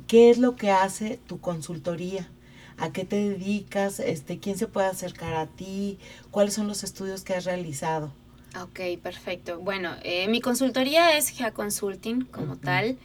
¿qué 0.07 0.29
es 0.29 0.37
lo 0.37 0.55
que 0.55 0.71
hace 0.71 1.19
tu 1.27 1.39
consultoría? 1.39 2.29
¿A 2.77 2.91
qué 2.91 3.05
te 3.05 3.15
dedicas? 3.29 3.99
Este, 3.99 4.39
¿Quién 4.39 4.57
se 4.57 4.67
puede 4.67 4.87
acercar 4.87 5.33
a 5.35 5.45
ti? 5.47 5.99
¿Cuáles 6.31 6.53
son 6.55 6.67
los 6.67 6.83
estudios 6.83 7.23
que 7.23 7.33
has 7.35 7.45
realizado? 7.45 8.11
Ok, 8.61 8.79
perfecto. 9.01 9.59
Bueno, 9.59 9.91
eh, 10.03 10.27
mi 10.27 10.41
consultoría 10.41 11.17
es 11.17 11.29
GEA 11.29 11.51
Consulting 11.51 12.25
como 12.25 12.57
tal. 12.57 12.97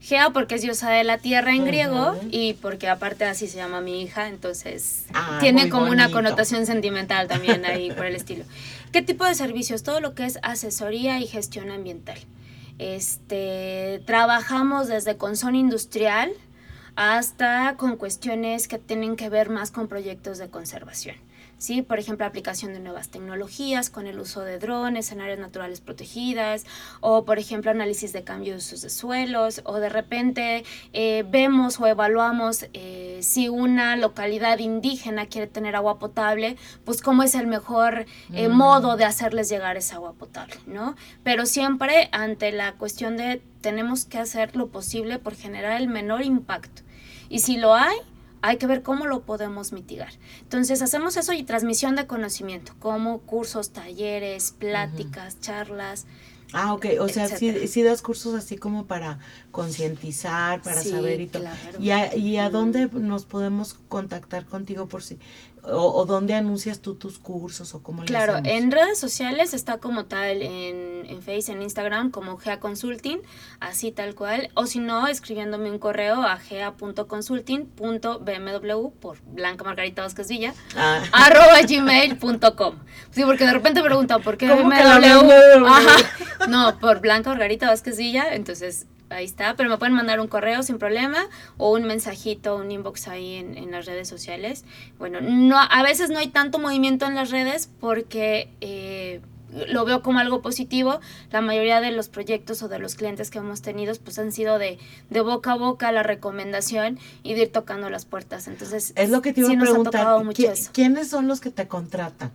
Gea 0.00 0.30
porque 0.30 0.54
es 0.54 0.62
diosa 0.62 0.90
de 0.90 1.04
la 1.04 1.18
tierra 1.18 1.54
en 1.54 1.66
griego 1.66 2.18
y 2.30 2.54
porque 2.54 2.88
aparte 2.88 3.24
así 3.26 3.46
se 3.46 3.56
llama 3.58 3.82
mi 3.82 4.00
hija, 4.02 4.28
entonces 4.28 5.04
Ah, 5.12 5.36
tiene 5.40 5.68
como 5.68 5.90
una 5.90 6.10
connotación 6.10 6.64
sentimental 6.64 7.28
también 7.28 7.66
ahí 7.66 7.90
por 7.90 8.06
el 8.06 8.16
estilo. 8.16 8.44
¿Qué 8.92 9.02
tipo 9.02 9.26
de 9.26 9.34
servicios? 9.34 9.82
Todo 9.82 10.00
lo 10.00 10.14
que 10.14 10.24
es 10.24 10.38
asesoría 10.42 11.20
y 11.20 11.26
gestión 11.26 11.70
ambiental. 11.70 12.18
Este, 12.80 14.02
trabajamos 14.06 14.88
desde 14.88 15.18
con 15.18 15.36
zona 15.36 15.58
industrial 15.58 16.32
hasta 16.96 17.76
con 17.76 17.96
cuestiones 17.96 18.68
que 18.68 18.78
tienen 18.78 19.16
que 19.16 19.28
ver 19.28 19.50
más 19.50 19.70
con 19.70 19.86
proyectos 19.86 20.38
de 20.38 20.48
conservación. 20.48 21.16
¿Sí? 21.60 21.82
Por 21.82 22.00
ejemplo, 22.00 22.26
aplicación 22.26 22.72
de 22.72 22.80
nuevas 22.80 23.10
tecnologías 23.10 23.90
con 23.90 24.08
el 24.08 24.18
uso 24.18 24.40
de 24.40 24.58
drones 24.58 25.12
en 25.12 25.20
áreas 25.20 25.38
naturales 25.38 25.80
protegidas, 25.80 26.66
o 27.00 27.24
por 27.24 27.38
ejemplo, 27.38 27.70
análisis 27.70 28.12
de 28.12 28.24
cambio 28.24 28.54
de 28.54 28.58
usos 28.58 28.80
de 28.80 28.90
suelos, 28.90 29.60
o 29.64 29.76
de 29.76 29.90
repente 29.90 30.64
eh, 30.92 31.24
vemos 31.28 31.78
o 31.78 31.86
evaluamos 31.86 32.66
eh, 32.72 33.20
si 33.22 33.48
una 33.48 33.94
localidad 33.96 34.58
indígena 34.58 35.26
quiere 35.26 35.46
tener 35.46 35.76
agua 35.76 35.98
potable, 35.98 36.56
pues 36.84 37.02
cómo 37.02 37.22
es 37.22 37.34
el 37.36 37.46
mejor 37.46 38.06
eh, 38.32 38.48
Mm. 38.48 38.52
modo 38.56 38.96
de 38.96 39.04
hacerles 39.04 39.48
llegar 39.50 39.76
esa 39.76 39.96
agua 39.96 40.14
potable, 40.14 40.56
¿no? 40.66 40.96
Pero 41.22 41.44
siempre 41.44 42.08
ante 42.12 42.50
la 42.52 42.72
cuestión 42.72 43.18
de 43.18 43.42
tenemos 43.60 44.06
que 44.06 44.18
hacer 44.18 44.56
lo 44.56 44.68
posible 44.68 45.18
por 45.18 45.34
generar 45.34 45.78
el 45.78 45.88
menor 45.88 46.22
impacto. 46.22 46.82
Y 47.28 47.40
si 47.40 47.58
lo 47.58 47.74
hay, 47.74 47.96
hay 48.42 48.56
que 48.56 48.66
ver 48.66 48.82
cómo 48.82 49.06
lo 49.06 49.22
podemos 49.22 49.72
mitigar. 49.72 50.12
Entonces 50.40 50.82
hacemos 50.82 51.16
eso 51.16 51.32
y 51.32 51.42
transmisión 51.42 51.96
de 51.96 52.06
conocimiento, 52.06 52.72
como 52.78 53.20
cursos, 53.20 53.70
talleres, 53.70 54.52
pláticas, 54.52 55.40
charlas. 55.40 56.06
Ah, 56.52 56.74
ok, 56.74 56.86
o 56.98 57.08
sea, 57.08 57.28
sí, 57.28 57.82
das 57.84 58.02
cursos 58.02 58.34
así 58.34 58.56
como 58.56 58.86
para 58.86 59.20
concientizar, 59.52 60.62
para 60.62 60.82
Sí, 60.82 60.90
saber 60.90 61.20
y 61.20 61.26
todo. 61.28 61.42
claro. 61.42 61.78
¿Y 61.80 61.90
a, 61.90 62.16
y 62.16 62.38
a 62.38 62.50
dónde 62.50 62.88
nos 62.92 63.24
podemos 63.24 63.74
contactar 63.88 64.46
contigo 64.46 64.88
por 64.88 65.02
si, 65.04 65.18
o, 65.64 65.92
o 66.00 66.06
dónde 66.06 66.34
anuncias 66.34 66.80
tú 66.80 66.94
tus 66.94 67.18
cursos 67.18 67.74
o 67.74 67.82
cómo 67.82 68.04
Claro, 68.04 68.38
en 68.44 68.70
redes 68.70 68.98
sociales 68.98 69.52
está 69.54 69.78
como 69.78 70.04
tal, 70.06 70.42
en, 70.42 71.04
en 71.06 71.22
Face, 71.22 71.52
en 71.52 71.62
Instagram, 71.62 72.10
como 72.10 72.36
Gea 72.38 72.60
Consulting, 72.60 73.18
así 73.60 73.92
tal 73.92 74.14
cual, 74.14 74.50
o 74.54 74.66
si 74.66 74.78
no, 74.78 75.06
escribiéndome 75.06 75.70
un 75.70 75.78
correo 75.78 76.22
a 76.22 76.36
gea.consulting.bmw 76.38 78.90
por 79.00 79.18
Blanca 79.22 79.64
Margarita 79.64 80.02
Vázquez 80.02 80.28
Villa, 80.28 80.54
Ah. 80.76 81.02
arroba 81.12 81.60
gmail.com. 81.68 82.74
Sí, 83.10 83.24
porque 83.24 83.44
de 83.44 83.52
repente 83.52 83.82
preguntan 83.82 84.22
por 84.22 84.36
qué 84.36 84.48
¿Cómo 84.48 84.70
que 84.70 84.84
la 84.84 84.98
BMW? 84.98 85.58
BMW? 85.58 85.66
Ajá. 85.66 85.96
No, 86.48 86.78
por 86.78 87.00
Blanca 87.00 87.30
Margarita 87.30 87.68
Vázquez 87.68 87.98
Villa, 87.98 88.34
entonces 88.34 88.86
ahí 89.10 89.24
está, 89.24 89.54
pero 89.56 89.68
me 89.68 89.76
pueden 89.78 89.94
mandar 89.94 90.20
un 90.20 90.28
correo 90.28 90.62
sin 90.62 90.78
problema 90.78 91.18
o 91.58 91.72
un 91.72 91.84
mensajito, 91.84 92.56
un 92.56 92.70
inbox 92.70 93.08
ahí 93.08 93.34
en, 93.34 93.56
en 93.58 93.70
las 93.72 93.86
redes 93.86 94.08
sociales. 94.08 94.64
Bueno, 94.98 95.20
no, 95.20 95.58
a 95.58 95.82
veces 95.82 96.10
no 96.10 96.18
hay 96.18 96.28
tanto 96.28 96.58
movimiento 96.58 97.06
en 97.06 97.14
las 97.14 97.30
redes 97.30 97.70
porque 97.80 98.50
eh, 98.60 99.20
lo 99.68 99.84
veo 99.84 100.00
como 100.02 100.20
algo 100.20 100.42
positivo. 100.42 101.00
La 101.32 101.40
mayoría 101.40 101.80
de 101.80 101.90
los 101.90 102.08
proyectos 102.08 102.62
o 102.62 102.68
de 102.68 102.78
los 102.78 102.94
clientes 102.94 103.30
que 103.30 103.38
hemos 103.38 103.62
tenido 103.62 103.92
pues 104.04 104.18
han 104.20 104.30
sido 104.30 104.58
de, 104.58 104.78
de 105.10 105.20
boca 105.20 105.52
a 105.52 105.56
boca 105.56 105.90
la 105.92 106.04
recomendación 106.04 106.98
y 107.24 107.34
de 107.34 107.42
ir 107.42 107.52
tocando 107.52 107.90
las 107.90 108.04
puertas. 108.04 108.46
Entonces, 108.46 108.92
Es 108.94 109.10
lo 109.10 109.22
que 109.22 109.32
te 109.32 109.40
iba 109.40 109.48
sí 109.48 109.54
a 109.54 109.58
nos 109.58 109.68
ha 109.68 109.70
preguntar. 109.72 110.00
tocado 110.02 110.24
mucho 110.24 110.42
¿qui- 110.42 110.50
eso. 110.50 110.70
¿Quiénes 110.72 111.08
son 111.10 111.26
los 111.26 111.40
que 111.40 111.50
te 111.50 111.66
contratan? 111.66 112.30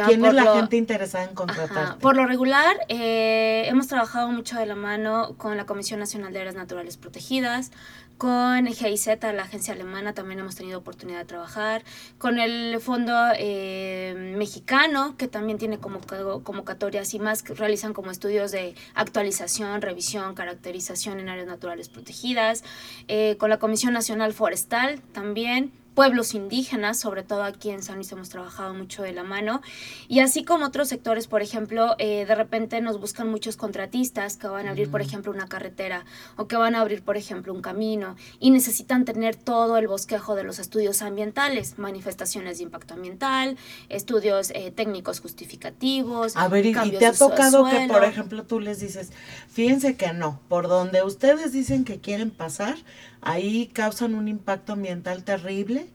Ah, 0.00 0.04
¿Quién 0.06 0.24
es 0.24 0.34
la 0.34 0.44
lo- 0.44 0.54
gente 0.54 0.76
interesada 0.76 1.24
en 1.24 1.30
Ajá, 1.30 1.34
contratarte? 1.36 2.00
Por 2.00 2.16
lo 2.16 2.26
regular, 2.26 2.76
eh, 2.88 3.64
hemos 3.66 3.88
trabajado 3.88 4.28
mucho 4.30 4.56
de 4.58 4.66
la 4.66 4.76
mano 4.76 5.34
con 5.36 5.56
la 5.56 5.66
Comisión 5.66 5.98
Nacional 6.00 6.32
de 6.32 6.40
Áreas 6.40 6.54
Naturales 6.54 6.96
Protegidas, 6.96 7.70
Con 8.18 8.66
GIZ, 8.66 9.06
la 9.32 9.44
agencia 9.44 9.72
alemana, 9.72 10.12
también 10.12 10.40
hemos 10.40 10.54
tenido 10.54 10.78
oportunidad 10.80 11.20
de 11.20 11.24
trabajar. 11.24 11.82
Con 12.18 12.38
el 12.38 12.78
Fondo 12.78 13.14
eh, 13.38 14.34
Mexicano, 14.36 15.16
que 15.16 15.26
también 15.26 15.56
tiene 15.56 15.78
como 15.78 16.00
convocatorias 16.44 17.14
y 17.14 17.18
más 17.18 17.42
que 17.42 17.54
realizan 17.54 17.94
como 17.94 18.10
estudios 18.10 18.50
de 18.52 18.74
actualización, 18.94 19.80
revisión, 19.80 20.34
caracterización 20.34 21.18
en 21.18 21.30
áreas 21.30 21.46
naturales 21.46 21.88
protegidas. 21.88 22.62
Eh, 23.08 23.36
con 23.38 23.48
la 23.48 23.58
Comisión 23.58 23.94
Nacional 23.94 24.34
Forestal 24.34 25.00
también 25.12 25.72
pueblos 26.00 26.32
indígenas, 26.32 26.98
sobre 26.98 27.22
todo 27.22 27.42
aquí 27.42 27.68
en 27.68 27.82
San 27.82 27.96
Luis 27.96 28.10
hemos 28.10 28.30
trabajado 28.30 28.72
mucho 28.72 29.02
de 29.02 29.12
la 29.12 29.22
mano, 29.22 29.60
y 30.08 30.20
así 30.20 30.44
como 30.44 30.64
otros 30.64 30.88
sectores, 30.88 31.26
por 31.26 31.42
ejemplo, 31.42 31.94
eh, 31.98 32.24
de 32.24 32.34
repente 32.34 32.80
nos 32.80 32.98
buscan 32.98 33.28
muchos 33.28 33.58
contratistas 33.58 34.38
que 34.38 34.46
van 34.46 34.66
a 34.66 34.70
abrir, 34.70 34.90
por 34.90 35.02
ejemplo, 35.02 35.30
una 35.30 35.46
carretera 35.46 36.06
o 36.38 36.48
que 36.48 36.56
van 36.56 36.74
a 36.74 36.80
abrir, 36.80 37.02
por 37.02 37.18
ejemplo, 37.18 37.52
un 37.52 37.60
camino 37.60 38.16
y 38.38 38.50
necesitan 38.50 39.04
tener 39.04 39.36
todo 39.36 39.76
el 39.76 39.88
bosquejo 39.88 40.36
de 40.36 40.42
los 40.42 40.58
estudios 40.58 41.02
ambientales, 41.02 41.78
manifestaciones 41.78 42.56
de 42.56 42.64
impacto 42.64 42.94
ambiental, 42.94 43.58
estudios 43.90 44.52
eh, 44.54 44.70
técnicos 44.70 45.20
justificativos. 45.20 46.34
A 46.34 46.48
ver, 46.48 46.64
y, 46.64 46.72
te 46.72 47.04
ha 47.04 47.12
tocado 47.12 47.66
que, 47.68 47.88
por 47.88 48.04
ejemplo, 48.04 48.44
tú 48.44 48.58
les 48.58 48.80
dices, 48.80 49.10
fíjense 49.50 49.96
que 49.96 50.14
no, 50.14 50.40
por 50.48 50.66
donde 50.66 51.02
ustedes 51.02 51.52
dicen 51.52 51.84
que 51.84 52.00
quieren 52.00 52.30
pasar, 52.30 52.78
ahí 53.22 53.66
causan 53.68 54.14
un 54.14 54.28
impacto 54.28 54.72
ambiental 54.72 55.24
terrible 55.24 55.88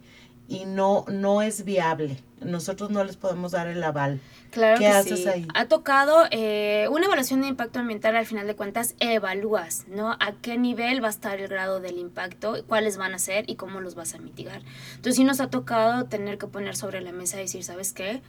y 0.47 0.65
no, 0.65 1.05
no 1.07 1.41
es 1.41 1.65
viable. 1.65 2.17
Nosotros 2.41 2.91
no 2.91 3.03
les 3.03 3.17
podemos 3.17 3.53
dar 3.53 3.67
el 3.67 3.83
aval. 3.83 4.19
Claro 4.51 4.77
¿Qué 4.77 4.87
haces 4.87 5.25
ahí? 5.25 5.47
Ha 5.53 5.65
tocado 5.65 6.25
eh, 6.31 6.87
una 6.91 7.05
evaluación 7.05 7.41
de 7.41 7.47
impacto 7.47 7.79
ambiental, 7.79 8.15
al 8.15 8.25
final 8.25 8.45
de 8.45 8.55
cuentas, 8.55 8.95
evalúas, 8.99 9.85
¿no? 9.87 10.11
A 10.11 10.33
qué 10.41 10.57
nivel 10.57 11.03
va 11.03 11.07
a 11.07 11.11
estar 11.11 11.39
el 11.39 11.47
grado 11.47 11.79
del 11.79 11.97
impacto, 11.97 12.63
cuáles 12.67 12.97
van 12.97 13.13
a 13.13 13.19
ser 13.19 13.49
y 13.49 13.55
cómo 13.55 13.81
los 13.81 13.95
vas 13.95 14.13
a 14.13 14.19
mitigar. 14.19 14.61
Entonces 14.89 15.15
sí 15.15 15.23
nos 15.23 15.39
ha 15.39 15.49
tocado 15.49 16.05
tener 16.05 16.37
que 16.37 16.47
poner 16.47 16.75
sobre 16.75 17.01
la 17.01 17.11
mesa 17.11 17.37
y 17.37 17.41
decir, 17.41 17.63
¿sabes 17.63 17.93
qué? 17.93 18.21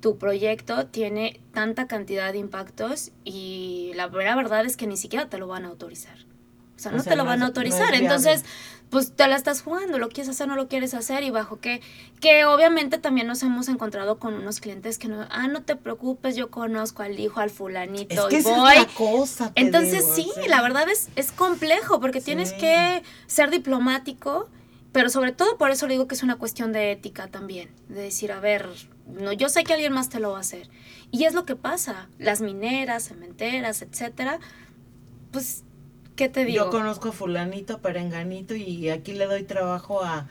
tu 0.00 0.18
proyecto 0.18 0.86
tiene 0.88 1.40
tanta 1.54 1.86
cantidad 1.86 2.30
de 2.30 2.36
impactos 2.36 3.10
y 3.24 3.92
la 3.94 4.06
verdad 4.08 4.66
es 4.66 4.76
que 4.76 4.86
ni 4.86 4.98
siquiera 4.98 5.30
te 5.30 5.38
lo 5.38 5.46
van 5.46 5.64
a 5.64 5.68
autorizar. 5.68 6.18
O 6.76 6.78
sea, 6.78 6.92
no 6.92 7.02
te 7.02 7.16
lo 7.16 7.24
van 7.24 7.42
a 7.42 7.46
autorizar. 7.46 7.94
Entonces, 7.94 8.44
pues 8.94 9.10
te 9.16 9.26
la 9.26 9.34
estás 9.34 9.62
jugando, 9.62 9.98
lo 9.98 10.08
quieres 10.08 10.28
hacer, 10.28 10.46
no 10.46 10.54
lo 10.54 10.68
quieres 10.68 10.94
hacer 10.94 11.24
y 11.24 11.30
bajo 11.30 11.58
que, 11.58 11.80
que 12.20 12.44
obviamente 12.44 12.98
también 12.98 13.26
nos 13.26 13.42
hemos 13.42 13.66
encontrado 13.68 14.20
con 14.20 14.34
unos 14.34 14.60
clientes 14.60 14.98
que 14.98 15.08
no, 15.08 15.26
ah, 15.30 15.48
no 15.48 15.62
te 15.62 15.74
preocupes, 15.74 16.36
yo 16.36 16.48
conozco 16.48 17.02
al 17.02 17.18
hijo, 17.18 17.40
al 17.40 17.50
fulanito 17.50 18.28
y 18.30 18.42
voy. 18.42 18.76
cosa, 18.96 19.50
Entonces 19.56 20.04
sí, 20.14 20.30
la 20.46 20.62
verdad 20.62 20.88
es, 20.88 21.08
es 21.16 21.32
complejo 21.32 21.98
porque 21.98 22.20
tienes 22.20 22.52
que 22.52 23.02
ser 23.26 23.50
diplomático, 23.50 24.48
pero 24.92 25.10
sobre 25.10 25.32
todo 25.32 25.58
por 25.58 25.72
eso 25.72 25.88
le 25.88 25.94
digo 25.94 26.06
que 26.06 26.14
es 26.14 26.22
una 26.22 26.36
cuestión 26.36 26.72
de 26.72 26.92
ética 26.92 27.26
también, 27.26 27.70
de 27.88 28.00
decir, 28.00 28.30
a 28.30 28.38
ver, 28.38 28.68
no, 29.08 29.32
yo 29.32 29.48
sé 29.48 29.64
que 29.64 29.72
alguien 29.72 29.92
más 29.92 30.08
te 30.08 30.20
lo 30.20 30.30
va 30.30 30.38
a 30.38 30.42
hacer. 30.42 30.70
Y 31.10 31.24
es 31.24 31.34
lo 31.34 31.44
que 31.44 31.56
pasa, 31.56 32.08
las 32.18 32.40
mineras, 32.40 33.08
cementeras, 33.08 33.82
etcétera, 33.82 34.38
pues 35.32 35.63
¿Qué 36.16 36.28
te 36.28 36.44
digo? 36.44 36.66
Yo 36.66 36.70
conozco 36.70 37.08
a 37.08 37.12
fulanito, 37.12 37.80
perenganito 37.80 38.54
y 38.54 38.88
aquí 38.90 39.12
le 39.12 39.26
doy 39.26 39.42
trabajo 39.42 40.02
a, 40.02 40.26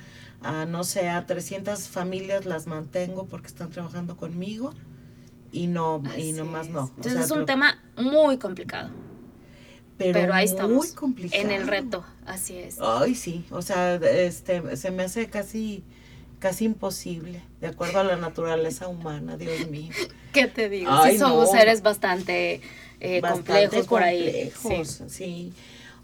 no 0.66 0.84
sé, 0.84 1.10
a 1.10 1.26
300 1.26 1.88
familias 1.90 2.46
las 2.46 2.68
mantengo 2.68 3.26
porque 3.26 3.48
están 3.48 3.70
trabajando 3.70 4.16
conmigo 4.16 4.74
y 5.52 5.68
no, 5.68 6.02
y 6.18 6.32
nomás 6.34 6.70
no. 6.70 6.92
Entonces 6.96 7.26
es 7.26 7.32
un 7.32 7.46
tema 7.46 7.82
muy 7.98 8.38
complicado. 8.38 8.90
Pero, 9.98 10.34
ahí 10.34 10.46
estamos. 10.46 10.76
Muy 10.76 10.92
complicado. 10.96 11.44
En 11.44 11.52
el 11.52 11.68
reto, 11.68 12.04
así 12.26 12.58
es. 12.58 12.78
Ay, 12.82 13.14
sí, 13.14 13.46
o 13.52 13.62
sea, 13.62 13.96
este, 13.96 14.76
se 14.76 14.92
me 14.92 15.04
hace 15.04 15.30
casi 15.30 15.84
casi 16.44 16.66
imposible, 16.66 17.42
de 17.62 17.68
acuerdo 17.68 18.02
a 18.02 18.04
la 18.04 18.18
naturaleza 18.18 18.90
humana, 18.90 19.38
Dios 19.38 19.70
mío. 19.70 19.94
¿Qué 20.34 20.48
te 20.48 20.68
digo? 20.68 20.92
sí 21.06 21.18
somos 21.18 21.52
seres 21.52 21.82
bastante, 21.82 22.60
eh, 23.00 23.22
complejos 23.22 23.88
por 23.88 24.04
ahí. 24.04 24.52
Sí. 24.62 24.84
sí. 25.08 25.54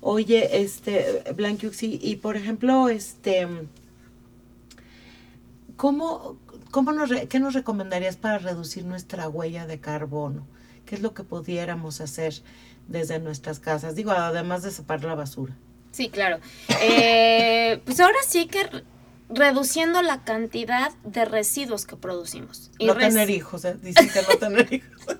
Oye, 0.01 0.61
este, 0.61 1.23
Blanquiuxi, 1.35 1.99
y 2.01 2.17
por 2.17 2.37
ejemplo, 2.37 2.87
este, 2.89 3.47
¿cómo, 5.75 6.37
cómo 6.71 6.91
nos, 6.91 7.11
¿qué 7.27 7.39
nos 7.39 7.53
recomendarías 7.53 8.15
para 8.15 8.37
reducir 8.37 8.85
nuestra 8.85 9.27
huella 9.27 9.67
de 9.67 9.79
carbono? 9.79 10.47
¿Qué 10.85 10.95
es 10.95 11.01
lo 11.01 11.13
que 11.13 11.23
pudiéramos 11.23 12.01
hacer 12.01 12.33
desde 12.87 13.19
nuestras 13.19 13.59
casas? 13.59 13.95
Digo, 13.95 14.11
además 14.11 14.63
de 14.63 14.71
separar 14.71 15.05
la 15.05 15.15
basura. 15.15 15.55
Sí, 15.91 16.09
claro. 16.09 16.39
Eh, 16.81 17.81
pues 17.85 17.99
ahora 17.99 18.19
sí 18.25 18.47
que 18.47 18.69
reduciendo 19.29 20.01
la 20.01 20.23
cantidad 20.23 20.91
de 21.03 21.25
residuos 21.25 21.85
que 21.85 21.95
producimos. 21.95 22.71
Y 22.79 22.87
no 22.87 22.95
tener 22.95 23.29
hijos, 23.29 23.65
¿eh? 23.65 23.77
dicen 23.81 24.09
que 24.09 24.21
no 24.21 24.37
tener 24.39 24.73
hijos. 24.73 25.17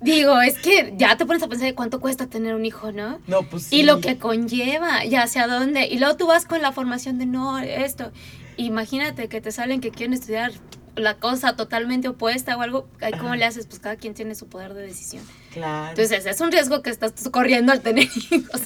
Digo, 0.00 0.40
es 0.40 0.58
que 0.58 0.94
ya 0.96 1.16
te 1.16 1.24
pones 1.24 1.42
a 1.42 1.48
pensar 1.48 1.68
de 1.68 1.74
cuánto 1.74 2.00
cuesta 2.00 2.26
tener 2.26 2.54
un 2.54 2.66
hijo, 2.66 2.92
¿no? 2.92 3.18
No, 3.26 3.42
pues 3.42 3.64
sí. 3.64 3.76
Y 3.76 3.82
lo 3.82 4.00
que 4.00 4.18
conlleva, 4.18 5.04
ya 5.04 5.22
hacia 5.22 5.46
dónde. 5.46 5.86
Y 5.86 5.98
luego 5.98 6.16
tú 6.16 6.26
vas 6.26 6.44
con 6.44 6.60
la 6.60 6.72
formación 6.72 7.18
de 7.18 7.26
no, 7.26 7.58
esto. 7.58 8.12
Imagínate 8.58 9.28
que 9.28 9.40
te 9.40 9.52
salen 9.52 9.80
que 9.80 9.90
quieren 9.90 10.12
estudiar 10.12 10.52
la 10.96 11.14
cosa 11.14 11.56
totalmente 11.56 12.08
opuesta 12.08 12.56
o 12.56 12.62
algo, 12.62 12.88
¿cómo 13.18 13.34
le 13.34 13.44
haces? 13.44 13.66
Pues 13.66 13.80
cada 13.80 13.96
quien 13.96 14.14
tiene 14.14 14.34
su 14.34 14.48
poder 14.48 14.74
de 14.74 14.82
decisión. 14.82 15.22
Claro. 15.52 15.90
Entonces, 15.90 16.26
es 16.26 16.40
un 16.40 16.50
riesgo 16.50 16.82
que 16.82 16.90
estás 16.90 17.12
corriendo 17.30 17.72
al 17.72 17.80
tener 17.80 18.08
hijos. 18.30 18.62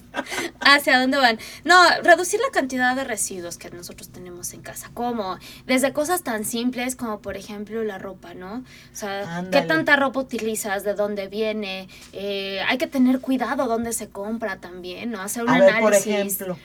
¿Hacia 0.60 1.00
dónde 1.00 1.18
van? 1.18 1.38
No, 1.64 1.76
reducir 2.02 2.40
la 2.40 2.50
cantidad 2.52 2.94
de 2.94 3.04
residuos 3.04 3.58
que 3.58 3.70
nosotros 3.70 4.10
tenemos 4.10 4.52
en 4.52 4.62
casa. 4.62 4.90
¿Cómo? 4.94 5.38
Desde 5.66 5.92
cosas 5.92 6.22
tan 6.22 6.44
simples 6.44 6.96
como, 6.96 7.20
por 7.20 7.36
ejemplo, 7.36 7.82
la 7.82 7.98
ropa, 7.98 8.34
¿no? 8.34 8.58
O 8.58 8.96
sea, 8.96 9.44
¿qué 9.50 9.62
tanta 9.62 9.96
ropa 9.96 10.20
utilizas? 10.20 10.84
¿De 10.84 10.94
dónde 10.94 11.28
viene? 11.28 11.88
Eh, 12.12 12.60
hay 12.68 12.78
que 12.78 12.86
tener 12.86 13.20
cuidado 13.20 13.66
dónde 13.66 13.92
se 13.92 14.08
compra 14.08 14.56
también, 14.56 15.10
¿no? 15.10 15.20
Hacer 15.20 15.44
un 15.44 15.50
análisis. 15.50 15.80
por 15.80 15.94
ejemplo 15.94 16.56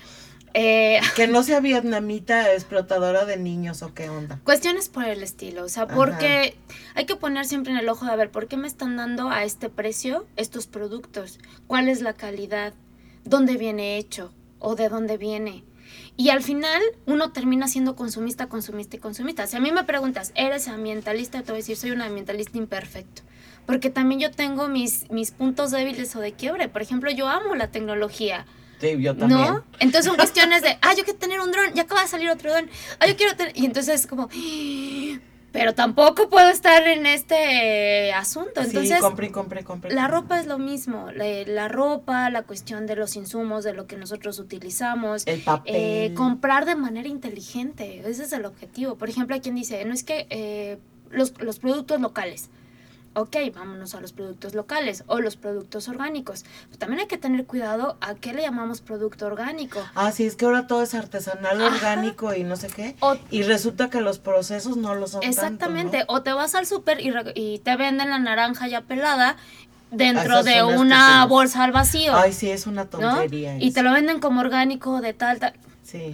eh, 0.58 1.02
que 1.18 1.28
no 1.28 1.44
sea 1.44 1.60
vietnamita 1.60 2.54
explotadora 2.54 3.26
de 3.26 3.36
niños 3.36 3.82
o 3.84 3.94
qué 3.94 4.10
onda. 4.10 4.40
Cuestiones 4.46 4.88
por 4.88 5.04
el 5.04 5.22
estilo, 5.22 5.66
o 5.66 5.70
sea, 5.70 5.86
porque 5.86 6.58
hay 6.96 7.06
que 7.06 7.18
poner 7.18 7.46
siempre 7.46 7.74
en 7.74 7.78
el 7.78 7.90
ojo 7.90 8.06
de 8.06 8.14
a 8.14 8.16
ver, 8.16 8.32
¿por 8.32 8.48
qué 8.48 8.56
me 8.56 8.68
están 8.68 8.96
dando 8.96 9.30
a 9.30 9.44
este 9.44 9.70
precio 9.70 10.26
estos 10.38 10.66
productos? 10.66 11.40
¿Cuál 11.68 11.90
es 11.90 12.02
la 12.02 12.14
calidad? 12.14 12.74
¿Dónde 13.26 13.58
viene 13.58 13.98
hecho? 13.98 14.34
¿O 14.60 14.76
de 14.76 14.88
dónde 14.88 15.18
viene? 15.18 15.66
Y 16.16 16.30
al 16.30 16.42
final 16.42 16.82
uno 17.06 17.34
termina 17.34 17.68
siendo 17.68 17.98
consumista, 17.98 18.48
consumista 18.48 18.96
y 18.96 19.00
consumista. 19.00 19.48
Si 19.48 19.58
a 19.58 19.60
mí 19.60 19.74
me 19.74 19.84
preguntas, 19.84 20.32
¿eres 20.36 20.70
ambientalista? 20.70 21.40
Te 21.42 21.52
voy 21.52 21.56
a 21.56 21.58
decir, 21.58 21.76
soy 21.76 21.92
un 21.92 22.02
ambientalista 22.02 22.58
imperfecto. 22.58 23.24
Porque 23.66 23.90
también 23.90 24.22
yo 24.22 24.32
tengo 24.32 24.70
mis, 24.70 25.12
mis 25.12 25.32
puntos 25.32 25.72
débiles 25.72 26.16
o 26.16 26.22
de 26.22 26.32
quiebre. 26.32 26.70
Por 26.70 26.82
ejemplo, 26.82 27.12
yo 27.12 27.28
amo 27.28 27.56
la 27.56 27.72
tecnología 27.72 28.46
Sí, 28.80 29.02
yo 29.02 29.16
también. 29.16 29.40
¿No? 29.40 29.64
Entonces 29.80 30.06
son 30.06 30.16
cuestiones 30.16 30.62
de, 30.62 30.78
ah, 30.82 30.94
yo 30.96 31.04
quiero 31.04 31.20
tener 31.20 31.40
un 31.40 31.52
dron, 31.52 31.74
ya 31.74 31.84
acaba 31.84 32.02
de 32.02 32.08
salir 32.08 32.30
otro 32.30 32.52
dron, 32.52 32.70
ah, 33.00 33.08
yo 33.08 33.16
quiero 33.16 33.36
tener... 33.36 33.58
Y 33.58 33.66
entonces 33.66 34.02
es 34.02 34.08
como, 34.08 34.30
pero 35.56 35.74
tampoco 35.74 36.28
puedo 36.30 36.50
estar 36.50 36.86
en 36.86 37.06
este 37.06 38.12
asunto. 38.12 38.60
Entonces, 38.62 38.98
sí, 38.98 39.02
compre, 39.02 39.32
compre, 39.32 39.64
compre. 39.64 39.94
La 39.94 40.10
ropa 40.10 40.38
es 40.38 40.48
lo 40.48 40.58
mismo. 40.58 41.08
La, 41.12 41.70
ropa, 41.70 42.30
la 42.30 42.44
cuestión 42.44 42.86
de 42.88 42.98
los 42.98 43.16
insumos, 43.16 43.64
de 43.64 43.74
lo 43.74 43.88
que 43.88 43.96
nosotros 43.96 44.38
utilizamos. 44.40 45.26
El 45.26 45.40
papel. 45.40 45.74
Eh, 45.74 46.14
comprar 46.14 46.66
de 46.66 46.76
manera 46.76 47.08
inteligente. 47.08 48.02
Ese 48.06 48.24
es 48.24 48.34
el 48.34 48.44
objetivo. 48.44 48.98
Por 48.98 49.08
ejemplo, 49.08 49.34
hay 49.34 49.40
quien 49.40 49.56
dice, 49.56 49.86
no 49.86 49.94
es 49.94 50.04
que 50.04 50.28
eh, 50.30 50.78
los, 51.10 51.34
los 51.42 51.60
productos 51.60 52.02
locales 52.02 52.50
ok, 53.16 53.38
vámonos 53.56 53.96
a 53.96 54.02
los 54.02 54.12
productos 54.12 54.54
locales 54.54 55.04
o 55.08 55.20
los 55.20 55.38
productos 55.38 55.88
orgánicos. 55.88 56.46
también 56.78 57.00
hay 57.02 57.08
que 57.08 57.18
tener 57.18 57.46
cuidado 57.46 57.98
a 58.02 58.16
qué 58.16 58.34
le 58.34 58.42
llamamos 58.42 58.82
producto 58.82 59.26
orgánico. 59.26 59.82
Ah, 59.96 60.12
sí, 60.12 60.26
es 60.26 60.36
que 60.36 60.46
ahora 60.46 60.68
todo 60.68 60.84
es 60.84 60.94
artesanal, 60.94 61.62
orgánico 61.62 62.34
y 62.34 62.44
no 62.44 62.56
sé 62.58 62.68
qué. 62.68 62.96
y 63.32 63.44
resulta 63.44 63.90
que 63.90 64.02
los 64.02 64.20
procesos 64.20 64.78
no 64.78 64.96
lo 64.96 65.08
son. 65.08 65.24
Exactamente, 65.24 66.04
o 66.08 66.22
te 66.22 66.34
vas 66.34 66.56
al 66.56 66.66
súper 66.66 67.00
y, 67.36 67.60
te 67.60 67.76
venden 67.78 68.10
la 68.10 68.20
naranja 68.20 68.68
ya 68.68 68.82
pelada 68.82 69.38
dentro 69.92 70.44
de 70.44 70.64
una 70.64 71.26
bolsa 71.26 71.64
al 71.64 71.72
vacío. 71.72 72.16
Ay, 72.16 72.34
sí, 72.34 72.50
es 72.50 72.68
una 72.68 72.86
tontería. 72.86 73.58
Y 73.60 73.72
te 73.72 73.82
lo 73.82 73.94
venden 73.94 74.20
como 74.20 74.42
orgánico 74.42 75.00
de 75.02 75.14
tal, 75.14 75.40
tal 75.40 75.54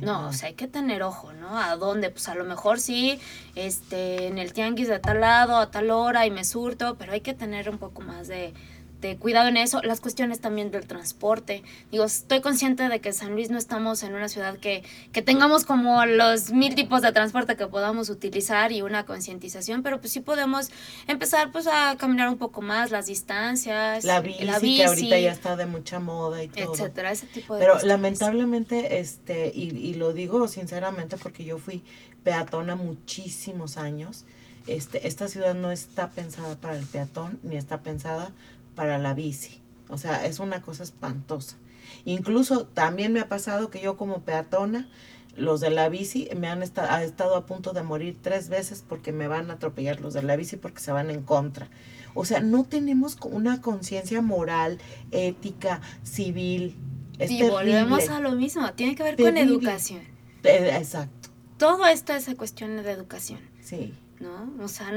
no, 0.02 0.28
o 0.28 0.34
sea, 0.34 0.50
hay 0.50 0.56
que 0.56 0.68
tener 0.68 1.04
ojo, 1.04 1.34
¿no? 1.34 1.58
¿A 1.58 1.76
dónde? 1.76 2.10
Pues 2.10 2.28
a 2.28 2.36
lo 2.36 2.44
mejor 2.44 2.80
sí, 2.80 3.20
este, 3.56 4.28
en 4.28 4.38
el 4.38 4.54
tianguis 4.54 4.88
de 4.88 5.00
tal 5.00 5.22
lado, 5.22 5.58
a 5.58 5.72
tal 5.72 5.92
hora 5.92 6.26
y 6.26 6.32
me 6.32 6.44
surto, 6.44 6.96
pero 6.98 7.14
hay 7.14 7.22
que 7.22 7.34
tener 7.34 7.70
un 7.70 7.78
poco 7.78 8.02
más 8.02 8.28
de, 8.28 8.54
de 9.02 9.18
cuidado 9.18 9.50
en 9.50 9.58
eso, 9.58 9.82
las 9.82 10.00
cuestiones 10.00 10.40
también 10.40 10.72
del 10.72 10.86
transporte. 10.88 11.64
Digo, 11.92 12.06
estoy 12.06 12.42
consciente 12.42 12.88
de 12.88 13.02
que 13.02 13.12
San 13.12 13.34
Luis 13.34 13.50
no 13.50 13.58
estamos 13.58 14.04
en 14.04 14.14
una 14.14 14.30
ciudad 14.30 14.58
que, 14.58 14.84
que 15.12 15.22
tengamos 15.22 15.66
como 15.66 16.06
los 16.06 16.52
mil 16.52 16.76
tipos 16.76 17.02
de 17.02 17.12
transporte 17.12 17.58
que 17.58 17.68
podamos 17.68 18.10
utilizar 18.10 18.72
y 18.72 18.82
una 18.82 19.06
concientización, 19.06 19.84
pero 19.84 20.00
pues 20.00 20.14
sí 20.14 20.20
podemos 20.20 20.70
empezar 21.08 21.52
pues 21.52 21.68
a 21.68 21.96
caminar 21.98 22.30
un 22.30 22.38
poco 22.38 22.62
más 22.62 22.92
las 22.92 23.08
distancias. 23.08 24.04
La 24.04 24.22
bici, 24.22 24.78
que 24.78 24.86
ahorita 24.86 25.20
ya 25.20 25.32
está 25.32 25.56
de 25.56 25.66
mucha 25.66 26.00
moda 26.00 26.44
y 26.44 26.48
todo. 26.48 26.74
Etcétera, 26.74 27.12
ese 27.12 27.26
tipo 27.28 27.56
de 27.56 27.60
Pero 27.60 27.74
cuestiones. 27.74 28.02
lamentablemente, 28.02 29.00
este, 29.00 29.52
y, 29.54 29.70
y 29.76 29.96
lo 29.96 30.14
digo 30.14 30.48
sinceramente 30.48 31.18
porque 31.18 31.44
yo 31.44 31.58
fui 31.58 31.84
peatona 32.24 32.76
muchísimos 32.76 33.78
años, 33.78 34.26
este, 34.68 35.08
esta 35.08 35.28
ciudad 35.28 35.56
no 35.56 35.72
está 35.72 36.10
pensada 36.12 36.56
para 36.56 36.78
el 36.78 36.86
peatón 36.86 37.40
ni 37.42 37.58
está 37.58 37.82
pensada 37.82 38.32
para 38.76 38.98
la 38.98 39.14
bici. 39.14 39.62
O 39.90 39.98
sea, 39.98 40.26
es 40.26 40.40
una 40.40 40.62
cosa 40.62 40.84
espantosa. 40.84 41.58
Incluso 42.06 42.66
también 42.66 43.12
me 43.14 43.20
ha 43.20 43.28
pasado 43.30 43.70
que 43.70 43.82
yo 43.82 43.98
como 43.98 44.22
peatona, 44.22 44.90
los 45.36 45.60
de 45.62 45.70
la 45.70 45.88
bici 45.90 46.30
me 46.36 46.48
han 46.48 46.62
esta- 46.64 46.94
ha 46.96 47.04
estado 47.04 47.36
a 47.36 47.46
punto 47.46 47.74
de 47.74 47.84
morir 47.84 48.18
tres 48.22 48.50
veces 48.50 48.84
porque 48.88 49.12
me 49.12 49.28
van 49.28 49.50
a 49.50 49.54
atropellar 49.56 50.02
los 50.02 50.14
de 50.14 50.24
la 50.24 50.36
bici 50.36 50.58
porque 50.58 50.80
se 50.82 50.92
van 50.92 51.10
en 51.10 51.24
contra. 51.24 51.70
O 52.14 52.26
sea, 52.26 52.42
no 52.42 52.64
tenemos 52.66 53.18
una 53.24 53.62
conciencia 53.62 54.22
moral, 54.22 54.78
ética, 55.12 55.82
civil. 56.04 56.76
Es 57.20 57.30
terrible. 57.30 57.50
volvemos 57.50 58.10
a 58.10 58.20
lo 58.20 58.32
mismo, 58.34 58.72
tiene 58.74 58.96
que 58.96 59.04
ver 59.04 59.16
con 59.16 59.38
educación. 59.38 60.02
Eh, 60.44 60.76
exacto, 60.76 61.30
Todo 61.58 61.86
esto 61.86 62.14
es 62.14 62.28
cuestión 62.36 62.82
de 62.84 62.92
educación. 62.92 63.40
sí. 63.62 63.94
¿no? 64.20 64.52
O 64.64 64.68
sea, 64.68 64.92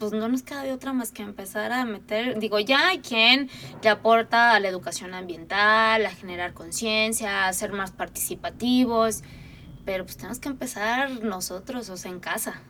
pues 0.00 0.12
no 0.12 0.28
nos 0.28 0.42
queda 0.42 0.62
de 0.64 0.72
otra 0.72 0.92
más 0.94 1.12
que 1.12 1.22
empezar 1.22 1.70
a 1.72 1.84
meter, 1.84 2.38
digo, 2.40 2.58
ya 2.58 2.88
hay 2.88 2.98
quien 3.00 3.48
le 3.82 3.88
aporta 3.90 4.54
a 4.54 4.58
la 4.60 4.66
educación 4.66 5.12
ambiental, 5.14 6.04
a 6.06 6.10
generar 6.10 6.54
conciencia, 6.54 7.46
a 7.46 7.52
ser 7.52 7.72
más 7.72 7.92
participativos, 7.92 9.22
pero 9.84 10.04
pues 10.04 10.16
tenemos 10.16 10.38
que 10.40 10.48
empezar 10.48 11.22
nosotros, 11.22 11.90
o 11.90 11.96
sea, 11.98 12.10
en 12.10 12.18
casa. 12.20 12.62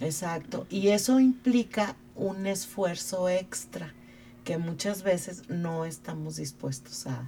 Exacto. 0.00 0.66
Y 0.70 0.88
eso 0.88 1.18
implica 1.20 1.96
un 2.14 2.46
esfuerzo 2.46 3.28
extra 3.28 3.92
que 4.44 4.56
muchas 4.56 5.02
veces 5.02 5.42
no 5.48 5.84
estamos 5.84 6.36
dispuestos 6.36 7.06
a, 7.08 7.24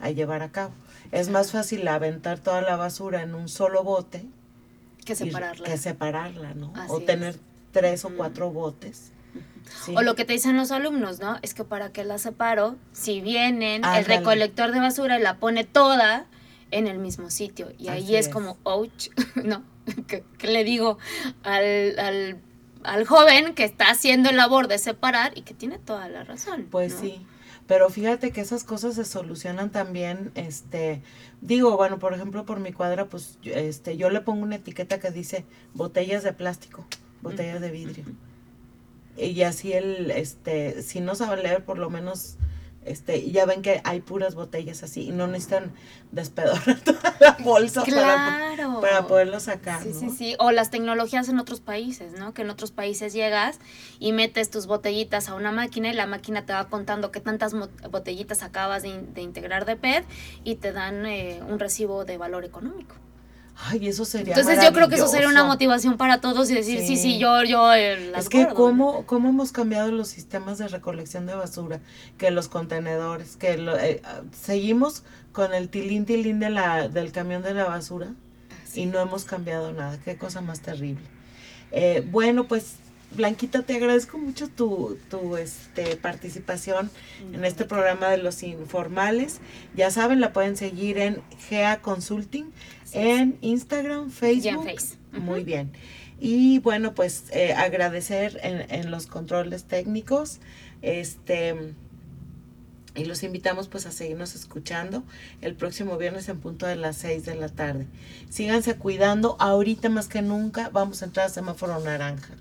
a 0.00 0.10
llevar 0.10 0.42
a 0.42 0.52
cabo. 0.52 0.74
Es 1.12 1.30
más 1.30 1.50
fácil 1.50 1.88
aventar 1.88 2.38
toda 2.38 2.60
la 2.62 2.76
basura 2.76 3.22
en 3.22 3.34
un 3.34 3.48
solo 3.48 3.82
bote 3.84 4.26
Que 5.04 5.14
y- 5.14 5.16
separarla. 5.16 5.66
que 5.66 5.78
separarla, 5.78 6.54
¿no? 6.54 6.72
Así 6.76 6.92
o 6.92 7.00
es. 7.00 7.06
Tres 7.72 8.04
o 8.04 8.10
cuatro 8.10 8.50
botes. 8.50 9.12
Sí. 9.84 9.94
O 9.96 10.02
lo 10.02 10.14
que 10.14 10.24
te 10.24 10.34
dicen 10.34 10.56
los 10.56 10.70
alumnos, 10.70 11.20
¿no? 11.20 11.38
Es 11.42 11.54
que 11.54 11.64
para 11.64 11.92
que 11.92 12.04
la 12.04 12.18
separo, 12.18 12.76
si 12.92 13.20
vienen, 13.20 13.84
el 13.84 14.04
recolector 14.04 14.72
de 14.72 14.80
basura 14.80 15.18
y 15.18 15.22
la 15.22 15.38
pone 15.38 15.64
toda 15.64 16.26
en 16.70 16.86
el 16.86 16.98
mismo 16.98 17.30
sitio. 17.30 17.72
Y 17.78 17.88
ahí 17.88 18.16
es, 18.16 18.26
es. 18.26 18.32
como, 18.32 18.58
ouch, 18.64 19.08
¿no? 19.42 19.62
¿Qué, 20.06 20.24
qué 20.38 20.46
le 20.48 20.64
digo 20.64 20.98
al, 21.42 21.98
al, 21.98 22.40
al 22.84 23.06
joven 23.06 23.54
que 23.54 23.64
está 23.64 23.90
haciendo 23.90 24.30
el 24.30 24.36
labor 24.36 24.68
de 24.68 24.78
separar 24.78 25.36
y 25.36 25.42
que 25.42 25.54
tiene 25.54 25.78
toda 25.78 26.08
la 26.08 26.24
razón? 26.24 26.68
Pues 26.70 26.94
¿no? 26.94 27.00
sí, 27.00 27.26
pero 27.66 27.88
fíjate 27.90 28.32
que 28.32 28.40
esas 28.40 28.64
cosas 28.64 28.94
se 28.96 29.04
solucionan 29.04 29.70
también, 29.70 30.32
este, 30.34 31.02
digo, 31.40 31.76
bueno, 31.76 31.98
por 31.98 32.12
ejemplo, 32.12 32.44
por 32.44 32.60
mi 32.60 32.72
cuadra, 32.72 33.06
pues, 33.06 33.38
este, 33.44 33.96
yo 33.96 34.10
le 34.10 34.20
pongo 34.20 34.42
una 34.42 34.56
etiqueta 34.56 34.98
que 34.98 35.10
dice 35.10 35.44
botellas 35.74 36.22
de 36.22 36.32
plástico, 36.32 36.86
botellas 37.22 37.60
de 37.60 37.70
vidrio. 37.70 38.04
Y 39.16 39.42
así 39.42 39.72
el, 39.72 40.10
este, 40.10 40.82
si 40.82 41.00
no 41.00 41.14
sabe 41.14 41.42
leer, 41.42 41.64
por 41.64 41.76
lo 41.78 41.90
menos, 41.90 42.36
este, 42.84 43.30
ya 43.30 43.44
ven 43.44 43.60
que 43.62 43.80
hay 43.84 44.00
puras 44.00 44.34
botellas 44.34 44.82
así 44.82 45.02
y 45.08 45.10
no 45.12 45.26
necesitan 45.26 45.70
despedorrar 46.12 46.80
toda 46.84 47.14
la 47.20 47.32
bolsa 47.44 47.84
para, 47.84 48.54
Claro. 48.56 48.80
para 48.80 49.06
poderlo 49.06 49.38
sacar, 49.38 49.82
Sí, 49.82 49.90
¿no? 49.90 50.00
sí, 50.00 50.10
sí. 50.10 50.34
O 50.38 50.50
las 50.50 50.70
tecnologías 50.70 51.28
en 51.28 51.38
otros 51.38 51.60
países, 51.60 52.12
¿no? 52.18 52.32
Que 52.32 52.40
en 52.42 52.50
otros 52.50 52.72
países 52.72 53.12
llegas 53.12 53.60
y 54.00 54.12
metes 54.12 54.50
tus 54.50 54.66
botellitas 54.66 55.28
a 55.28 55.34
una 55.34 55.52
máquina 55.52 55.90
y 55.90 55.92
la 55.92 56.06
máquina 56.06 56.46
te 56.46 56.54
va 56.54 56.68
contando 56.68 57.12
qué 57.12 57.20
tantas 57.20 57.54
botellitas 57.90 58.42
acabas 58.42 58.82
de, 58.82 59.02
de 59.02 59.20
integrar 59.22 59.66
de 59.66 59.76
PET 59.76 60.04
y 60.42 60.54
te 60.56 60.72
dan 60.72 61.04
eh, 61.06 61.40
un 61.48 61.58
recibo 61.58 62.04
de 62.06 62.16
valor 62.16 62.44
económico. 62.46 62.94
Ay, 63.56 63.86
eso 63.88 64.04
sería 64.04 64.34
Entonces 64.34 64.62
yo 64.64 64.72
creo 64.72 64.88
que 64.88 64.96
eso 64.96 65.06
sería 65.08 65.28
una 65.28 65.44
motivación 65.44 65.96
para 65.96 66.20
todos 66.20 66.50
y 66.50 66.54
decir, 66.54 66.80
sí, 66.80 66.96
sí, 66.96 66.96
Sí. 66.96 67.18
yo, 67.18 67.44
yo, 67.44 67.72
eh, 67.74 68.12
Es 68.16 68.28
que 68.28 68.48
cómo, 68.48 69.06
cómo 69.06 69.28
hemos 69.28 69.52
cambiado 69.52 69.92
los 69.92 70.08
sistemas 70.08 70.58
de 70.58 70.68
recolección 70.68 71.26
de 71.26 71.34
basura, 71.34 71.80
que 72.18 72.30
los 72.30 72.48
contenedores, 72.48 73.36
que 73.36 73.58
lo- 73.58 73.78
eh, 73.78 74.00
seguimos 74.32 75.04
con 75.32 75.54
el 75.54 75.68
tilín 75.68 76.04
tilín 76.06 76.40
de 76.40 76.50
la, 76.50 76.88
del 76.88 77.12
camión 77.12 77.42
de 77.42 77.54
la 77.54 77.64
basura 77.64 78.08
Así 78.64 78.82
y 78.82 78.86
no 78.86 78.98
hemos 79.00 79.24
cambiado 79.24 79.72
nada. 79.72 79.98
Qué 80.04 80.16
cosa 80.16 80.40
más 80.40 80.60
terrible. 80.60 81.02
Eh, 81.70 82.06
bueno, 82.10 82.44
pues 82.48 82.76
Blanquita, 83.14 83.60
te 83.62 83.76
agradezco 83.76 84.16
mucho 84.16 84.48
tu, 84.48 84.96
tu 85.10 85.36
este, 85.36 85.96
participación 85.96 86.90
en 87.34 87.44
este 87.44 87.66
programa 87.66 88.08
de 88.08 88.16
los 88.16 88.42
informales. 88.42 89.40
Ya 89.76 89.90
saben, 89.90 90.18
la 90.20 90.32
pueden 90.32 90.56
seguir 90.56 90.96
en 90.96 91.20
GEA 91.48 91.82
Consulting, 91.82 92.46
en 92.94 93.38
Instagram, 93.40 94.10
Facebook. 94.10 94.44
Y 94.44 94.70
en 94.70 94.76
Face. 94.78 94.96
Muy 95.12 95.44
bien. 95.44 95.72
Y 96.20 96.58
bueno, 96.60 96.94
pues 96.94 97.24
eh, 97.32 97.52
agradecer 97.52 98.38
en, 98.42 98.70
en 98.70 98.90
los 98.90 99.06
controles 99.06 99.64
técnicos. 99.64 100.40
Este 100.82 101.74
y 102.94 103.06
los 103.06 103.22
invitamos 103.22 103.68
pues 103.68 103.86
a 103.86 103.92
seguirnos 103.92 104.34
escuchando 104.34 105.02
el 105.40 105.54
próximo 105.54 105.96
viernes 105.96 106.28
en 106.28 106.40
punto 106.40 106.66
de 106.66 106.76
las 106.76 106.96
6 106.98 107.24
de 107.24 107.34
la 107.34 107.48
tarde. 107.48 107.86
Síganse 108.28 108.76
cuidando, 108.76 109.36
ahorita 109.38 109.88
más 109.88 110.08
que 110.08 110.20
nunca 110.20 110.68
vamos 110.70 111.02
a 111.02 111.06
entrar 111.06 111.26
a 111.26 111.30
semáforo 111.30 111.80
naranja. 111.80 112.34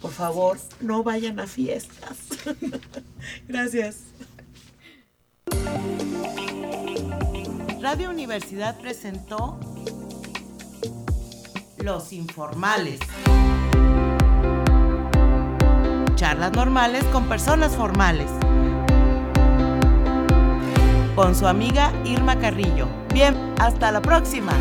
Por 0.00 0.12
favor, 0.12 0.58
no 0.80 1.02
vayan 1.02 1.40
a 1.40 1.46
fiestas. 1.46 2.18
Gracias. 3.48 4.02
Radio 7.80 8.10
Universidad 8.10 8.78
presentó 8.78 9.58
Los 11.86 12.12
Informales. 12.12 12.98
Charlas 16.16 16.50
normales 16.50 17.04
con 17.12 17.28
personas 17.28 17.76
formales. 17.76 18.28
Con 21.14 21.36
su 21.36 21.46
amiga 21.46 21.92
Irma 22.04 22.36
Carrillo. 22.40 22.88
Bien, 23.14 23.36
hasta 23.60 23.92
la 23.92 24.02
próxima. 24.02 24.52